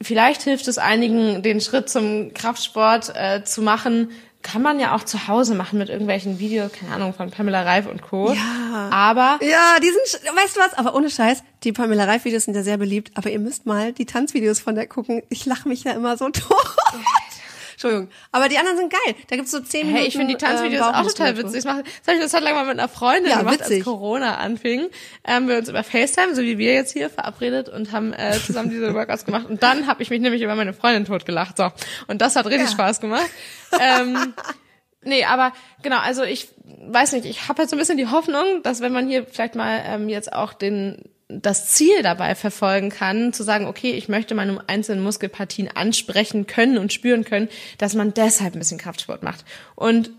Vielleicht 0.00 0.42
hilft 0.42 0.68
es 0.68 0.78
einigen, 0.78 1.42
den 1.42 1.60
Schritt 1.60 1.88
zum 1.88 2.32
Kraftsport 2.32 3.12
äh, 3.14 3.42
zu 3.44 3.62
machen. 3.62 4.10
Kann 4.42 4.62
man 4.62 4.78
ja 4.78 4.94
auch 4.94 5.02
zu 5.02 5.26
Hause 5.26 5.56
machen 5.56 5.80
mit 5.80 5.88
irgendwelchen 5.88 6.38
Videos, 6.38 6.70
keine 6.72 6.94
Ahnung, 6.94 7.12
von 7.12 7.30
Pamela 7.30 7.62
Reif 7.62 7.86
und 7.86 8.02
Co. 8.02 8.32
Ja. 8.32 8.88
Aber. 8.92 9.40
Ja, 9.42 9.78
die 9.82 9.88
sind, 9.88 10.36
weißt 10.36 10.56
du 10.56 10.60
was? 10.60 10.74
Aber 10.74 10.94
ohne 10.94 11.10
Scheiß, 11.10 11.42
die 11.64 11.72
Pamela 11.72 12.04
Reif 12.04 12.24
Videos 12.24 12.44
sind 12.44 12.54
ja 12.54 12.62
sehr 12.62 12.78
beliebt. 12.78 13.10
Aber 13.16 13.30
ihr 13.30 13.40
müsst 13.40 13.66
mal 13.66 13.92
die 13.92 14.06
Tanzvideos 14.06 14.60
von 14.60 14.76
der 14.76 14.86
gucken. 14.86 15.22
Ich 15.28 15.44
lache 15.44 15.68
mich 15.68 15.82
ja 15.82 15.92
immer 15.92 16.16
so 16.16 16.28
tot. 16.30 16.76
Entschuldigung. 17.78 18.08
Aber 18.32 18.48
die 18.48 18.58
anderen 18.58 18.76
sind 18.76 18.92
geil. 18.92 19.14
Da 19.28 19.36
gibt's 19.36 19.52
so 19.52 19.60
zehn 19.60 19.86
Minuten. 19.86 19.98
Hey, 20.00 20.08
ich 20.08 20.16
finde 20.16 20.34
die 20.34 20.44
Tanzvideos 20.44 20.84
ähm, 20.84 20.94
auch 20.94 21.06
total 21.06 21.36
witzig. 21.36 21.62
Das 21.62 21.72
habe 21.72 21.84
ich 21.84 22.20
das 22.20 22.34
halt 22.34 22.42
lange 22.42 22.56
mal 22.56 22.64
mit 22.64 22.76
einer 22.76 22.88
Freundin 22.88 23.30
ja, 23.30 23.38
gemacht, 23.38 23.60
witzig. 23.60 23.76
als 23.76 23.84
Corona 23.84 24.38
anfing. 24.38 24.88
Ähm, 25.24 25.46
wir 25.46 25.58
uns 25.58 25.68
über 25.68 25.84
FaceTime, 25.84 26.34
so 26.34 26.42
wie 26.42 26.58
wir 26.58 26.74
jetzt 26.74 26.92
hier, 26.92 27.08
verabredet 27.08 27.68
und 27.68 27.92
haben 27.92 28.12
äh, 28.14 28.32
zusammen 28.44 28.70
diese 28.70 28.92
Workouts 28.94 29.24
gemacht. 29.24 29.46
Und 29.48 29.62
dann 29.62 29.86
habe 29.86 30.02
ich 30.02 30.10
mich 30.10 30.20
nämlich 30.20 30.42
über 30.42 30.56
meine 30.56 30.72
Freundin 30.72 31.04
totgelacht. 31.04 31.56
So. 31.56 31.70
Und 32.08 32.20
das 32.20 32.34
hat 32.34 32.46
richtig 32.46 32.66
ja. 32.66 32.72
Spaß 32.72 33.00
gemacht. 33.00 33.30
Ähm, 33.78 34.34
Nee, 35.02 35.24
aber 35.24 35.52
genau, 35.82 35.98
also 35.98 36.24
ich 36.24 36.48
weiß 36.64 37.12
nicht, 37.12 37.24
ich 37.24 37.48
habe 37.48 37.60
halt 37.60 37.70
so 37.70 37.76
ein 37.76 37.78
bisschen 37.78 37.96
die 37.96 38.08
Hoffnung, 38.08 38.62
dass 38.64 38.80
wenn 38.80 38.92
man 38.92 39.06
hier 39.06 39.24
vielleicht 39.24 39.54
mal 39.54 39.80
ähm, 39.86 40.08
jetzt 40.08 40.32
auch 40.32 40.52
den 40.52 41.04
das 41.28 41.66
Ziel 41.66 42.02
dabei 42.02 42.34
verfolgen 42.34 42.88
kann, 42.88 43.32
zu 43.32 43.42
sagen, 43.42 43.66
okay, 43.66 43.92
ich 43.92 44.08
möchte 44.08 44.34
meine 44.34 44.66
einzelnen 44.66 45.02
Muskelpartien 45.02 45.68
ansprechen 45.68 46.46
können 46.46 46.78
und 46.78 46.92
spüren 46.92 47.24
können, 47.24 47.48
dass 47.76 47.94
man 47.94 48.14
deshalb 48.14 48.54
ein 48.54 48.58
bisschen 48.58 48.78
Kraftsport 48.78 49.22
macht. 49.22 49.44
Und 49.74 50.10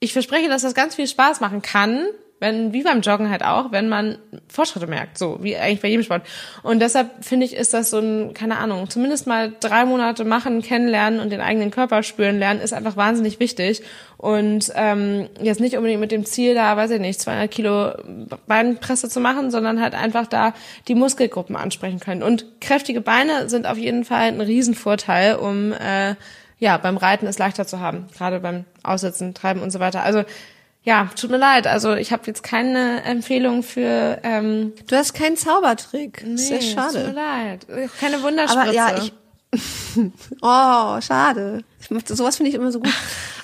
ich 0.00 0.12
verspreche, 0.12 0.48
dass 0.48 0.62
das 0.62 0.74
ganz 0.74 0.94
viel 0.94 1.06
Spaß 1.06 1.40
machen 1.40 1.60
kann, 1.60 2.06
wenn, 2.40 2.72
wie 2.72 2.82
beim 2.82 3.00
Joggen 3.00 3.30
halt 3.30 3.42
auch, 3.42 3.72
wenn 3.72 3.88
man 3.88 4.18
Fortschritte 4.48 4.86
merkt, 4.86 5.18
so 5.18 5.38
wie 5.42 5.56
eigentlich 5.56 5.80
bei 5.80 5.88
jedem 5.88 6.04
Sport. 6.04 6.22
Und 6.62 6.80
deshalb 6.80 7.24
finde 7.24 7.46
ich, 7.46 7.54
ist 7.54 7.74
das 7.74 7.90
so 7.90 7.98
ein, 7.98 8.34
keine 8.34 8.58
Ahnung, 8.58 8.88
zumindest 8.88 9.26
mal 9.26 9.52
drei 9.60 9.84
Monate 9.84 10.24
machen, 10.24 10.62
kennenlernen 10.62 11.20
und 11.20 11.30
den 11.30 11.40
eigenen 11.40 11.70
Körper 11.70 12.02
spüren 12.02 12.38
lernen, 12.38 12.60
ist 12.60 12.72
einfach 12.72 12.96
wahnsinnig 12.96 13.40
wichtig. 13.40 13.82
Und 14.16 14.72
ähm, 14.74 15.28
jetzt 15.40 15.60
nicht 15.60 15.76
unbedingt 15.76 16.00
mit 16.00 16.12
dem 16.12 16.24
Ziel, 16.24 16.54
da, 16.54 16.76
weiß 16.76 16.90
ich 16.92 17.00
nicht, 17.00 17.20
200 17.20 17.50
Kilo 17.50 17.92
Beinpresse 18.46 19.08
zu 19.08 19.20
machen, 19.20 19.50
sondern 19.50 19.80
halt 19.80 19.94
einfach 19.94 20.26
da 20.26 20.54
die 20.88 20.94
Muskelgruppen 20.94 21.56
ansprechen 21.56 22.00
können. 22.00 22.22
Und 22.22 22.60
kräftige 22.60 23.00
Beine 23.00 23.48
sind 23.48 23.66
auf 23.66 23.78
jeden 23.78 24.04
Fall 24.04 24.28
ein 24.28 24.40
Riesenvorteil, 24.40 25.36
um 25.36 25.72
äh, 25.72 26.14
ja 26.58 26.76
beim 26.78 26.96
Reiten 26.96 27.26
es 27.26 27.38
leichter 27.38 27.66
zu 27.66 27.80
haben, 27.80 28.06
gerade 28.16 28.40
beim 28.40 28.64
Aussitzen, 28.82 29.34
Treiben 29.34 29.62
und 29.62 29.70
so 29.70 29.80
weiter. 29.80 30.02
Also 30.02 30.24
ja, 30.88 31.10
tut 31.14 31.30
mir 31.30 31.36
leid. 31.36 31.66
Also 31.66 31.94
ich 31.96 32.12
habe 32.12 32.22
jetzt 32.24 32.42
keine 32.42 33.04
Empfehlung 33.04 33.62
für. 33.62 34.20
Ähm, 34.22 34.72
du 34.86 34.96
hast 34.96 35.12
keinen 35.12 35.36
Zaubertrick. 35.36 36.24
Nee, 36.26 36.36
Sehr 36.38 36.62
schade. 36.62 37.04
Tut 37.04 37.06
mir 37.08 37.12
leid. 37.12 37.66
Keine 38.00 38.22
Wunderspritze. 38.22 38.62
Aber 38.62 38.72
ja, 38.72 38.96
ich. 38.96 39.12
oh, 40.40 40.98
schade. 41.02 41.62
Sowas 42.06 42.38
finde 42.38 42.48
ich 42.48 42.54
immer 42.54 42.72
so 42.72 42.80
gut. 42.80 42.92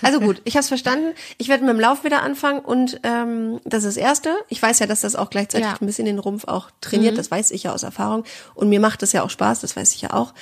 Also 0.01 0.21
gut, 0.21 0.41
ich 0.45 0.55
habe 0.55 0.63
es 0.63 0.69
verstanden. 0.69 1.13
Ich 1.37 1.49
werde 1.49 1.65
mit 1.65 1.75
dem 1.75 1.81
Lauf 1.81 2.03
wieder 2.03 2.23
anfangen 2.23 2.61
und 2.61 2.99
ähm, 3.03 3.61
das 3.67 3.85
ist 3.85 3.99
das 3.99 4.03
Erste. 4.03 4.35
Ich 4.49 4.63
weiß 4.63 4.79
ja, 4.79 4.87
dass 4.87 5.03
das 5.03 5.15
auch 5.15 5.29
gleichzeitig 5.29 5.67
ja. 5.67 5.77
ein 5.79 5.87
bisschen 5.87 6.07
den 6.07 6.19
Rumpf 6.19 6.45
auch 6.45 6.71
trainiert. 6.81 7.13
Mhm. 7.13 7.19
Das 7.19 7.31
weiß 7.31 7.51
ich 7.51 7.65
ja 7.65 7.75
aus 7.75 7.83
Erfahrung. 7.83 8.25
Und 8.55 8.71
mir 8.71 8.81
macht 8.81 9.03
es 9.03 9.13
ja 9.13 9.23
auch 9.23 9.31
Spaß, 9.31 9.61
das 9.61 9.77
weiß 9.77 9.95
ich 9.95 10.01
ja 10.01 10.15
auch. 10.15 10.33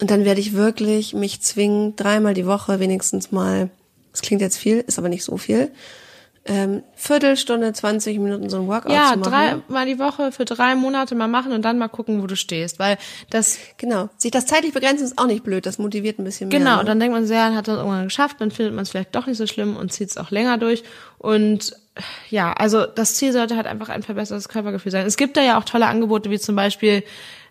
Und 0.00 0.10
dann 0.10 0.26
werde 0.26 0.40
ich 0.40 0.52
wirklich 0.52 1.14
mich 1.14 1.40
zwingen, 1.40 1.96
dreimal 1.96 2.34
die 2.34 2.46
Woche 2.46 2.80
wenigstens 2.80 3.32
mal, 3.32 3.70
das 4.12 4.20
klingt 4.20 4.42
jetzt 4.42 4.58
viel, 4.58 4.78
ist 4.78 4.98
aber 4.98 5.08
nicht 5.08 5.24
so 5.24 5.38
viel, 5.38 5.70
ähm, 6.46 6.82
Viertelstunde, 6.94 7.72
20 7.72 8.18
Minuten 8.18 8.48
so 8.48 8.56
ein 8.56 8.66
Workout 8.66 8.92
ja, 8.92 9.12
zu 9.12 9.18
machen. 9.18 9.32
Ja, 9.32 9.56
dreimal 9.66 9.86
die 9.86 9.98
Woche 9.98 10.32
für 10.32 10.46
drei 10.46 10.74
Monate 10.74 11.14
mal 11.14 11.28
machen 11.28 11.52
und 11.52 11.62
dann 11.62 11.78
mal 11.78 11.88
gucken, 11.88 12.22
wo 12.22 12.26
du 12.26 12.34
stehst, 12.34 12.78
weil 12.78 12.96
das 13.28 13.58
genau 13.76 14.08
sich 14.16 14.30
das 14.30 14.46
zeitlich 14.46 14.72
begrenzen 14.72 15.04
ist 15.04 15.18
auch 15.18 15.26
nicht 15.26 15.44
blöd, 15.44 15.66
das 15.66 15.78
motiviert 15.78 16.18
ein 16.18 16.24
bisschen 16.24 16.48
mehr. 16.48 16.58
Genau, 16.58 16.78
ne? 16.78 16.84
dann 16.84 16.98
denkt 16.98 17.14
man, 17.14 17.26
ja, 17.26 17.54
hat 17.54 17.68
das 17.68 17.76
irgendwann 17.76 18.04
geschafft, 18.04 18.40
dann 18.40 18.50
findet 18.50 18.74
man 18.74 18.82
es 18.82 18.90
vielleicht 18.90 19.14
doch 19.14 19.26
nicht 19.26 19.36
so 19.36 19.46
schlimm 19.46 19.76
und 19.76 19.92
zieht 19.92 20.08
es 20.08 20.16
auch 20.16 20.30
länger 20.30 20.56
durch 20.56 20.82
und 21.18 21.76
ja, 22.30 22.52
also 22.52 22.86
das 22.86 23.14
Ziel 23.14 23.32
sollte 23.32 23.56
halt 23.56 23.66
einfach 23.66 23.88
ein 23.90 24.02
verbessertes 24.02 24.48
Körpergefühl 24.48 24.92
sein. 24.92 25.06
Es 25.06 25.16
gibt 25.16 25.36
da 25.36 25.42
ja 25.42 25.58
auch 25.58 25.64
tolle 25.64 25.86
Angebote, 25.86 26.30
wie 26.30 26.38
zum 26.38 26.56
Beispiel 26.56 27.02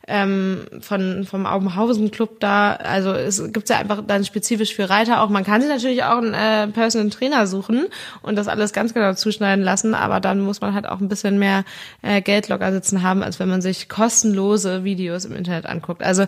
ähm, 0.09 0.65
von 0.81 1.23
vom 1.23 1.45
Aubenhausen 1.45 2.11
Club 2.11 2.39
da. 2.39 2.73
Also 2.73 3.11
es 3.11 3.41
gibt 3.53 3.69
ja 3.69 3.77
einfach 3.77 4.03
dann 4.05 4.25
spezifisch 4.25 4.73
für 4.73 4.89
Reiter 4.89 5.21
auch. 5.21 5.29
Man 5.29 5.43
kann 5.43 5.61
sich 5.61 5.69
natürlich 5.69 6.03
auch 6.03 6.17
einen 6.17 6.33
äh, 6.33 6.67
Personal 6.67 7.09
Trainer 7.11 7.47
suchen 7.47 7.85
und 8.21 8.35
das 8.35 8.47
alles 8.47 8.73
ganz 8.73 8.93
genau 8.93 9.13
zuschneiden 9.13 9.63
lassen, 9.63 9.93
aber 9.93 10.19
dann 10.19 10.41
muss 10.41 10.61
man 10.61 10.73
halt 10.73 10.87
auch 10.87 10.99
ein 10.99 11.07
bisschen 11.07 11.39
mehr 11.39 11.63
äh, 12.01 12.21
Geld 12.21 12.49
locker 12.49 12.71
sitzen 12.71 13.03
haben, 13.03 13.23
als 13.23 13.39
wenn 13.39 13.47
man 13.47 13.61
sich 13.61 13.87
kostenlose 13.87 14.83
Videos 14.83 15.25
im 15.25 15.35
Internet 15.35 15.67
anguckt. 15.67 16.01
Also 16.01 16.25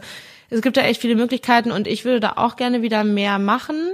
es 0.51 0.61
gibt 0.61 0.77
ja 0.77 0.83
echt 0.83 1.01
viele 1.01 1.15
Möglichkeiten 1.15 1.71
und 1.71 1.87
ich 1.87 2.05
würde 2.05 2.19
da 2.19 2.33
auch 2.35 2.57
gerne 2.57 2.81
wieder 2.81 3.03
mehr 3.03 3.39
machen, 3.39 3.93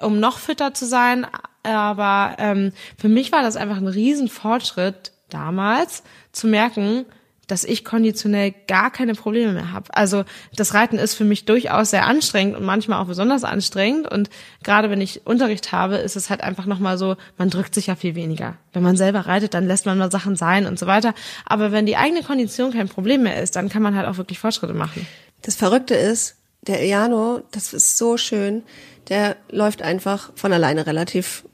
um 0.00 0.20
noch 0.20 0.38
fitter 0.38 0.72
zu 0.72 0.86
sein. 0.86 1.26
Aber 1.62 2.36
ähm, 2.38 2.72
für 2.96 3.08
mich 3.08 3.32
war 3.32 3.42
das 3.42 3.56
einfach 3.56 3.78
ein 3.78 3.88
Riesenfortschritt 3.88 5.12
damals 5.30 6.04
zu 6.32 6.46
merken, 6.46 7.06
dass 7.46 7.64
ich 7.64 7.84
konditionell 7.84 8.54
gar 8.66 8.90
keine 8.90 9.14
Probleme 9.14 9.52
mehr 9.52 9.72
habe. 9.72 9.94
Also 9.94 10.24
das 10.56 10.74
Reiten 10.74 10.98
ist 10.98 11.14
für 11.14 11.24
mich 11.24 11.44
durchaus 11.44 11.90
sehr 11.90 12.06
anstrengend 12.06 12.56
und 12.56 12.64
manchmal 12.64 13.00
auch 13.00 13.06
besonders 13.06 13.44
anstrengend. 13.44 14.10
Und 14.10 14.30
gerade 14.64 14.90
wenn 14.90 15.00
ich 15.00 15.26
Unterricht 15.26 15.70
habe, 15.72 15.96
ist 15.96 16.16
es 16.16 16.28
halt 16.28 16.40
einfach 16.40 16.66
nochmal 16.66 16.98
so, 16.98 17.16
man 17.38 17.50
drückt 17.50 17.74
sich 17.74 17.86
ja 17.86 17.94
viel 17.94 18.14
weniger. 18.14 18.56
Wenn 18.72 18.82
man 18.82 18.96
selber 18.96 19.20
reitet, 19.20 19.54
dann 19.54 19.66
lässt 19.66 19.86
man 19.86 19.98
mal 19.98 20.10
Sachen 20.10 20.36
sein 20.36 20.66
und 20.66 20.78
so 20.78 20.86
weiter. 20.86 21.14
Aber 21.44 21.70
wenn 21.72 21.86
die 21.86 21.96
eigene 21.96 22.22
Kondition 22.22 22.72
kein 22.72 22.88
Problem 22.88 23.22
mehr 23.22 23.42
ist, 23.42 23.56
dann 23.56 23.68
kann 23.68 23.82
man 23.82 23.94
halt 23.94 24.08
auch 24.08 24.16
wirklich 24.16 24.38
Fortschritte 24.38 24.74
machen. 24.74 25.06
Das 25.42 25.54
Verrückte 25.54 25.94
ist, 25.94 26.36
der 26.62 26.84
Iano, 26.84 27.42
das 27.52 27.72
ist 27.72 27.96
so 27.96 28.16
schön, 28.16 28.64
der 29.08 29.36
läuft 29.50 29.82
einfach 29.82 30.32
von 30.34 30.52
alleine 30.52 30.86
relativ 30.86 31.44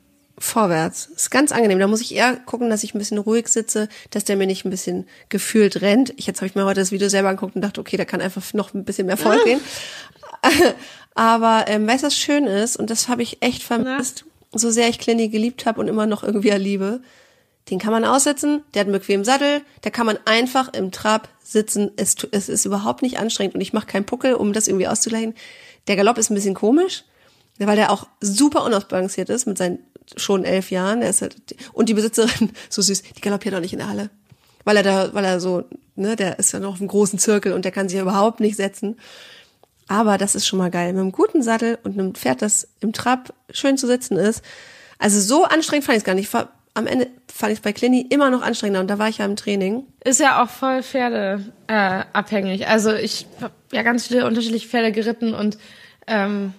vorwärts. 0.42 1.07
Ist 1.14 1.31
ganz 1.31 1.52
angenehm. 1.52 1.78
Da 1.78 1.87
muss 1.87 2.00
ich 2.00 2.14
eher 2.14 2.37
gucken, 2.37 2.68
dass 2.68 2.83
ich 2.83 2.94
ein 2.94 2.98
bisschen 2.98 3.18
ruhig 3.18 3.48
sitze, 3.48 3.88
dass 4.11 4.24
der 4.24 4.37
mir 4.37 4.46
nicht 4.46 4.64
ein 4.64 4.70
bisschen 4.70 5.07
gefühlt 5.28 5.81
rennt. 5.81 6.12
Ich, 6.16 6.26
jetzt 6.26 6.38
habe 6.38 6.46
ich 6.46 6.55
mir 6.55 6.64
heute 6.64 6.81
das 6.81 6.92
Video 6.92 7.09
selber 7.09 7.28
angeguckt 7.28 7.55
und 7.55 7.62
dachte, 7.62 7.81
okay, 7.81 7.96
da 7.96 8.05
kann 8.05 8.20
einfach 8.20 8.42
noch 8.52 8.74
ein 8.74 8.85
bisschen 8.85 9.07
mehr 9.07 9.16
Volk 9.16 9.44
gehen. 9.44 9.61
Aber 11.14 11.66
ähm, 11.68 11.87
weißt 11.87 12.02
du, 12.02 12.07
was 12.09 12.16
schön 12.16 12.46
ist, 12.46 12.76
und 12.76 12.90
das 12.90 13.09
habe 13.09 13.22
ich 13.22 13.42
echt 13.42 13.62
vermisst, 13.62 14.24
so 14.52 14.70
sehr 14.70 14.88
ich 14.88 14.98
Clinny 14.98 15.28
geliebt 15.28 15.66
habe 15.66 15.81
und 15.81 15.88
immer 15.88 16.07
noch 16.07 16.22
irgendwie 16.22 16.50
liebe, 16.50 17.00
den 17.70 17.78
kann 17.78 17.92
man 17.92 18.05
aussetzen, 18.05 18.62
der 18.74 18.81
hat 18.81 18.87
einen 18.87 18.98
bequemen 18.98 19.24
Sattel, 19.24 19.62
da 19.83 19.90
kann 19.90 20.07
man 20.07 20.18
einfach 20.24 20.72
im 20.72 20.90
Trab 20.90 21.28
sitzen. 21.44 21.92
Es, 21.96 22.16
es 22.33 22.48
ist 22.48 22.64
überhaupt 22.64 23.02
nicht 23.02 23.18
anstrengend 23.18 23.55
und 23.55 23.61
ich 23.61 23.72
mache 23.72 23.87
keinen 23.87 24.05
Puckel, 24.05 24.35
um 24.35 24.52
das 24.52 24.66
irgendwie 24.66 24.88
auszugleichen. 24.88 25.35
Der 25.87 25.96
Galopp 25.96 26.18
ist 26.18 26.31
ein 26.31 26.35
bisschen 26.35 26.55
komisch, 26.55 27.05
weil 27.59 27.76
der 27.76 27.92
auch 27.92 28.09
super 28.20 28.64
unausbalanciert 28.64 29.31
ist 29.31 29.46
mit 29.46 29.59
seinen 29.59 29.78
schon 30.16 30.44
elf 30.44 30.70
Jahren. 30.70 31.01
Der 31.01 31.11
ist 31.11 31.22
halt, 31.22 31.37
und 31.72 31.88
die 31.88 31.94
Besitzerin, 31.94 32.51
so 32.68 32.83
süß, 32.83 33.03
die 33.03 33.20
galoppiert 33.20 33.55
auch 33.55 33.61
nicht 33.61 33.72
in 33.72 33.79
der 33.79 33.88
Halle. 33.88 34.11
Weil 34.64 34.77
er 34.77 34.83
da, 34.83 35.14
weil 35.14 35.25
er 35.25 35.40
so, 35.40 35.64
ne, 35.96 36.16
der 36.16 36.38
ist 36.38 36.53
ja 36.53 36.61
noch 36.61 36.81
im 36.81 36.88
großen 36.88 37.18
Zirkel 37.18 37.53
und 37.53 37.64
der 37.64 37.72
kann 37.72 37.88
sich 37.88 37.98
überhaupt 37.98 38.40
nicht 38.40 38.57
setzen. 38.57 38.96
Aber 39.88 40.18
das 40.18 40.35
ist 40.35 40.46
schon 40.46 40.59
mal 40.59 40.70
geil. 40.70 40.92
Mit 40.92 41.01
einem 41.01 41.12
guten 41.12 41.42
Sattel 41.42 41.79
und 41.83 41.98
einem 41.98 42.14
Pferd, 42.14 42.42
das 42.42 42.68
im 42.81 42.92
Trab 42.92 43.35
schön 43.51 43.77
zu 43.77 43.87
sitzen 43.87 44.16
ist. 44.16 44.42
Also 44.98 45.20
so 45.20 45.44
anstrengend 45.44 45.85
fand 45.85 45.96
ich 45.96 46.03
es 46.03 46.05
gar 46.05 46.14
nicht. 46.14 46.33
Am 46.75 46.87
Ende 46.87 47.09
fand 47.31 47.53
ich 47.53 47.59
es 47.59 47.62
bei 47.62 47.72
Clini 47.72 48.07
immer 48.09 48.31
noch 48.31 48.40
anstrengender 48.40 48.81
und 48.81 48.88
da 48.88 48.98
war 48.98 49.09
ich 49.09 49.18
ja 49.18 49.25
im 49.25 49.37
Training. 49.37 49.85
Ist 50.05 50.20
ja 50.20 50.42
auch 50.42 50.48
voll 50.48 50.83
Pferde 50.83 51.44
äh, 51.66 52.05
abhängig. 52.12 52.68
Also 52.68 52.94
ich 52.94 53.27
habe 53.40 53.53
ja 53.72 53.83
ganz 53.83 54.07
viele 54.07 54.27
unterschiedliche 54.27 54.68
Pferde 54.68 54.92
geritten 54.92 55.35
und 55.35 55.59
ähm, 56.07 56.55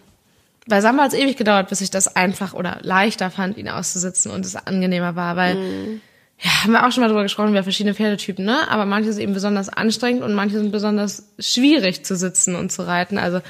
bei 0.67 0.81
Samba 0.81 1.03
hat 1.03 1.13
es 1.13 1.19
ewig 1.19 1.37
gedauert, 1.37 1.69
bis 1.69 1.81
ich 1.81 1.91
das 1.91 2.15
einfach 2.15 2.53
oder 2.53 2.79
leichter 2.81 3.29
fand, 3.29 3.57
ihn 3.57 3.69
auszusitzen 3.69 4.31
und 4.31 4.45
es 4.45 4.55
angenehmer 4.55 5.15
war, 5.15 5.35
weil 5.35 5.55
mm. 5.55 6.01
ja, 6.39 6.63
haben 6.63 6.71
wir 6.71 6.85
auch 6.85 6.91
schon 6.91 7.01
mal 7.01 7.07
drüber 7.07 7.23
gesprochen, 7.23 7.49
über 7.49 7.63
verschiedene 7.63 7.95
Pferdetypen, 7.95 8.45
ne? 8.45 8.69
Aber 8.69 8.85
manche 8.85 9.11
sind 9.11 9.23
eben 9.23 9.33
besonders 9.33 9.69
anstrengend 9.69 10.23
und 10.23 10.33
manche 10.33 10.57
sind 10.57 10.71
besonders 10.71 11.29
schwierig 11.39 12.05
zu 12.05 12.15
sitzen 12.15 12.55
und 12.55 12.71
zu 12.71 12.87
reiten. 12.87 13.17
Also 13.17 13.41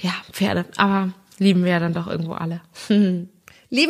ja, 0.00 0.12
Pferde, 0.32 0.64
aber 0.76 1.12
lieben 1.38 1.64
wir 1.64 1.72
ja 1.72 1.80
dann 1.80 1.94
doch 1.94 2.06
irgendwo 2.06 2.32
alle. 2.32 2.60
lieben 2.88 3.28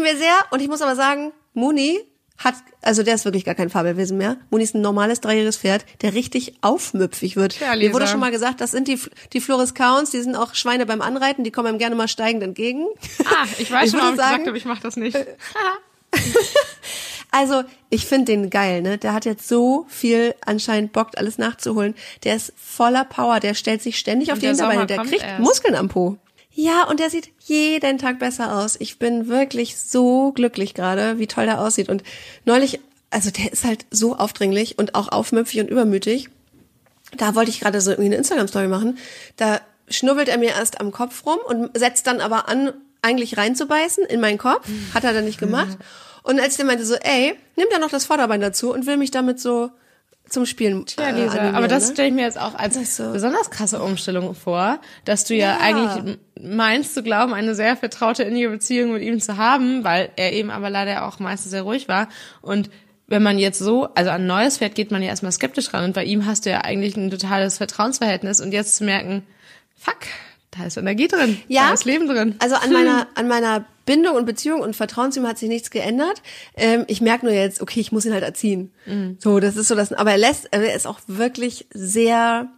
wir 0.05 0.17
sehr 0.17 0.35
und 0.51 0.61
ich 0.61 0.69
muss 0.69 0.83
aber 0.83 0.97
sagen, 0.97 1.33
Muni 1.55 1.99
hat, 2.37 2.55
also 2.83 3.03
der 3.03 3.15
ist 3.15 3.25
wirklich 3.25 3.45
gar 3.45 3.55
kein 3.55 3.71
Fabelwesen 3.71 4.19
mehr. 4.19 4.37
Muni 4.51 4.65
ist 4.65 4.75
ein 4.75 4.81
normales 4.81 5.21
dreijähriges 5.21 5.57
Pferd, 5.57 5.85
der 6.03 6.15
richtig 6.15 6.55
aufmüpfig 6.63 7.37
wird. 7.37 7.59
Ja, 7.61 7.77
Mir 7.77 7.93
wurde 7.93 8.07
schon 8.07 8.21
mal 8.21 8.33
gesagt, 8.33 8.61
das 8.61 8.73
sind 8.73 8.89
die, 8.89 8.99
die 9.33 9.41
Floris 9.41 9.75
Counts, 9.75 10.11
die 10.11 10.21
sind 10.21 10.35
auch 10.35 10.55
Schweine 10.55 10.85
beim 10.85 11.01
Anreiten, 11.01 11.45
die 11.45 11.53
kommen 11.53 11.69
einem 11.69 11.79
gerne 11.79 11.95
mal 11.95 12.09
steigend 12.09 12.43
entgegen. 12.43 12.87
Ah, 13.25 13.47
ich 13.59 13.71
weiß 13.71 13.85
ich 13.87 13.91
schon, 13.93 14.01
ob 14.01 14.07
ich 14.07 14.17
gesagt 14.17 14.47
habe, 14.47 14.59
ich 14.59 14.65
mache 14.65 14.83
das 14.83 14.97
nicht. 14.97 15.17
also, 17.31 17.63
ich 17.89 18.07
finde 18.07 18.27
den 18.27 18.51
geil, 18.51 18.83
ne? 18.83 18.99
Der 18.99 19.13
hat 19.13 19.25
jetzt 19.25 19.49
so 19.49 19.87
viel 19.89 20.35
anscheinend 20.45 20.93
Bock, 20.93 21.11
alles 21.17 21.39
nachzuholen. 21.39 21.95
Der 22.25 22.35
ist 22.35 22.53
voller 22.57 23.05
Power, 23.05 23.41
der 23.41 23.55
stellt 23.55 23.83
sich 23.83 23.99
ständig 23.99 24.33
auf 24.33 24.41
die 24.41 24.49
Hinterbeine, 24.49 24.87
der 24.87 24.99
kriegt 24.99 25.23
erst. 25.23 25.41
Muskeln 25.41 25.77
am 25.77 25.89
Po. 25.89 26.19
Ja, 26.55 26.85
und 26.85 27.01
der 27.01 27.11
sieht 27.11 27.31
jeden 27.41 27.99
Tag 27.99 28.21
besser 28.21 28.57
aus. 28.57 28.77
Ich 28.79 28.99
bin 28.99 29.29
wirklich 29.29 29.77
so 29.77 30.33
glücklich 30.33 30.75
gerade, 30.75 31.19
wie 31.19 31.27
toll 31.27 31.47
der 31.47 31.61
aussieht. 31.61 31.89
Und 31.89 32.05
neulich, 32.45 32.81
also 33.11 33.31
der 33.31 33.53
ist 33.53 33.65
halt 33.65 33.87
so 33.91 34.17
aufdringlich 34.17 34.79
und 34.79 34.95
auch 34.95 35.09
aufmüpfig 35.09 35.61
und 35.61 35.71
übermütig. 35.71 36.29
Da 37.17 37.35
wollte 37.35 37.51
ich 37.51 37.61
gerade 37.61 37.81
so 37.81 37.91
irgendwie 37.91 38.07
eine 38.07 38.17
Instagram-Story 38.17 38.69
machen. 38.69 38.99
Da 39.37 39.61
schnubbelt 39.89 40.29
er 40.29 40.39
mir 40.39 40.51
erst 40.51 40.81
am 40.81 40.93
Kopf 40.93 41.27
rum 41.27 41.39
und 41.45 41.77
setzt 41.77 42.07
dann 42.07 42.21
aber 42.21 42.49
an, 42.49 42.73
eigentlich 43.03 43.37
reinzubeißen 43.37 44.05
in 44.05 44.21
meinen 44.21 44.39
Kopf. 44.39 44.67
Hat 44.95 45.05
er 45.05 45.13
dann 45.13 45.25
nicht 45.25 45.39
gemacht. 45.39 45.77
Und 46.23 46.41
als 46.41 46.57
der 46.57 46.65
meinte 46.65 46.87
so, 46.87 46.95
ey, 46.95 47.35
nimmt 47.55 47.71
er 47.71 47.79
noch 47.79 47.91
das 47.91 48.07
Vorderbein 48.07 48.41
dazu 48.41 48.73
und 48.73 48.87
will 48.87 48.97
mich 48.97 49.11
damit 49.11 49.39
so 49.39 49.71
zum 50.29 50.47
Spielen. 50.47 50.87
Tja, 50.87 51.11
äh, 51.11 51.53
aber 51.55 51.69
das 51.69 51.89
ne? 51.89 51.93
stelle 51.95 52.09
ich 52.09 52.15
mir 52.15 52.23
jetzt 52.23 52.41
auch 52.41 52.55
als 52.55 52.97
so. 52.97 53.13
besonders 53.13 53.51
krasse 53.51 53.83
Umstellung 53.83 54.35
vor, 54.35 54.81
dass 55.05 55.25
du 55.25 55.35
ja, 55.35 55.53
ja, 55.53 55.59
eigentlich 55.61 56.19
meinst 56.41 56.95
zu 56.95 57.03
glauben, 57.03 57.35
eine 57.35 57.55
sehr 57.55 57.77
vertraute 57.77 58.23
innige 58.23 58.51
Beziehung 58.51 58.93
mit 58.93 59.03
ihm 59.03 59.21
zu 59.21 59.37
haben, 59.37 59.85
weil 59.85 60.11
er 60.17 60.33
eben 60.33 60.51
aber 60.51 60.71
leider 60.71 61.07
auch 61.07 61.19
meistens 61.19 61.51
sehr 61.51 61.63
ruhig 61.63 61.89
war. 61.89 62.09
Und 62.43 62.71
wenn 63.07 63.23
man 63.23 63.39
jetzt 63.39 63.59
so, 63.59 63.89
also 63.95 64.11
an 64.11 64.23
ein 64.23 64.27
neues 64.27 64.59
Pferd 64.59 64.75
geht 64.75 64.91
man 64.91 65.03
ja 65.03 65.09
erstmal 65.09 65.33
skeptisch 65.33 65.73
ran 65.75 65.85
und 65.85 65.93
bei 65.93 66.05
ihm 66.05 66.27
hast 66.27 66.47
du 66.47 66.51
ja 66.51 66.63
eigentlich 66.63 66.97
ein 66.97 67.11
totales 67.11 67.59
Vertrauensverhältnis 67.59 68.41
und 68.41 68.53
jetzt 68.53 68.77
zu 68.77 68.85
merken, 68.85 69.25
fuck, 69.77 69.99
da 70.51 70.65
ist 70.65 70.77
Energie 70.77 71.09
drin, 71.09 71.39
ja, 71.49 71.69
da 71.69 71.75
ist 71.75 71.85
Leben 71.85 72.09
drin. 72.09 72.37
Also 72.39 72.57
an 72.57 72.73
meiner, 72.73 73.07
an 73.15 73.29
meiner 73.29 73.67
Bindung 73.85 74.17
und 74.17 74.27
Beziehung 74.27 74.61
und 74.61 74.77
Vertrauen 74.77 75.13
zu 75.13 75.21
ihm 75.21 75.27
hat 75.27 75.39
sich 75.39 75.49
nichts 75.49 75.71
geändert. 75.71 76.23
Ähm, 76.57 76.85
ich 76.89 77.01
merke 77.01 77.27
nur 77.27 77.35
jetzt, 77.35 77.61
okay, 77.61 77.81
ich 77.81 77.93
muss 77.93 78.05
ihn 78.05 78.13
halt 78.13 78.25
erziehen. 78.25 78.73
Mhm. 78.87 79.17
So, 79.21 79.41
das 79.41 79.57
ist 79.57 79.69
so 79.69 79.75
das. 79.75 79.93
Aber 79.93 80.13
er 80.13 80.19
lässt, 80.19 80.49
er 80.51 80.75
ist 80.75 80.87
auch 80.87 81.01
wirklich 81.07 81.67
sehr 81.73 82.49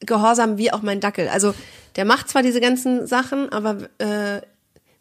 gehorsam, 0.00 0.58
wie 0.58 0.72
auch 0.72 0.82
mein 0.82 1.00
Dackel. 1.00 1.28
Also 1.28 1.54
der 1.96 2.04
macht 2.04 2.28
zwar 2.28 2.42
diese 2.42 2.60
ganzen 2.60 3.06
Sachen, 3.06 3.50
aber 3.50 3.88
äh, 3.98 4.40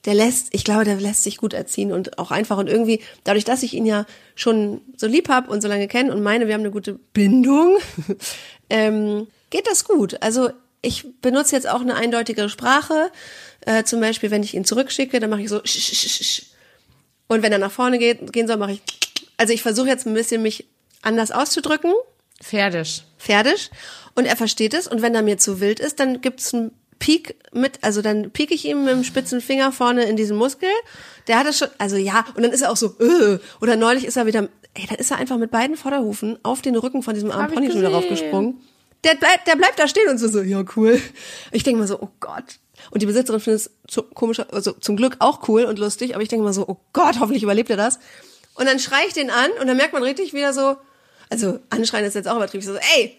der 0.05 0.13
lässt, 0.15 0.47
ich 0.51 0.63
glaube, 0.63 0.83
der 0.83 0.95
lässt 0.95 1.23
sich 1.23 1.37
gut 1.37 1.53
erziehen 1.53 1.91
und 1.91 2.17
auch 2.17 2.31
einfach 2.31 2.57
und 2.57 2.67
irgendwie, 2.67 3.01
dadurch, 3.23 3.43
dass 3.45 3.63
ich 3.63 3.73
ihn 3.73 3.85
ja 3.85 4.05
schon 4.35 4.81
so 4.97 5.07
lieb 5.07 5.29
hab 5.29 5.47
und 5.47 5.61
so 5.61 5.67
lange 5.67 5.87
kenne 5.87 6.11
und 6.11 6.23
meine, 6.23 6.47
wir 6.47 6.53
haben 6.53 6.61
eine 6.61 6.71
gute 6.71 6.93
Bindung, 7.13 7.77
ähm, 8.69 9.27
geht 9.49 9.67
das 9.67 9.85
gut. 9.85 10.21
Also 10.21 10.49
ich 10.81 11.21
benutze 11.21 11.55
jetzt 11.55 11.69
auch 11.69 11.81
eine 11.81 11.95
eindeutigere 11.95 12.49
Sprache. 12.49 13.11
Äh, 13.65 13.83
zum 13.83 13.99
Beispiel, 13.99 14.31
wenn 14.31 14.43
ich 14.43 14.53
ihn 14.53 14.65
zurückschicke, 14.65 15.19
dann 15.19 15.29
mache 15.29 15.41
ich 15.41 15.49
so. 15.49 15.61
Und 17.27 17.43
wenn 17.43 17.51
er 17.51 17.59
nach 17.59 17.71
vorne 17.71 17.99
geht, 17.99 18.33
gehen 18.33 18.47
soll, 18.47 18.57
mache 18.57 18.73
ich. 18.73 18.81
Also 19.37 19.53
ich 19.53 19.61
versuche 19.61 19.87
jetzt 19.87 20.05
ein 20.05 20.13
bisschen 20.13 20.41
mich 20.41 20.67
anders 21.01 21.31
auszudrücken. 21.31 21.93
Pferdisch. 22.41 23.03
Pferdisch. 23.17 23.69
Und 24.15 24.25
er 24.25 24.35
versteht 24.35 24.73
es. 24.73 24.87
Und 24.87 25.01
wenn 25.01 25.15
er 25.15 25.21
mir 25.21 25.37
zu 25.37 25.61
wild 25.61 25.79
ist, 25.79 25.99
dann 25.99 26.21
gibt's 26.21 26.53
einen 26.53 26.71
Peak 27.01 27.35
mit, 27.51 27.79
also 27.81 28.01
dann 28.01 28.31
pieke 28.31 28.53
ich 28.53 28.63
ihm 28.65 28.85
mit 28.85 28.93
dem 28.93 29.03
spitzen 29.03 29.41
Finger 29.41 29.71
vorne 29.71 30.03
in 30.03 30.15
diesen 30.15 30.37
Muskel. 30.37 30.69
Der 31.27 31.39
hat 31.39 31.47
es 31.47 31.57
schon, 31.57 31.67
also 31.79 31.97
ja, 31.97 32.25
und 32.35 32.43
dann 32.43 32.51
ist 32.51 32.61
er 32.61 32.71
auch 32.71 32.77
so, 32.77 32.95
äh, 32.99 33.39
oder 33.59 33.75
neulich 33.75 34.05
ist 34.05 34.17
er 34.17 34.27
wieder, 34.27 34.47
ey, 34.75 34.85
dann 34.87 34.97
ist 34.97 35.11
er 35.11 35.17
einfach 35.17 35.37
mit 35.37 35.49
beiden 35.51 35.75
Vorderhufen 35.75 36.37
auf 36.43 36.61
den 36.61 36.75
Rücken 36.75 37.01
von 37.01 37.15
diesem 37.15 37.31
armen 37.31 37.53
Pony 37.53 37.71
schon 37.71 37.79
wieder 37.79 37.91
raufgesprungen. 37.91 38.61
Der 39.03 39.15
bleibt, 39.15 39.47
der 39.47 39.55
bleibt 39.55 39.79
da 39.79 39.87
stehen 39.87 40.09
und 40.09 40.17
so, 40.17 40.27
so, 40.27 40.41
ja, 40.41 40.63
cool. 40.75 41.01
Ich 41.51 41.63
denke 41.63 41.79
mal 41.79 41.87
so, 41.87 41.99
oh 41.99 42.09
Gott. 42.19 42.59
Und 42.89 43.01
die 43.01 43.05
Besitzerin 43.05 43.39
findet 43.39 43.61
es 43.61 43.71
zu, 43.87 44.03
komisch, 44.03 44.39
also 44.51 44.71
zum 44.73 44.95
Glück 44.95 45.17
auch 45.19 45.47
cool 45.47 45.65
und 45.65 45.79
lustig, 45.79 46.13
aber 46.13 46.23
ich 46.23 46.29
denke 46.29 46.43
mal 46.43 46.53
so, 46.53 46.67
oh 46.67 46.77
Gott, 46.93 47.19
hoffentlich 47.19 47.43
überlebt 47.43 47.69
er 47.69 47.77
das. 47.77 47.99
Und 48.55 48.65
dann 48.67 48.79
schrei 48.79 49.01
ich 49.07 49.13
den 49.13 49.29
an 49.29 49.51
und 49.59 49.67
dann 49.67 49.77
merkt 49.77 49.93
man 49.93 50.03
richtig 50.03 50.33
wieder 50.33 50.53
so, 50.53 50.77
also 51.29 51.59
anschreien 51.69 52.05
ist 52.05 52.15
jetzt 52.15 52.27
auch 52.27 52.35
übertrieben, 52.35 52.63
so, 52.63 52.75
ey! 52.95 53.17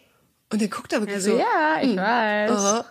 Und 0.53 0.61
dann 0.61 0.69
guckt 0.69 0.93
er 0.93 1.01
wirklich 1.01 1.17
also, 1.17 1.33
so. 1.33 1.39
Ja, 1.39 1.81
ich 1.81 1.91
hm, 1.91 1.97
weiß. 1.97 2.51
Oh. 2.53 2.85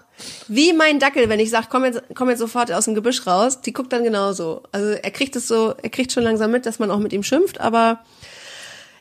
Wie 0.48 0.74
mein 0.74 1.00
Dackel, 1.00 1.30
wenn 1.30 1.40
ich 1.40 1.50
sage, 1.50 1.68
komm 1.70 1.86
jetzt, 1.86 2.02
komm 2.16 2.30
jetzt 2.30 2.40
sofort 2.40 2.72
aus 2.72 2.86
dem 2.86 2.96
Gebüsch 2.96 3.26
raus, 3.28 3.62
die 3.62 3.74
guckt 3.74 3.94
dann 3.94 4.04
genauso. 4.04 4.64
Also 4.72 4.92
er 4.92 5.12
kriegt 5.12 5.36
es 5.36 5.48
so, 5.48 5.76
er 5.82 5.90
kriegt 5.90 6.12
schon 6.12 6.24
langsam 6.24 6.52
mit, 6.52 6.66
dass 6.66 6.80
man 6.80 6.90
auch 6.90 7.00
mit 7.00 7.14
ihm 7.14 7.24
schimpft, 7.24 7.60
aber 7.62 8.04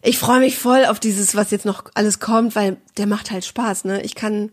ich 0.02 0.18
freue 0.18 0.40
mich 0.40 0.58
voll 0.58 0.86
auf 0.86 1.00
dieses, 1.00 1.34
was 1.34 1.50
jetzt 1.50 1.66
noch 1.66 1.84
alles 1.94 2.20
kommt, 2.20 2.56
weil 2.56 2.76
der 2.96 3.06
macht 3.06 3.30
halt 3.30 3.44
Spaß, 3.44 3.84
ne? 3.84 4.02
Ich 4.02 4.14
kann 4.14 4.50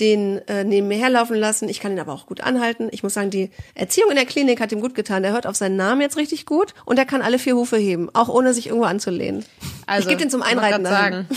den 0.00 0.38
äh, 0.48 0.64
neben 0.64 0.88
mir 0.88 0.96
herlaufen 0.96 1.36
lassen, 1.36 1.68
ich 1.68 1.78
kann 1.78 1.92
ihn 1.92 2.00
aber 2.00 2.14
auch 2.14 2.24
gut 2.24 2.40
anhalten. 2.40 2.88
Ich 2.90 3.02
muss 3.02 3.14
sagen, 3.14 3.30
die 3.30 3.50
Erziehung 3.74 4.08
in 4.08 4.16
der 4.16 4.24
Klinik 4.24 4.58
hat 4.60 4.72
ihm 4.72 4.80
gut 4.80 4.94
getan. 4.94 5.22
Der 5.22 5.32
hört 5.32 5.46
auf 5.46 5.56
seinen 5.56 5.76
Namen 5.76 6.00
jetzt 6.00 6.16
richtig 6.16 6.46
gut 6.46 6.72
und 6.86 6.98
er 6.98 7.04
kann 7.04 7.20
alle 7.20 7.38
vier 7.38 7.54
Hufe 7.54 7.76
heben, 7.76 8.08
auch 8.14 8.28
ohne 8.28 8.54
sich 8.54 8.68
irgendwo 8.68 8.86
anzulehnen. 8.86 9.44
Also, 9.86 10.02
ich 10.02 10.08
gebe 10.08 10.22
den 10.22 10.30
zum 10.30 10.40
Einreiten 10.40 10.84
sagen. 10.84 11.28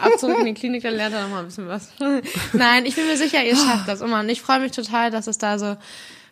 Ab 0.00 0.18
zurück 0.18 0.38
in 0.40 0.46
die 0.46 0.54
Klinik, 0.54 0.82
dann 0.82 0.94
lernt 0.94 1.14
er 1.14 1.22
noch 1.22 1.30
mal 1.30 1.40
ein 1.40 1.44
bisschen 1.46 1.68
was. 1.68 1.90
Nein, 2.52 2.86
ich 2.86 2.96
bin 2.96 3.06
mir 3.06 3.16
sicher, 3.16 3.44
ihr 3.44 3.54
schafft 3.54 3.86
das 3.86 4.00
immer. 4.00 4.20
Und 4.20 4.28
ich 4.28 4.42
freue 4.42 4.58
mich 4.60 4.72
total, 4.72 5.12
dass 5.12 5.28
es 5.28 5.38
da 5.38 5.58
so 5.58 5.76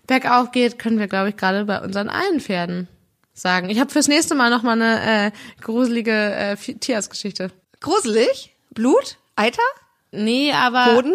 bergauf 0.09 0.51
geht, 0.51 0.79
können 0.79 0.99
wir, 0.99 1.07
glaube 1.07 1.29
ich, 1.29 1.37
gerade 1.37 1.65
bei 1.65 1.81
unseren 1.81 2.09
allen 2.09 2.41
Pferden 2.41 2.89
sagen. 3.37 3.71
Ich 3.71 3.79
habe 3.79 3.91
fürs 3.91 4.09
nächste 4.09 4.35
Mal 4.35 4.51
noch 4.51 4.63
mal 4.63 4.81
eine 4.81 5.27
äh, 5.27 5.31
gruselige 5.61 6.13
äh, 6.13 6.57
Tierarztgeschichte. 6.57 7.51
Gruselig? 7.81 8.57
Blut? 8.71 9.19
Eiter? 9.37 9.63
Nee, 10.11 10.53
aber 10.53 10.95
Boden? 10.95 11.15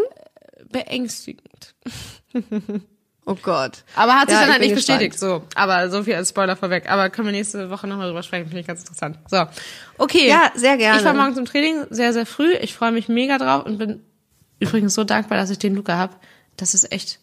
beängstigend. 0.72 1.76
Oh 3.24 3.36
Gott. 3.36 3.84
Aber 3.96 4.16
hat 4.16 4.30
sich 4.30 4.36
ja, 4.36 4.42
dann 4.42 4.54
halt 4.54 4.62
nicht 4.62 4.74
bestätigt. 4.74 5.18
So, 5.18 5.44
aber 5.54 5.92
so 5.92 6.04
viel 6.04 6.16
als 6.16 6.30
Spoiler 6.30 6.56
vorweg. 6.56 6.90
Aber 6.90 7.12
können 7.12 7.28
wir 7.28 7.32
nächste 7.32 7.70
Woche 7.70 7.86
nochmal 7.86 8.08
drüber 8.08 8.24
sprechen, 8.24 8.46
finde 8.46 8.62
ich 8.62 8.68
ganz 8.68 8.82
interessant. 8.82 9.20
So, 9.30 9.46
okay. 10.00 10.28
Ja, 10.28 10.52
sehr 10.56 10.76
gerne. 10.76 11.00
Ich 11.00 11.06
war 11.06 11.14
morgen 11.14 11.36
zum 11.36 11.46
Training, 11.46 11.86
sehr, 11.92 12.14
sehr 12.14 12.26
früh. 12.26 12.52
Ich 12.56 12.74
freue 12.74 12.92
mich 12.92 13.10
mega 13.10 13.38
drauf 13.38 13.66
und 13.66 13.78
bin 13.78 14.04
übrigens 14.60 14.96
so 14.96 15.04
dankbar, 15.04 15.38
dass 15.38 15.52
ich 15.52 15.60
den 15.60 15.76
Luca 15.76 15.98
hab. 15.98 16.20
Das 16.58 16.74
ist 16.74 16.92
echt 16.92 17.20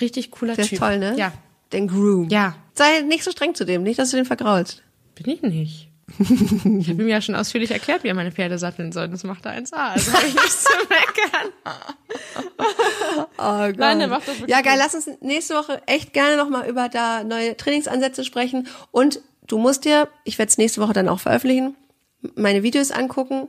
richtig 0.00 0.30
cooler 0.30 0.54
Der 0.54 0.64
Typ. 0.64 0.72
Ist 0.72 0.78
toll, 0.78 0.98
ne? 0.98 1.14
Ja. 1.16 1.32
Den 1.72 1.88
Groom. 1.88 2.28
Ja. 2.28 2.54
Sei 2.74 3.00
nicht 3.02 3.24
so 3.24 3.30
streng 3.30 3.54
zu 3.54 3.64
dem, 3.64 3.82
nicht, 3.82 3.98
dass 3.98 4.10
du 4.10 4.16
den 4.16 4.26
vergraulst. 4.26 4.82
Bin 5.14 5.32
ich 5.32 5.42
nicht. 5.42 5.90
Ich 6.18 6.88
habe 6.88 7.02
ihm 7.02 7.08
ja 7.08 7.20
schon 7.20 7.34
ausführlich 7.34 7.70
erklärt, 7.70 8.02
wie 8.02 8.08
er 8.08 8.14
meine 8.14 8.32
Pferde 8.32 8.58
satteln 8.58 8.90
soll. 8.92 9.08
Das 9.08 9.22
macht 9.22 9.46
er 9.46 9.52
1A. 9.52 9.72
Also 9.74 10.12
habe 10.12 10.26
ich 10.26 10.34
nichts 10.34 10.64
zu 10.64 10.72
meckern. 10.88 11.52
Oh 13.38 13.66
Gott. 13.66 13.78
Nein, 13.78 13.98
der 13.98 14.08
macht 14.08 14.28
das 14.28 14.36
Ja, 14.46 14.60
geil. 14.60 14.76
Lass 14.78 14.94
uns 14.94 15.08
nächste 15.20 15.54
Woche 15.54 15.82
echt 15.86 16.12
gerne 16.12 16.36
nochmal 16.36 16.68
über 16.68 16.88
da 16.88 17.24
neue 17.24 17.56
Trainingsansätze 17.56 18.24
sprechen. 18.24 18.68
Und 18.90 19.20
du 19.46 19.58
musst 19.58 19.84
dir, 19.84 20.08
ich 20.24 20.38
werde 20.38 20.50
es 20.50 20.58
nächste 20.58 20.80
Woche 20.80 20.92
dann 20.92 21.08
auch 21.08 21.20
veröffentlichen, 21.20 21.74
meine 22.34 22.62
Videos 22.62 22.90
angucken 22.90 23.48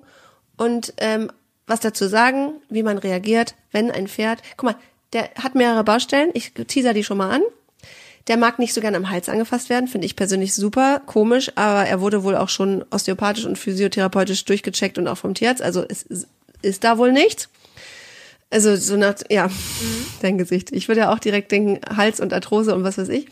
und 0.58 0.94
ähm, 0.98 1.32
was 1.68 1.82
dazu 1.82 2.08
sagen, 2.08 2.54
wie 2.70 2.84
man 2.84 2.98
reagiert, 2.98 3.56
wenn 3.72 3.92
ein 3.92 4.08
Pferd. 4.08 4.42
Guck 4.58 4.72
mal, 4.72 4.76
der 5.14 5.30
hat 5.36 5.56
mehrere 5.56 5.84
Baustellen. 5.84 6.32
Ich 6.34 6.54
teaser 6.54 6.94
die 6.94 7.04
schon 7.04 7.18
mal 7.18 7.32
an. 7.32 7.42
Der 8.28 8.38
mag 8.38 8.60
nicht 8.60 8.74
so 8.74 8.82
gern 8.82 8.96
am 8.96 9.10
Hals 9.10 9.30
angefasst 9.30 9.70
werden, 9.70 9.88
finde 9.88 10.06
ich 10.06 10.16
persönlich 10.16 10.54
super 10.54 11.02
komisch, 11.06 11.52
aber 11.56 11.86
er 11.86 12.02
wurde 12.02 12.24
wohl 12.24 12.36
auch 12.36 12.50
schon 12.50 12.86
osteopathisch 12.92 13.46
und 13.46 13.58
physiotherapeutisch 13.58 14.46
durchgecheckt 14.46 14.98
und 14.98 15.08
auch 15.08 15.18
vom 15.18 15.34
Tierarzt. 15.34 15.62
Also 15.62 15.84
es 15.88 16.04
ist, 16.04 16.28
ist 16.62 16.84
da 16.84 16.98
wohl 16.98 17.12
nichts. 17.12 17.50
Also 18.52 18.76
so 18.76 18.98
nach, 18.98 19.16
ja, 19.30 19.50
dein 20.22 20.38
Gesicht. 20.38 20.72
Ich 20.72 20.88
würde 20.88 21.02
ja 21.02 21.14
auch 21.14 21.20
direkt 21.20 21.52
denken, 21.52 21.80
Hals 21.96 22.20
und 22.20 22.34
Arthrose 22.34 22.76
und 22.76 22.84
was 22.84 22.98
weiß 22.98 23.10
ich. 23.10 23.28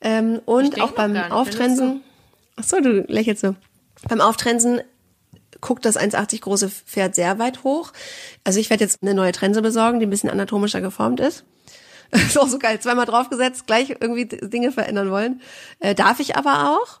Ähm, 0.00 0.40
und 0.46 0.76
denk 0.76 0.82
auch 0.82 0.92
beim 0.92 1.16
Auftrensen. 1.16 2.02
Ach 2.56 2.64
so, 2.64 2.80
du 2.80 3.04
lächelst 3.08 3.42
so. 3.42 3.54
Beim 4.08 4.20
Auftrensen 4.20 4.80
guckt 5.60 5.84
das 5.84 5.98
1,80 5.98 6.40
große 6.40 6.68
Pferd 6.68 7.14
sehr 7.14 7.38
weit 7.38 7.64
hoch. 7.64 7.92
Also 8.44 8.60
ich 8.60 8.68
werde 8.70 8.84
jetzt 8.84 9.02
eine 9.02 9.14
neue 9.14 9.32
Trense 9.32 9.62
besorgen, 9.62 10.00
die 10.00 10.06
ein 10.06 10.10
bisschen 10.10 10.30
anatomischer 10.30 10.80
geformt 10.80 11.20
ist. 11.20 11.44
ist 12.10 12.38
auch 12.38 12.48
so 12.48 12.58
geil. 12.58 12.80
Zweimal 12.80 13.06
draufgesetzt, 13.06 13.66
gleich 13.66 13.90
irgendwie 13.90 14.26
Dinge 14.26 14.72
verändern 14.72 15.10
wollen. 15.10 15.40
Äh, 15.80 15.94
darf 15.94 16.20
ich 16.20 16.36
aber 16.36 16.78
auch. 16.78 17.00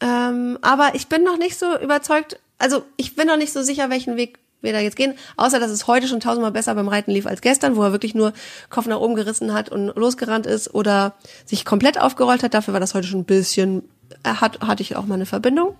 Ähm, 0.00 0.58
aber 0.62 0.94
ich 0.94 1.08
bin 1.08 1.22
noch 1.22 1.38
nicht 1.38 1.58
so 1.58 1.78
überzeugt, 1.78 2.38
also 2.58 2.84
ich 2.96 3.16
bin 3.16 3.26
noch 3.26 3.36
nicht 3.36 3.52
so 3.52 3.62
sicher, 3.62 3.90
welchen 3.90 4.16
Weg 4.16 4.38
wir 4.64 4.72
da 4.72 4.80
jetzt 4.80 4.96
gehen, 4.96 5.14
außer 5.36 5.60
dass 5.60 5.70
es 5.70 5.86
heute 5.86 6.08
schon 6.08 6.20
tausendmal 6.20 6.50
besser 6.50 6.74
beim 6.74 6.88
Reiten 6.88 7.10
lief 7.10 7.26
als 7.26 7.42
gestern, 7.42 7.76
wo 7.76 7.82
er 7.82 7.92
wirklich 7.92 8.14
nur 8.14 8.32
Kopf 8.70 8.86
nach 8.86 8.98
oben 8.98 9.14
gerissen 9.14 9.52
hat 9.52 9.68
und 9.68 9.94
losgerannt 9.94 10.46
ist 10.46 10.74
oder 10.74 11.14
sich 11.44 11.64
komplett 11.64 12.00
aufgerollt 12.00 12.42
hat. 12.42 12.54
Dafür 12.54 12.72
war 12.72 12.80
das 12.80 12.94
heute 12.94 13.06
schon 13.06 13.20
ein 13.20 13.24
bisschen, 13.24 13.82
äh, 14.24 14.30
hat, 14.30 14.60
hatte 14.60 14.82
ich 14.82 14.96
auch 14.96 15.06
mal 15.06 15.14
eine 15.14 15.26
Verbindung. 15.26 15.76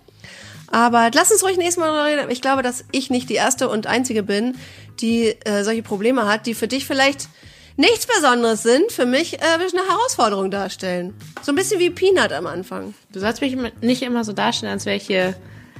Aber 0.68 1.10
lass 1.12 1.30
uns 1.30 1.42
ruhig 1.44 1.56
nächstes 1.56 1.80
Mal 1.80 1.98
reden. 2.06 2.30
Ich 2.30 2.42
glaube, 2.42 2.62
dass 2.62 2.84
ich 2.92 3.10
nicht 3.10 3.30
die 3.30 3.34
erste 3.34 3.68
und 3.68 3.86
einzige 3.86 4.22
bin, 4.22 4.56
die 5.00 5.28
äh, 5.44 5.62
solche 5.62 5.82
Probleme 5.82 6.26
hat, 6.26 6.46
die 6.46 6.54
für 6.54 6.68
dich 6.68 6.86
vielleicht 6.86 7.28
nichts 7.76 8.06
Besonderes 8.06 8.62
sind, 8.62 8.92
für 8.92 9.06
mich 9.06 9.34
äh, 9.34 9.44
eine 9.44 9.88
Herausforderung 9.88 10.50
darstellen. 10.50 11.14
So 11.42 11.52
ein 11.52 11.56
bisschen 11.56 11.80
wie 11.80 11.90
Peanut 11.90 12.32
am 12.32 12.46
Anfang. 12.46 12.94
Du 13.12 13.20
sollst 13.20 13.40
mich 13.40 13.56
nicht 13.80 14.02
immer 14.02 14.24
so 14.24 14.32
darstellen, 14.32 14.72
als 14.72 14.86
wäre 14.86 14.96
ich 14.96 15.06
hier 15.06 15.34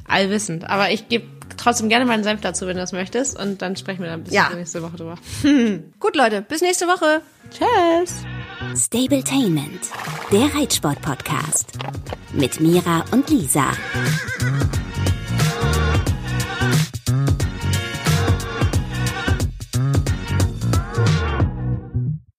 allwissend. 0.08 0.68
Aber 0.68 0.90
ich 0.90 1.08
gebe 1.08 1.24
trotzdem 1.56 1.88
gerne 1.88 2.04
meinen 2.04 2.24
Senf 2.24 2.40
dazu, 2.40 2.66
wenn 2.66 2.76
du 2.76 2.82
das 2.82 2.92
möchtest. 2.92 3.38
Und 3.38 3.62
dann 3.62 3.76
sprechen 3.76 4.00
wir 4.02 4.08
dann 4.10 4.20
ein 4.20 4.24
bisschen 4.24 4.36
Ja. 4.36 4.54
nächste 4.54 4.82
Woche 4.82 4.96
drüber. 4.96 5.14
Gut, 6.00 6.16
Leute, 6.16 6.42
bis 6.42 6.60
nächste 6.62 6.86
Woche. 6.86 7.22
Tschüss! 7.50 8.14
Stabletainment, 8.76 9.80
der 10.32 10.52
Reitsport-Podcast. 10.54 11.72
Mit 12.32 12.60
Mira 12.60 13.04
und 13.12 13.28
Lisa. 13.30 13.70